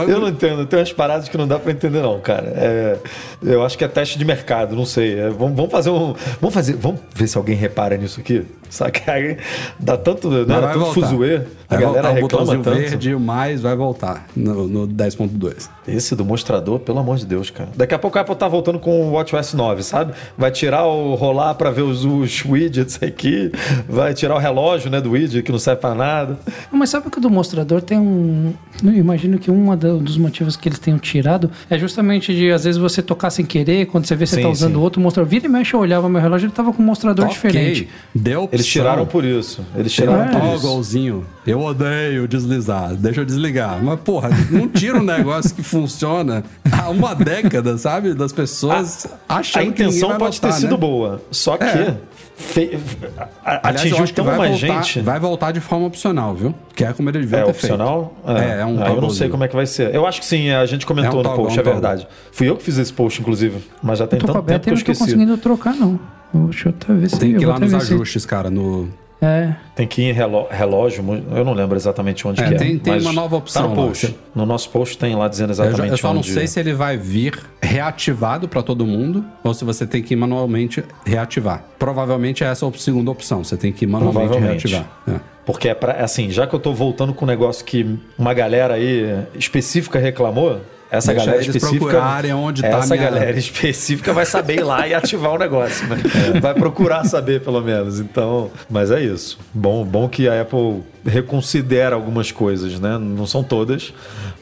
Eu 0.08 0.20
não 0.20 0.30
entendo, 0.30 0.66
tem 0.66 0.80
umas 0.80 0.94
paradas 0.94 1.28
que 1.28 1.38
não 1.38 1.48
dá 1.48 1.58
pra 1.58 1.72
entender, 1.72 2.02
não, 2.02 2.20
cara. 2.20 2.54
É, 2.56 2.98
eu 3.44 3.64
acho 3.66 3.78
que 3.78 3.84
é 3.84 3.88
teste 3.88 4.18
de 4.18 4.26
mercado, 4.26 4.76
não 4.76 4.86
sei. 4.86 5.20
É, 5.20 5.30
vamos, 5.30 5.56
vamos 5.56 5.72
fazer 5.72 5.90
um. 5.90 6.14
Vamos 6.40 6.54
fazer. 6.54 6.74
Vamos 6.74 7.02
ver 7.14 7.28
se 7.28 7.38
alguém 7.38 7.56
repara 7.56 7.98
nisso 7.98 8.20
aqui. 8.20 8.46
Saca? 8.70 9.12
Aí 9.12 9.38
Dá 9.80 9.98
tanto. 9.98 10.30
Né, 10.30 10.46
Mas 10.48 10.50
era 10.58 10.62
vai 10.68 10.74
tanto 10.74 10.86
voltar. 10.86 11.08
fuzuê. 11.08 11.42
A 11.68 11.76
Vai 11.76 11.84
galera 11.84 12.10
voltar 12.10 12.10
o 12.10 12.14
reclama 12.14 12.22
botãozinho 12.46 12.64
tanto. 12.64 12.78
verde 12.78 13.16
o 13.16 13.20
mais 13.20 13.60
vai 13.60 13.76
voltar 13.76 14.28
no, 14.36 14.68
no 14.68 14.88
10.2. 14.88 15.68
Esse 15.88 16.16
do 16.16 16.24
mostrador, 16.24 16.80
pelo 16.80 17.00
amor 17.00 17.18
de 17.18 17.26
Deus, 17.26 17.50
cara. 17.50 17.70
Daqui 17.76 17.96
a 17.96 18.00
pouco 18.00 18.18
a 18.20 18.22
Apple 18.22 18.36
tá 18.36 18.48
voltando 18.48 18.78
com 18.78 19.10
o 19.10 19.14
WatchOS 19.14 19.54
9, 19.56 19.82
sabe? 19.82 20.14
Vai 20.38 20.52
tirar 20.52 20.86
o 20.86 21.16
rolar 21.16 21.56
pra 21.56 21.72
ver 21.72 21.82
os, 21.82 22.06
os 22.06 22.46
widgets 22.46 23.00
aqui, 23.02 23.52
vai 23.90 24.14
tirar 24.14 24.36
o 24.36 24.38
relógio, 24.38 24.92
né, 24.92 25.02
do 25.02 25.12
widget 25.12 25.42
que 25.42 25.52
não 25.52 25.58
serve 25.58 25.82
pra 25.82 25.96
nada. 25.96 26.38
Mas 26.72 26.90
sabe 26.92 27.10
que 27.10 27.18
o 27.18 27.22
do 27.22 27.32
mostrador 27.32 27.82
tem 27.82 27.98
um. 28.00 28.54
Eu 28.84 28.94
imagino 28.94 29.40
que 29.40 29.50
um 29.50 29.76
dos 30.00 30.18
motivos 30.18 30.56
que 30.56 30.70
eles 30.70 30.78
tenham 30.78 31.00
tirado 31.00 31.50
é 31.68 31.80
justamente 31.80 32.34
de, 32.36 32.52
às 32.52 32.64
vezes, 32.64 32.80
você 32.80 33.02
tocar 33.02 33.32
sem 33.32 33.44
querer, 33.46 33.88
quando 33.88 34.06
você 34.06 34.16
vê 34.16 34.26
que 34.26 34.30
você 34.30 34.36
Sim, 34.38 34.42
tá 34.44 34.50
usando 34.50 34.74
sim. 34.76 34.80
outro 34.80 35.02
mostrador. 35.02 35.30
Vira 35.30 35.46
e 35.48 35.50
mexe, 35.50 35.74
eu 35.74 35.80
olhava 35.80 36.08
meu 36.08 36.22
relógio, 36.22 36.46
ele 36.46 36.54
tava 36.54 36.72
com 36.72 36.84
um 36.84 36.86
mostrador 36.86 37.28
diferente. 37.28 37.90
Deu 38.14 38.44
opção. 38.44 38.60
Eles 38.66 38.74
tiraram 38.74 39.06
por 39.06 39.24
isso. 39.24 39.64
Eles 39.76 39.92
tiraram 39.94 40.24
um 40.26 40.28
por 40.40 40.44
isso. 40.56 40.62
togglezinho. 40.68 41.26
Eu 41.46 41.62
odeio 41.62 42.28
deslizar. 42.28 42.96
Deixa 42.96 43.22
eu 43.22 43.26
desligar. 43.26 43.80
Mas, 43.84 44.00
porra, 44.00 44.30
não 44.50 44.68
tira 44.68 44.98
um 44.98 45.04
negócio 45.04 45.54
que 45.56 45.62
funciona 45.62 46.44
há 46.72 46.90
uma 46.90 47.14
década, 47.14 47.78
sabe? 47.78 48.14
Das 48.14 48.32
pessoas 48.34 49.06
achando 49.30 49.62
A 49.64 49.66
intenção 49.66 50.12
que 50.14 50.18
pode 50.18 50.42
ter 50.42 50.48
notar, 50.48 50.60
sido 50.60 50.72
né? 50.72 50.78
boa, 50.78 51.22
só 51.32 51.56
que 51.58 51.64
É. 51.66 51.98
fe- 52.36 52.80
a- 53.18 53.30
Aliás, 53.68 53.76
atingiu 53.82 53.98
eu 53.98 54.04
acho 54.04 54.12
que 54.14 54.16
tão 54.16 54.26
vai 54.26 54.38
mais 54.38 54.60
voltar, 54.62 54.82
gente. 54.84 55.00
vai 55.02 55.20
voltar 55.20 55.52
de 55.52 55.60
forma 55.60 55.86
opcional, 55.86 56.34
viu? 56.34 56.54
Que 56.76 56.84
é 56.84 56.92
como 56.94 57.10
ele 57.10 57.20
devia 57.20 57.40
É 57.40 57.44
ter 57.44 57.50
opcional? 57.52 58.16
feito. 58.26 58.40
É, 58.42 58.62
é 58.62 58.66
um 58.66 58.84
Ah, 58.84 58.90
eu 58.90 59.02
não 59.02 59.10
sei 59.12 59.30
como 59.30 59.44
é 59.44 59.48
que 59.48 59.56
vai 59.56 59.66
ser. 59.68 59.94
Eu 59.94 60.08
acho 60.08 60.20
que 60.20 60.26
sim, 60.26 60.50
a 60.50 60.66
gente 60.66 60.86
comentou 60.86 61.22
É 61.22 61.28
um 61.28 61.30
no 61.32 61.36
post, 61.36 61.58
é 61.58 61.62
é 61.62 61.64
verdade. 61.64 62.08
Fui 62.32 62.50
eu 62.50 62.58
que 62.58 62.64
fiz 62.64 62.78
esse 62.80 62.92
post, 62.92 63.22
inclusive, 63.22 63.64
mas 63.84 64.00
já 64.00 64.08
tem 64.08 64.18
a 64.18 64.22
tanto 64.22 64.34
tempo 64.34 64.42
beta 64.46 64.60
que 64.62 64.70
e 64.70 64.72
eu 64.72 64.76
não 64.76 64.84
tô 64.84 64.92
esqueci. 64.92 65.00
conseguindo 65.12 65.38
trocar, 65.38 65.76
não. 65.76 66.00
Deixa 66.34 66.70
eu 66.70 66.74
até 66.78 66.94
ver 66.94 67.10
se 67.10 67.20
Tem 67.20 67.34
que 67.34 67.40
ir 67.42 67.44
eu 67.44 67.50
lá 67.50 67.60
nos 67.60 67.72
ver 67.72 67.82
se- 67.82 67.94
ajustes, 67.94 68.26
cara, 68.26 68.50
no... 68.50 68.90
É. 69.22 69.56
Tem 69.76 69.88
que 69.88 70.02
ir 70.02 70.06
em 70.10 70.12
reló- 70.12 70.46
relógio, 70.52 71.04
eu 71.36 71.46
não 71.46 71.54
lembro 71.54 71.76
exatamente 71.78 72.28
onde 72.28 72.42
É, 72.44 72.48
que 72.50 72.54
é. 72.54 72.58
tem- 72.58 72.78
tem 72.78 72.94
mas 72.94 73.04
uma 73.04 73.14
nova 73.14 73.38
opção 73.38 73.64
Tá 73.64 73.70
no 73.70 73.76
post. 73.76 74.16
No 74.36 74.46
nosso 74.46 74.70
post 74.70 74.98
tem 74.98 75.16
lá 75.16 75.28
dizendo 75.30 75.52
Eu, 75.52 75.56
já- 75.56 75.66
exatamente 75.68 75.92
eu 75.94 75.98
só 75.98 76.10
não 76.14 76.20
onde... 76.20 76.32
sei 76.34 76.46
se 76.48 76.60
ele 76.60 76.74
vai 76.74 76.98
vir 76.98 77.40
reativado 77.62 78.48
pra 78.48 78.62
todo 78.62 78.86
mundo 78.86 79.24
ou 79.44 79.54
se 79.54 79.64
você 79.64 79.88
tem 79.88 80.04
que 80.04 80.14
ir 80.14 80.18
manualmente 80.18 80.84
reativar. 81.06 81.64
Provavelmente 81.80 82.44
é 82.44 82.48
essa 82.48 82.68
a 82.68 82.72
segunda 82.74 83.10
opção. 83.10 83.44
Você 83.44 83.56
tem 83.58 83.72
que 83.72 83.86
ir 83.86 83.88
manualmente 83.88 84.38
reativar. 84.38 84.86
É. 85.08 85.14
Porque 85.46 85.70
é 85.70 85.74
pra, 85.74 85.94
assim, 86.04 86.30
já 86.30 86.46
que 86.46 86.54
eu 86.54 86.60
tô 86.60 86.74
voltando 86.74 87.14
com 87.14 87.24
um 87.26 87.28
negócio 87.28 87.64
que 87.66 87.98
uma 88.20 88.34
galera 88.34 88.74
aí 88.76 89.24
específica 89.36 89.98
reclamou, 89.98 90.60
essa 90.98 91.14
Deixa 91.14 91.26
galera 91.26 91.42
específica. 91.46 91.78
procurarem 91.86 92.34
onde 92.34 92.62
tá 92.62 92.68
essa 92.80 92.96
minha- 92.96 93.10
galera 93.10 93.38
específica 93.40 94.14
vai 94.14 94.26
saber 94.26 94.56
ir 94.60 94.64
lá 94.64 94.88
e 94.88 94.94
ativar 94.94 95.32
o 95.34 95.38
negócio, 95.38 95.88
né? 95.88 95.98
Vai 96.42 96.54
procurar 96.54 97.04
saber, 97.06 97.42
pelo 97.42 97.62
menos. 97.62 98.00
Então, 98.00 98.50
mas 98.70 98.92
é 98.92 99.02
isso. 99.02 99.38
Bom, 99.54 99.84
bom 99.86 100.08
que 100.10 100.28
a 100.28 100.42
Apple 100.42 100.82
reconsidera 101.06 101.96
algumas 101.96 102.32
coisas, 102.32 102.80
né? 102.80 102.98
Não 102.98 103.28
são 103.28 103.44
todas, 103.44 103.94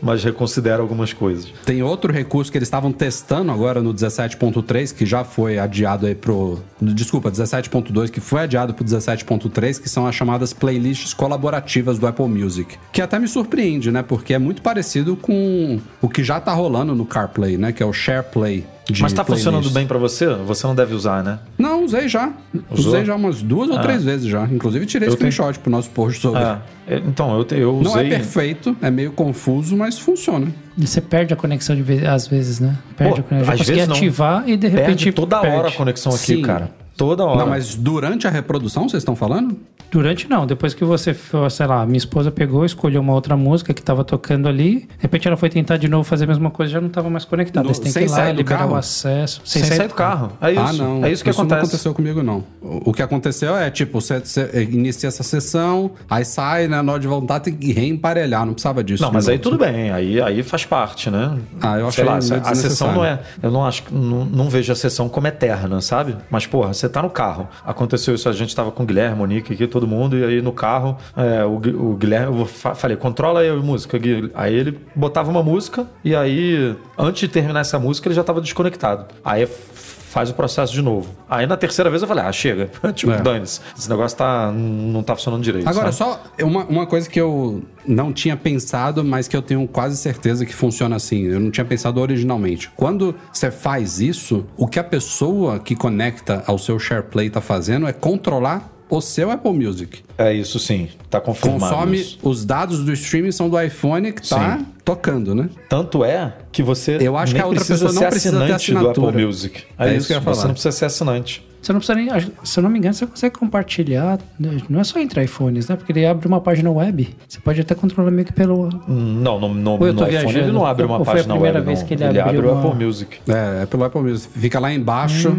mas 0.02 0.24
reconsidera 0.24 0.82
algumas 0.82 1.12
coisas. 1.14 1.52
Tem 1.66 1.84
outro 1.84 2.12
recurso 2.12 2.52
que 2.52 2.58
eles 2.58 2.68
estavam 2.68 2.92
testando 2.92 3.52
agora 3.52 3.82
no 3.82 3.94
17.3, 3.94 4.96
que 4.96 5.06
já 5.06 5.24
foi 5.24 5.60
adiado 5.60 6.06
aí 6.06 6.16
pro. 6.16 6.60
Desculpa, 6.82 7.32
17.2, 7.32 8.10
que 8.10 8.20
foi 8.20 8.42
adiado 8.42 8.74
pro 8.74 8.84
17.3, 8.84 9.82
que 9.82 9.90
são 9.90 10.08
as 10.08 10.16
chamadas 10.16 10.54
playlists 10.54 11.14
colaborativas 11.14 12.00
do 12.00 12.08
Apple 12.08 12.28
Music. 12.28 12.78
Que 12.92 13.02
até 13.02 13.20
me 13.20 13.28
surpreende, 13.28 13.92
né? 13.92 14.02
Porque 14.02 14.34
é 14.34 14.40
muito 14.40 14.62
parecido 14.62 15.16
com 15.16 15.80
o 16.02 16.10
que 16.10 16.24
já 16.24 16.40
tá 16.40 16.54
rolando 16.54 16.96
no 16.96 17.06
CarPlay, 17.06 17.58
né? 17.58 17.72
Que 17.72 17.84
é 17.84 17.86
o 17.86 17.94
SharePlay. 17.94 18.66
De 18.86 19.02
mas 19.02 19.14
tá 19.14 19.24
funcionando 19.24 19.70
bem 19.70 19.88
pra 19.88 19.98
você? 19.98 20.28
Você 20.28 20.68
não 20.68 20.76
deve 20.76 20.94
usar, 20.94 21.24
né? 21.24 21.40
Não, 21.58 21.86
usei 21.86 22.10
já. 22.10 22.34
Usou? 22.70 22.92
Usei 22.94 23.06
já 23.06 23.16
umas 23.16 23.42
duas 23.42 23.70
ou 23.70 23.80
três 23.80 24.04
vezes 24.04 24.28
já. 24.28 24.44
Inclusive 24.46 24.86
tirei 24.86 25.08
Eu 25.08 25.16
tenho- 25.16 25.32
screenshot 25.32 25.58
pro 25.60 25.72
nosso 25.72 25.90
post 25.92 26.20
sobre. 26.20 26.42
Ah, 26.42 26.60
é, 26.86 26.98
então, 26.98 27.34
eu, 27.38 27.46
te- 27.46 27.56
eu 27.56 27.80
Não 27.82 27.92
usei. 27.92 28.08
é 28.08 28.10
perfeito, 28.10 28.76
é 28.82 28.92
meio 28.92 29.14
confuso, 29.14 29.78
mas 29.78 29.98
funciona. 29.98 30.48
E 30.78 30.86
você 30.86 31.00
perde 31.00 31.34
a 31.34 31.38
conexão 31.38 31.76
de 31.76 31.82
vez, 31.82 32.04
às 32.04 32.28
vezes, 32.28 32.60
né? 32.60 32.76
Perde 32.98 33.14
Pô, 33.16 33.20
a 33.22 33.24
conexão. 33.24 33.38
Eu 33.40 33.46
já 33.46 33.54
às 33.54 33.60
consegui 33.60 33.76
vezes 33.76 33.88
não. 33.88 33.96
ativar 33.96 34.44
e 34.50 34.58
de 34.58 34.68
repente. 34.68 34.86
Perde 34.88 35.12
toda 35.14 35.40
perde. 35.40 35.58
hora 35.58 35.68
a 35.70 35.72
conexão 35.72 36.12
aqui, 36.12 36.36
Sim. 36.36 36.42
cara. 36.42 36.70
Toda 36.98 37.24
hora. 37.26 37.40
Não, 37.40 37.48
mas 37.48 37.76
durante 37.76 38.28
a 38.28 38.30
reprodução, 38.30 38.88
vocês 38.88 39.02
estão 39.02 39.16
falando? 39.16 39.58
Durante 39.92 40.28
não, 40.28 40.48
depois 40.48 40.74
que 40.74 40.84
você, 40.84 41.16
sei 41.52 41.68
lá, 41.68 41.86
minha 41.86 41.98
esposa 42.00 42.32
pegou, 42.32 42.66
escolheu 42.66 43.00
uma 43.00 43.14
outra 43.14 43.38
música 43.38 43.76
que 43.76 43.82
tava 43.82 44.04
tocando 44.04 44.48
ali, 44.48 44.80
de 44.80 44.88
repente 44.98 45.28
ela 45.28 45.38
foi 45.38 45.50
tentar 45.50 45.78
de 45.78 45.88
novo 45.88 46.04
fazer 46.04 46.24
a 46.24 46.28
mesma 46.28 46.50
coisa 46.50 46.72
já 46.72 46.82
não 46.82 46.90
tava 46.90 47.12
mais 47.12 47.26
conectada. 47.26 47.68
No- 47.68 47.74
Você 47.74 47.82
tem 47.82 47.92
sem 47.92 48.04
que 48.06 48.10
ir 48.10 48.12
lá, 48.12 48.18
sair 48.18 48.34
do 48.34 48.38
liberar 48.38 48.58
carro? 48.60 48.72
o 48.72 48.76
acesso. 48.76 49.42
sem 49.46 49.64
sair 49.64 49.88
do 49.88 49.94
carro. 49.94 50.32
É 50.42 50.52
isso. 50.52 50.62
ah, 50.62 50.74
não. 50.74 51.06
É 51.06 51.12
isso 51.12 51.24
que 51.24 51.30
não 51.30 51.36
acontece. 51.36 51.60
aconteceu 51.62 51.94
comigo, 51.94 52.24
não. 52.24 52.44
O 52.62 52.84
o 52.90 52.94
que 52.94 53.02
aconteceu 53.04 53.56
é, 53.56 53.70
tipo, 53.72 54.02
você, 54.02 54.20
você 54.20 54.68
inicia 54.72 55.08
essa 55.10 55.24
sessão, 55.24 55.92
aí 56.10 56.26
sai, 56.26 56.68
né, 56.68 56.82
na 56.82 56.92
hora 56.92 57.02
de 57.02 57.08
voltar, 57.08 57.40
tem 57.40 57.54
que 57.56 57.72
reemparelhar, 57.72 58.46
não 58.46 58.54
precisava 58.54 58.84
disso. 58.84 59.02
Não, 59.04 59.12
mas 59.12 59.28
aí 59.30 59.38
tudo 59.40 59.58
bem, 59.58 59.92
aí, 59.92 60.20
aí 60.22 60.44
faz 60.44 60.66
parte, 60.66 61.10
né? 61.10 61.38
Ah, 61.62 61.78
eu 61.78 61.86
lá, 62.06 62.20
meio 62.20 62.42
a 62.46 62.56
sessão 62.56 62.94
não 62.94 63.06
é. 63.06 63.20
Eu 63.42 63.52
não 63.52 63.66
acho, 63.66 63.84
não, 63.92 64.26
não 64.26 64.50
vejo 64.50 64.72
a 64.72 64.76
sessão 64.76 65.08
como 65.08 65.28
eterna, 65.28 65.82
sabe? 65.82 66.16
Mas, 66.30 66.46
porra, 66.46 66.74
você 66.84 66.90
tá 66.90 67.02
no 67.02 67.10
carro. 67.10 67.48
Aconteceu 67.66 68.14
isso, 68.14 68.28
a 68.28 68.34
gente 68.34 68.56
tava 68.56 68.72
com 68.72 68.84
o 68.84 68.86
Guilherme, 68.86 69.18
Monique 69.18 69.54
aqui, 69.54 69.66
todo 69.68 69.88
mundo. 69.88 70.18
E 70.18 70.24
aí 70.24 70.42
no 70.42 70.52
carro, 70.52 70.98
é, 71.16 71.44
o, 71.46 71.56
o 71.56 71.96
Guilherme, 71.96 72.38
eu 72.40 72.46
fa- 72.46 72.76
falei, 72.76 72.98
controla 72.98 73.40
aí 73.40 73.50
a 73.50 73.56
música, 73.56 73.98
Gui. 73.98 74.30
Aí 74.34 74.54
ele 74.54 74.80
botava 74.96 75.30
uma 75.32 75.42
música 75.42 75.88
e 76.04 76.16
aí, 76.16 76.76
antes 76.98 77.22
de 77.22 77.28
terminar 77.28 77.62
essa 77.62 77.80
música, 77.80 78.08
ele 78.08 78.16
já 78.16 78.24
tava 78.24 78.42
desconectado. 78.42 79.06
Aí 79.24 79.44
f- 79.44 79.93
faz 80.14 80.30
o 80.30 80.36
processo 80.36 80.72
de 80.72 80.82
novo. 80.82 81.10
Aí 81.28 81.48
na 81.48 81.58
terceira 81.58 81.90
vez 81.90 82.04
eu 82.04 82.08
falei, 82.08 82.24
ah, 82.24 82.32
chega. 82.32 82.70
tipo, 82.94 83.12
É. 83.12 83.20
dane-se. 83.20 83.60
Esse 83.76 83.90
negócio 83.90 84.16
tá, 84.16 84.52
não 84.52 85.02
tá 85.02 85.16
funcionando 85.16 85.42
direito. 85.42 85.68
Agora, 85.68 85.92
sabe? 85.92 86.20
só 86.40 86.46
uma, 86.46 86.64
uma 86.66 86.86
coisa 86.86 87.10
que 87.10 87.20
eu 87.20 87.64
não 87.86 88.14
tinha 88.14 88.38
pensado, 88.38 89.04
mas 89.04 89.28
que 89.28 89.36
eu 89.36 89.42
tenho 89.42 89.68
quase 89.68 89.98
certeza 89.98 90.46
que 90.46 90.54
funciona 90.54 90.96
assim. 90.96 91.24
Eu 91.24 91.40
não 91.40 91.50
tinha 91.50 91.66
pensado 91.66 92.00
originalmente. 92.00 92.70
Quando 92.76 93.16
você 93.32 93.50
faz 93.50 94.00
isso, 94.00 94.46
o 94.56 94.68
que 94.68 94.78
a 94.78 94.84
pessoa 94.84 95.58
que 95.58 95.76
conecta 95.76 96.44
ao 96.46 96.60
seu 96.60 96.78
SharePlay 96.78 97.32
tá 97.32 97.42
fazendo 97.42 97.88
é 97.88 97.92
controlar 97.92 98.72
o 98.90 99.02
seu 99.02 99.32
Apple 99.32 99.52
Music. 99.54 100.02
É 100.18 100.34
isso 100.34 100.60
sim, 100.60 100.90
tá 101.10 101.20
confirmado 101.20 101.74
Consome 101.74 102.00
isso. 102.00 102.20
os 102.24 102.46
dados 102.46 102.84
do 102.84 102.94
streaming 102.94 103.32
são 103.32 103.50
do 103.50 103.60
iPhone 103.60 104.12
que 104.12 104.28
tá 104.28 104.58
Sim. 104.60 104.66
tocando, 104.86 105.34
né? 105.34 105.50
Tanto 105.68 106.04
é 106.06 106.34
que 106.52 106.62
você 106.62 106.98
Eu 107.02 107.18
acho 107.18 107.34
nem 107.34 107.42
que 107.42 107.46
a 107.46 107.50
outra 107.50 107.66
pessoa 107.66 107.92
não 107.92 108.02
precisa 108.10 108.32
ter 108.32 108.38
assinante 108.54 108.72
do 108.72 108.78
assinatura. 108.78 109.10
Apple 109.10 109.26
Music. 109.26 109.64
É, 109.80 109.86
É 109.86 109.88
isso, 109.90 109.98
isso 109.98 110.08
que 110.08 110.14
eu 110.14 110.18
ia 110.18 110.22
você 110.22 110.26
falar. 110.36 110.48
não 110.48 110.54
precisa 110.54 110.72
ser 110.72 110.86
assinante. 110.86 111.48
Você 111.62 111.72
não 111.72 111.80
precisa 111.80 111.96
nem. 111.98 112.10
Se 112.44 112.60
eu 112.60 112.64
não 112.64 112.70
me 112.70 112.78
engano, 112.78 112.94
você 112.94 113.08
consegue 113.08 113.36
compartilhar. 113.40 114.20
né? 114.38 114.58
Não 114.70 114.82
é 114.82 114.84
só 114.84 115.00
entre 115.00 115.24
iPhones, 115.24 115.70
né? 115.70 115.78
Porque 115.78 115.94
ele 115.94 116.06
abre 116.06 116.28
uma 116.28 116.42
página 116.42 116.70
web. 116.70 117.16
Você 117.26 117.40
pode 117.40 117.62
até 117.62 117.74
controlar 117.74 118.12
meio 118.12 118.26
que 118.26 118.34
pelo. 118.34 118.68
Não, 118.86 119.40
no, 119.40 119.48
no, 119.54 119.78
no 119.78 119.78
tô 119.78 119.86
iPhone 119.88 120.08
ele 120.10 120.28
viajando? 120.28 120.52
não 120.54 120.66
abre 120.66 120.86
uma 120.86 120.98
Ou 120.98 121.06
foi 121.06 121.14
a 121.14 121.16
página 121.16 121.34
primeira 121.36 121.60
web, 121.60 121.66
vez 121.68 121.80
não. 121.80 121.88
que 121.88 121.94
ele 121.94 122.04
ele 122.04 122.20
abriu 122.20 122.40
abre 122.42 122.48
o 122.48 122.52
uma- 122.60 122.68
Apple 122.70 122.86
Music. 122.86 123.18
É, 123.30 123.64
é 123.64 123.66
pelo 123.66 123.86
Apple 123.86 124.02
Music. 124.02 124.38
Fica 124.38 124.60
lá 124.60 124.74
embaixo. 124.74 125.34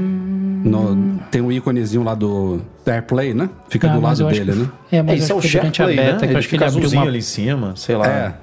No- 0.64 1.18
tem 1.30 1.40
o 1.42 1.52
íconezinho 1.52 2.02
lá 2.02 2.14
do 2.14 2.60
AirPlay, 2.86 3.34
né? 3.34 3.48
Fica 3.68 3.90
Ah, 3.90 3.94
do 3.94 4.00
lado 4.00 4.26
dele, 4.28 4.52
que- 4.52 4.58
né? 4.58 4.68
É, 4.90 5.02
mas 5.02 5.22
Esse 5.22 5.32
é 5.32 5.34
o 5.34 5.40
que 5.40 5.48
durante 5.48 5.82
a 5.82 5.84
SharePlay, 5.86 6.12
né? 6.12 6.18
que 6.18 6.24
Ele 6.24 6.36
acho 6.36 6.46
que 6.48 6.50
fica 6.50 6.64
ele 6.64 6.68
abriu 6.70 6.78
azulzinho 6.80 7.02
uma 7.02 7.08
ali 7.08 7.18
em 7.18 7.22
cima, 7.22 7.72
sei 7.76 7.96
lá. 7.96 8.06
É, 8.08 8.34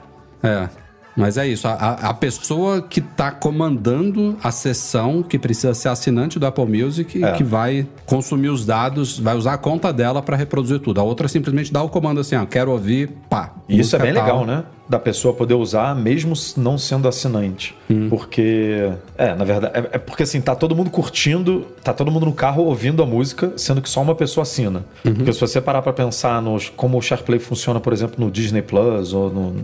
é. 0.43 0.69
Mas 1.13 1.37
é 1.37 1.45
isso, 1.45 1.67
a, 1.67 1.73
a- 1.73 2.13
pessoa 2.13 2.81
que 2.81 3.01
tá 3.01 3.31
comandando 3.31 4.37
a 4.41 4.49
sessão, 4.49 5.21
que 5.21 5.37
precisa 5.37 5.73
ser 5.73 5.89
assinante 5.89 6.39
do 6.39 6.45
Apple 6.45 6.65
Music, 6.65 7.21
É. 7.21 7.33
que 7.33 7.43
vai 7.43 7.85
consumir 8.05 8.47
os 8.47 8.65
dados, 8.65 9.19
vai 9.19 9.35
usar 9.35 9.53
a 9.53 9.57
conta 9.57 9.91
dela 9.91 10.21
para 10.21 10.37
reproduzir 10.37 10.79
tudo. 10.79 11.01
A 11.01 11.03
outra 11.03 11.27
simplesmente 11.27 11.71
dá 11.71 11.83
o 11.83 11.89
comando 11.89 12.21
assim, 12.21 12.35
ó, 12.37 12.45
quero 12.45 12.71
ouvir, 12.71 13.09
pá. 13.29 13.51
Isso 13.67 13.93
é 13.97 13.99
bem 13.99 14.13
tal. 14.13 14.23
legal, 14.23 14.45
né? 14.45 14.63
Da 14.91 14.99
pessoa 14.99 15.33
poder 15.33 15.53
usar 15.53 15.95
mesmo 15.95 16.33
não 16.57 16.77
sendo 16.77 17.07
assinante. 17.07 17.73
Porque. 18.09 18.91
É, 19.17 19.33
na 19.33 19.45
verdade. 19.45 19.73
É, 19.77 19.89
é 19.93 19.97
porque 19.97 20.23
assim, 20.23 20.41
tá 20.41 20.53
todo 20.53 20.75
mundo 20.75 20.89
curtindo, 20.89 21.65
tá 21.81 21.93
todo 21.93 22.11
mundo 22.11 22.25
no 22.25 22.33
carro 22.33 22.63
ouvindo 22.65 23.01
a 23.01 23.05
música, 23.05 23.53
sendo 23.55 23.81
que 23.81 23.89
só 23.89 24.01
uma 24.01 24.13
pessoa 24.15 24.41
assina. 24.41 24.83
Porque 25.01 25.31
se 25.31 25.39
você 25.39 25.61
parar 25.61 25.81
pra 25.81 25.93
pensar 25.93 26.41
nos, 26.41 26.67
como 26.69 26.97
o 26.97 27.01
SharePlay 27.01 27.39
funciona, 27.39 27.79
por 27.79 27.93
exemplo, 27.93 28.15
no 28.23 28.29
Disney 28.29 28.61
Plus 28.61 29.13
ou 29.13 29.29
no- 29.31 29.55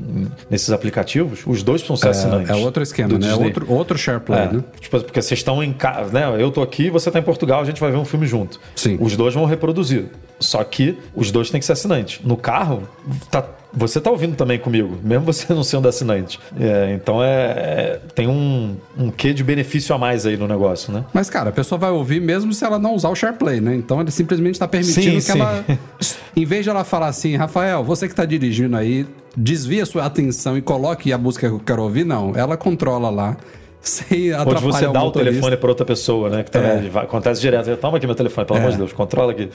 nesses 0.50 0.72
aplicativos, 0.72 1.42
os 1.46 1.62
dois 1.62 1.82
precisam 1.82 1.98
ser 1.98 2.10
assinantes. 2.18 2.50
É, 2.50 2.54
é 2.54 2.56
outro 2.56 2.82
esquema, 2.82 3.10
né? 3.10 3.16
É 3.16 3.30
Disney. 3.30 3.46
outro, 3.48 3.66
outro 3.72 3.98
SharePlay, 3.98 4.40
É, 4.44 4.52
né? 4.54 4.64
tipo, 4.80 4.98
porque 5.02 5.22
vocês 5.22 5.40
estão 5.42 5.62
em 5.62 5.74
casa, 5.74 6.10
né? 6.14 6.42
Eu 6.42 6.52
tô 6.52 6.62
aqui, 6.62 6.90
você 6.90 7.12
tá 7.12 7.20
em 7.20 7.24
Portugal, 7.24 7.60
a 7.62 7.66
gente 7.66 7.82
vai 7.82 7.92
ver 7.92 7.98
um 7.98 8.06
filme 8.06 8.26
junto. 8.26 8.62
Sim. 8.76 8.98
Os 9.02 9.18
dois 9.18 9.34
vão 9.34 9.44
reproduzir. 9.44 10.06
Só 10.40 10.64
que 10.64 10.98
os 11.14 11.32
dois 11.32 11.50
têm 11.50 11.60
que 11.60 11.66
ser 11.66 11.74
assinantes. 11.74 12.22
No 12.24 12.38
carro, 12.38 12.84
tá- 13.30 13.44
você 13.74 14.00
tá 14.00 14.10
ouvindo 14.10 14.36
também 14.36 14.58
comigo, 14.58 14.98
mesmo 15.04 15.26
você 15.26 15.52
não 15.54 15.64
sendo 15.64 15.88
assinante. 15.88 16.40
É, 16.60 16.94
então 16.94 17.24
é, 17.24 17.28
é- 17.28 18.02
tem 18.16 18.28
um, 18.28 18.76
um 18.98 19.12
quê 19.12 19.34
de 19.34 19.44
benefício 19.44 19.94
a 19.94 19.98
mais 19.98 20.26
aí 20.26 20.38
no 20.38 20.48
negócio, 20.48 20.92
né? 20.94 21.06
Mas, 21.14 21.30
cara, 21.30 21.50
a 21.50 21.54
pessoa 21.54 21.78
vai 21.78 21.92
ouvir 21.92 22.22
mesmo 22.22 22.54
se 22.54 22.64
ela 22.66 22.80
não 22.80 22.96
usar 22.96 23.10
o 23.10 23.16
SharePlay, 23.16 23.60
né? 23.62 23.76
Então 23.76 24.00
ele 24.02 24.12
simplesmente 24.12 24.56
está 24.56 24.68
permitindo 24.68 25.02
Sim, 25.02 25.16
que 25.16 25.22
sim. 25.22 25.40
ela. 25.40 25.66
Em 26.36 26.46
vez 26.46 26.64
de 26.64 26.70
ela 26.70 26.84
falar 26.84 27.08
assim, 27.08 27.36
Rafael, 27.36 27.84
você 27.84 28.08
que 28.08 28.16
tá 28.16 28.24
dirigindo 28.26 28.78
aí, 28.78 29.06
desvia 29.36 29.86
sua 29.86 30.06
atenção 30.06 30.58
e 30.58 30.62
coloque 30.62 31.12
a 31.12 31.18
música 31.18 31.48
que 31.48 31.54
eu 31.54 31.60
quero 31.60 31.82
ouvir, 31.84 32.06
não. 32.06 32.34
Ela 32.36 32.56
controla 32.56 33.10
lá, 33.10 33.36
sem 33.82 34.32
atrapalhar 34.34 34.60
você 34.62 34.86
o 34.88 34.92
dá 34.92 35.02
o 35.02 35.06
motorista. 35.06 35.32
telefone 35.32 35.58
para 35.58 35.70
outra 35.70 35.86
pessoa, 35.86 36.30
né? 36.30 36.44
Que 36.44 36.52
também 36.52 36.92
É. 36.94 37.00
acontece 37.00 37.40
direto. 37.40 37.76
Toma 37.78 37.98
aqui 37.98 38.06
meu 38.06 38.16
telefone, 38.16 38.46
pelo 38.46 38.60
amor 38.60 38.72
de 38.72 38.78
Deus, 38.78 38.92
controla 38.94 39.32
aqui. 39.32 39.50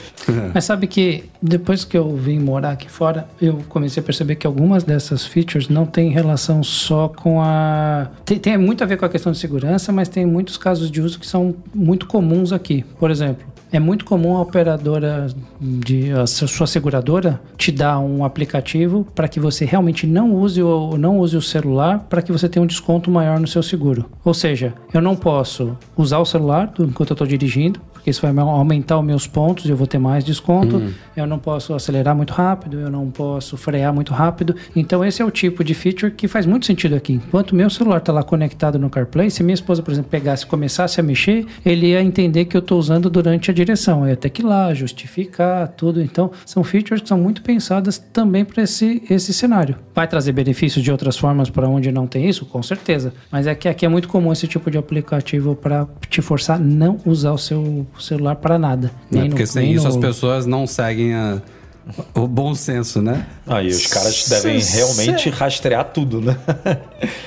Mas 0.53 0.65
sabe 0.65 0.87
que 0.87 1.25
depois 1.41 1.83
que 1.85 1.97
eu 1.97 2.15
vim 2.15 2.39
morar 2.39 2.71
aqui 2.71 2.89
fora, 2.89 3.27
eu 3.41 3.59
comecei 3.69 4.01
a 4.01 4.03
perceber 4.03 4.35
que 4.35 4.47
algumas 4.47 4.83
dessas 4.83 5.25
features 5.25 5.69
não 5.69 5.85
têm 5.85 6.09
relação 6.09 6.63
só 6.63 7.07
com 7.09 7.41
a. 7.41 8.07
Tem, 8.25 8.39
tem 8.39 8.57
muito 8.57 8.83
a 8.83 8.87
ver 8.87 8.97
com 8.97 9.05
a 9.05 9.09
questão 9.09 9.31
de 9.31 9.37
segurança, 9.37 9.91
mas 9.91 10.07
tem 10.09 10.25
muitos 10.25 10.57
casos 10.57 10.89
de 10.89 11.01
uso 11.01 11.19
que 11.19 11.27
são 11.27 11.53
muito 11.73 12.07
comuns 12.07 12.51
aqui. 12.51 12.83
Por 12.99 13.11
exemplo, 13.11 13.45
é 13.73 13.79
muito 13.79 14.05
comum 14.05 14.37
a 14.37 14.41
operadora 14.41 15.27
de 15.59 16.11
a 16.11 16.25
su- 16.25 16.47
sua 16.47 16.67
seguradora 16.67 17.41
te 17.57 17.71
dar 17.71 17.99
um 17.99 18.23
aplicativo 18.23 19.05
para 19.13 19.27
que 19.27 19.39
você 19.39 19.65
realmente 19.65 20.07
não 20.07 20.33
use 20.35 20.61
o 20.63 20.95
não 20.97 21.17
use 21.19 21.35
o 21.35 21.41
celular 21.41 22.05
para 22.09 22.21
que 22.21 22.31
você 22.31 22.47
tenha 22.47 22.63
um 22.63 22.67
desconto 22.67 23.09
maior 23.11 23.39
no 23.39 23.47
seu 23.47 23.61
seguro. 23.63 24.05
Ou 24.23 24.33
seja, 24.33 24.73
eu 24.93 25.01
não 25.01 25.15
posso 25.15 25.75
usar 25.97 26.19
o 26.19 26.25
celular 26.25 26.71
enquanto 26.79 27.09
eu 27.11 27.15
estou 27.15 27.27
dirigindo, 27.27 27.79
porque 27.91 28.09
isso 28.09 28.21
vai 28.21 28.31
me 28.33 28.39
aumentar 28.41 28.99
os 28.99 29.05
meus 29.05 29.25
pontos 29.27 29.65
e 29.65 29.69
eu 29.69 29.75
vou 29.75 29.87
ter 29.87 29.97
mais 29.97 30.23
desconto. 30.23 30.81
Eu 31.15 31.25
não 31.25 31.39
posso 31.39 31.73
acelerar 31.73 32.15
muito 32.15 32.33
rápido, 32.33 32.79
eu 32.79 32.89
não 32.91 33.09
posso 33.09 33.55
frear 33.57 33.93
muito 33.93 34.13
rápido. 34.13 34.55
Então 34.75 35.03
esse 35.05 35.21
é 35.21 35.25
o 35.25 35.31
tipo 35.31 35.63
de 35.63 35.73
feature 35.73 36.11
que 36.11 36.27
faz 36.27 36.45
muito 36.45 36.65
sentido 36.65 36.95
aqui. 36.95 37.13
Enquanto 37.13 37.55
meu 37.55 37.69
celular 37.69 37.97
está 37.97 38.11
lá 38.13 38.23
conectado 38.23 38.77
no 38.77 38.89
CarPlay, 38.89 39.29
se 39.29 39.41
minha 39.43 39.53
esposa, 39.53 39.81
por 39.81 39.91
exemplo, 39.91 40.09
pegasse 40.11 40.43
e 40.43 40.47
começasse 40.47 40.99
a 40.99 41.03
mexer, 41.03 41.45
ele 41.65 41.87
ia 41.87 42.01
entender 42.03 42.45
que 42.45 42.55
eu 42.57 42.59
estou 42.59 42.77
usando 42.77 43.09
durante 43.09 43.49
a 43.49 43.53
direção. 43.53 43.62
Eu 44.03 44.09
ia 44.09 44.15
ter 44.15 44.29
que 44.29 44.41
ir 44.41 44.45
lá, 44.45 44.73
justificar 44.73 45.67
tudo. 45.69 46.01
Então 46.01 46.31
são 46.45 46.63
features 46.63 47.01
que 47.01 47.07
são 47.07 47.17
muito 47.17 47.41
pensadas 47.41 47.97
também 47.97 48.43
para 48.45 48.63
esse, 48.63 49.01
esse 49.09 49.33
cenário. 49.33 49.75
Vai 49.93 50.07
trazer 50.07 50.31
benefícios 50.31 50.83
de 50.83 50.91
outras 50.91 51.17
formas 51.17 51.49
para 51.49 51.67
onde 51.67 51.91
não 51.91 52.07
tem 52.07 52.27
isso? 52.27 52.45
Com 52.45 52.61
certeza. 52.63 53.13
Mas 53.31 53.47
é 53.47 53.55
que 53.55 53.67
aqui 53.67 53.85
é 53.85 53.89
muito 53.89 54.07
comum 54.07 54.31
esse 54.31 54.47
tipo 54.47 54.69
de 54.71 54.77
aplicativo 54.77 55.55
para 55.55 55.87
te 56.09 56.21
forçar 56.21 56.57
a 56.57 56.59
não 56.59 56.97
usar 57.05 57.31
o 57.31 57.37
seu 57.37 57.85
celular 57.99 58.35
para 58.35 58.57
nada. 58.59 58.91
Nem 59.09 59.29
Porque 59.29 59.43
no- 59.43 59.47
sem 59.47 59.71
isso 59.71 59.83
no- 59.83 59.89
as 59.89 59.97
pessoas 59.97 60.45
não 60.45 60.65
seguem 60.67 61.13
a- 61.13 61.41
o 62.13 62.27
bom 62.27 62.55
senso, 62.55 63.01
né? 63.01 63.25
Aí 63.45 63.67
os 63.67 63.87
caras 63.87 64.27
devem 64.29 64.59
Cê- 64.61 64.77
realmente 64.77 65.29
rastrear 65.29 65.85
tudo, 65.85 66.21
né? 66.21 66.37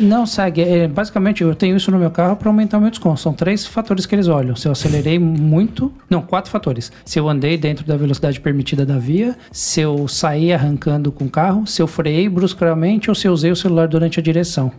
Não 0.01 0.27
segue. 0.27 0.63
É, 0.63 0.89
basicamente, 0.89 1.43
eu 1.43 1.55
tenho 1.55 1.77
isso 1.77 1.91
no 1.91 1.99
meu 1.99 2.11
carro 2.11 2.37
para 2.37 2.49
aumentar 2.49 2.79
o 2.79 2.81
meu 2.81 2.91
desconto. 2.91 3.21
São 3.21 3.33
três 3.33 3.67
fatores 3.67 4.07
que 4.07 4.15
eles 4.15 4.29
olham. 4.29 4.57
Se 4.57 4.67
eu 4.69 4.73
acelerei 4.73 5.19
muito. 5.19 5.93
Não, 6.09 6.23
quatro 6.23 6.51
fatores. 6.51 6.91
Se 7.05 7.19
eu 7.19 7.29
andei 7.29 7.57
dentro 7.59 7.85
da 7.87 7.97
velocidade 7.97 8.41
permitida 8.41 8.87
da 8.87 8.99
via, 8.99 9.37
se 9.53 9.81
eu 9.81 10.09
saí 10.09 10.53
arrancando 10.53 11.13
com 11.13 11.25
o 11.25 11.31
carro, 11.31 11.67
se 11.67 11.83
eu 11.83 11.87
freiei 11.87 12.29
bruscamente 12.29 13.11
ou 13.11 13.15
se 13.15 13.29
eu 13.29 13.33
usei 13.33 13.51
o 13.51 13.57
celular 13.57 13.89
durante 13.89 14.19
a 14.19 14.23
direção. 14.23 14.73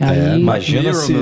Aí, 0.00 0.18
É, 0.18 0.36
imagina 0.38 0.92
se. 0.94 1.12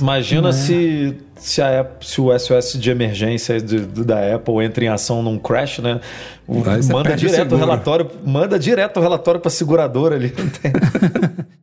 Imagina 0.00 0.48
É. 0.50 0.52
se, 0.52 1.16
se, 1.36 1.60
a 1.60 1.80
Apple- 1.80 2.06
se 2.06 2.20
o 2.20 2.32
SOS 2.38 2.78
de 2.78 2.90
emergência 2.90 3.60
de- 3.60 3.80
do- 3.80 4.04
da 4.04 4.34
Apple 4.36 4.64
entra 4.64 4.84
em 4.84 4.88
ação 4.88 5.22
num 5.22 5.38
crash, 5.38 5.80
né? 5.80 6.00
O- 6.46 6.54
manda 6.92 7.12
o 7.12 7.16
direto 7.16 7.52
o 7.54 7.58
relatório, 7.58 8.10
manda 8.24 8.58
direto 8.58 8.98
o 8.98 9.00
relatório 9.02 9.40
para 9.40 9.50
seguradora 9.50 10.14
ali. 10.14 10.32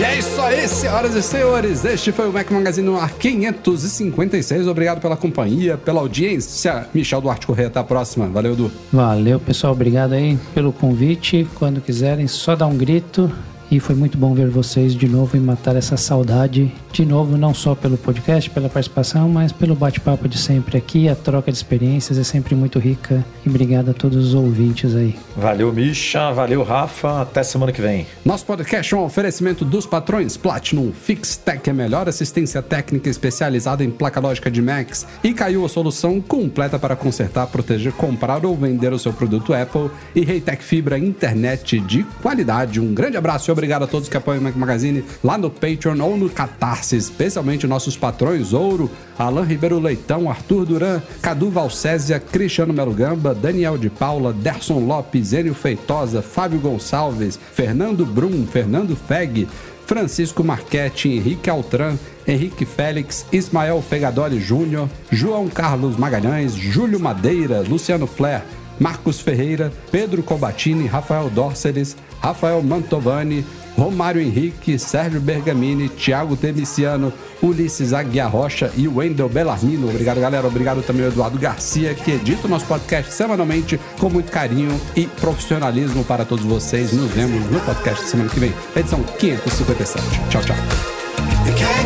E 0.00 0.02
é 0.02 0.18
isso 0.18 0.40
aí, 0.40 0.66
senhoras 0.66 1.14
e 1.14 1.22
senhores. 1.22 1.84
Este 1.84 2.10
foi 2.10 2.26
o 2.26 2.32
Mac 2.32 2.50
Magazine 2.50 2.86
no 2.86 2.98
ar 2.98 3.10
556. 3.10 4.66
Obrigado 4.66 4.98
pela 4.98 5.14
companhia, 5.14 5.76
pela 5.76 6.00
audiência. 6.00 6.86
Michel 6.94 7.20
Duarte 7.20 7.46
Correia, 7.46 7.68
até 7.68 7.80
a 7.80 7.84
próxima. 7.84 8.26
Valeu, 8.26 8.56
Du. 8.56 8.72
Valeu, 8.90 9.38
pessoal. 9.38 9.74
Obrigado 9.74 10.14
aí 10.14 10.38
pelo 10.54 10.72
convite. 10.72 11.46
Quando 11.56 11.82
quiserem, 11.82 12.26
só 12.26 12.56
dá 12.56 12.66
um 12.66 12.78
grito. 12.78 13.30
E 13.70 13.78
foi 13.78 13.94
muito 13.94 14.18
bom 14.18 14.34
ver 14.34 14.48
vocês 14.48 14.96
de 14.96 15.06
novo 15.06 15.36
e 15.36 15.40
matar 15.40 15.76
essa 15.76 15.96
saudade. 15.96 16.72
De 16.92 17.06
novo, 17.06 17.38
não 17.38 17.54
só 17.54 17.72
pelo 17.72 17.96
podcast, 17.96 18.50
pela 18.50 18.68
participação, 18.68 19.28
mas 19.28 19.52
pelo 19.52 19.76
bate-papo 19.76 20.28
de 20.28 20.38
sempre 20.38 20.76
aqui. 20.76 21.08
A 21.08 21.14
troca 21.14 21.52
de 21.52 21.56
experiências 21.56 22.18
é 22.18 22.24
sempre 22.24 22.56
muito 22.56 22.80
rica. 22.80 23.24
E 23.46 23.48
obrigado 23.48 23.90
a 23.92 23.94
todos 23.94 24.26
os 24.26 24.34
ouvintes 24.34 24.96
aí. 24.96 25.16
Valeu, 25.36 25.72
Misha. 25.72 26.32
Valeu, 26.32 26.64
Rafa. 26.64 27.22
Até 27.22 27.44
semana 27.44 27.70
que 27.70 27.80
vem. 27.80 28.08
Nosso 28.24 28.44
podcast 28.44 28.92
é 28.92 28.96
um 28.96 29.04
oferecimento 29.04 29.64
dos 29.64 29.86
patrões 29.86 30.36
Platinum 30.36 30.92
FixTech, 30.92 31.70
a 31.70 31.72
melhor 31.72 32.08
assistência 32.08 32.60
técnica 32.60 33.08
especializada 33.08 33.84
em 33.84 33.90
placa 33.90 34.18
lógica 34.18 34.50
de 34.50 34.60
Macs, 34.60 35.06
e 35.22 35.32
caiu 35.32 35.64
a 35.64 35.68
solução 35.68 36.20
completa 36.20 36.76
para 36.76 36.96
consertar, 36.96 37.46
proteger, 37.46 37.92
comprar 37.92 38.44
ou 38.44 38.56
vender 38.56 38.92
o 38.92 38.98
seu 38.98 39.12
produto 39.12 39.54
Apple, 39.54 39.90
e 40.12 40.22
Reitec 40.22 40.64
Fibra 40.64 40.98
internet 40.98 41.78
de 41.78 42.02
qualidade. 42.20 42.80
Um 42.80 42.92
grande 42.92 43.16
abraço 43.16 43.48
e 43.48 43.52
obrigado. 43.60 43.84
a 43.84 43.86
todos 43.86 44.08
que 44.08 44.16
apoiam 44.16 44.40
o 44.40 44.42
Mac 44.42 44.56
Magazine 44.56 45.04
lá 45.22 45.36
no 45.36 45.50
Patreon 45.50 46.00
ou 46.00 46.16
no 46.16 46.30
Catarse, 46.30 46.96
especialmente 46.96 47.66
nossos 47.66 47.96
patrões 47.96 48.52
Ouro, 48.52 48.90
Alain 49.18 49.44
Ribeiro 49.44 49.78
Leitão, 49.78 50.30
Arthur 50.30 50.64
Duran, 50.64 51.02
Cadu 51.20 51.50
Valcésia, 51.50 52.18
Cristiano 52.18 52.72
Melo 52.72 52.94
Gamba, 52.94 53.34
Daniel 53.34 53.76
de 53.76 53.90
Paula, 53.90 54.32
Derson 54.32 54.80
Lopes, 54.80 55.32
Enio 55.32 55.54
Feitosa, 55.54 56.22
Fábio 56.22 56.58
Gonçalves, 56.58 57.38
Fernando 57.52 58.06
Brum, 58.06 58.46
Fernando 58.46 58.96
Feg, 58.96 59.46
Francisco 59.86 60.42
Marchetti, 60.42 61.10
Henrique 61.10 61.50
Altran, 61.50 61.96
Henrique 62.26 62.64
Félix, 62.64 63.26
Ismael 63.32 63.82
Fegadoli 63.82 64.40
Júnior, 64.40 64.88
João 65.10 65.48
Carlos 65.48 65.96
Magalhães, 65.96 66.54
Júlio 66.54 67.00
Madeira, 67.00 67.60
Luciano 67.60 68.06
Flair, 68.06 68.42
Marcos 68.80 69.20
Ferreira, 69.20 69.70
Pedro 69.92 70.22
Cobatini, 70.22 70.86
Rafael 70.86 71.30
Dórceles, 71.30 71.96
Rafael 72.20 72.62
Mantovani, 72.62 73.44
Romário 73.76 74.20
Henrique, 74.20 74.78
Sérgio 74.78 75.20
Bergamini, 75.20 75.88
Thiago 75.88 76.36
Temiciano, 76.36 77.12
Ulisses 77.42 77.92
Aguiar 77.92 78.30
Rocha 78.30 78.70
e 78.76 78.88
Wendel 78.88 79.28
Bellarmino. 79.28 79.88
Obrigado, 79.88 80.20
galera. 80.20 80.46
Obrigado 80.46 80.82
também 80.82 81.04
ao 81.04 81.10
Eduardo 81.10 81.38
Garcia, 81.38 81.94
que 81.94 82.10
edita 82.10 82.46
o 82.46 82.50
nosso 82.50 82.66
podcast 82.66 83.12
semanalmente 83.12 83.80
com 83.98 84.10
muito 84.10 84.30
carinho 84.30 84.78
e 84.96 85.06
profissionalismo 85.06 86.04
para 86.04 86.24
todos 86.24 86.44
vocês. 86.44 86.92
Nos 86.92 87.10
vemos 87.10 87.50
no 87.50 87.60
podcast 87.60 88.06
semana 88.06 88.28
que 88.28 88.40
vem, 88.40 88.52
edição 88.76 89.02
557. 89.18 90.04
Tchau, 90.30 90.42
tchau. 90.42 91.79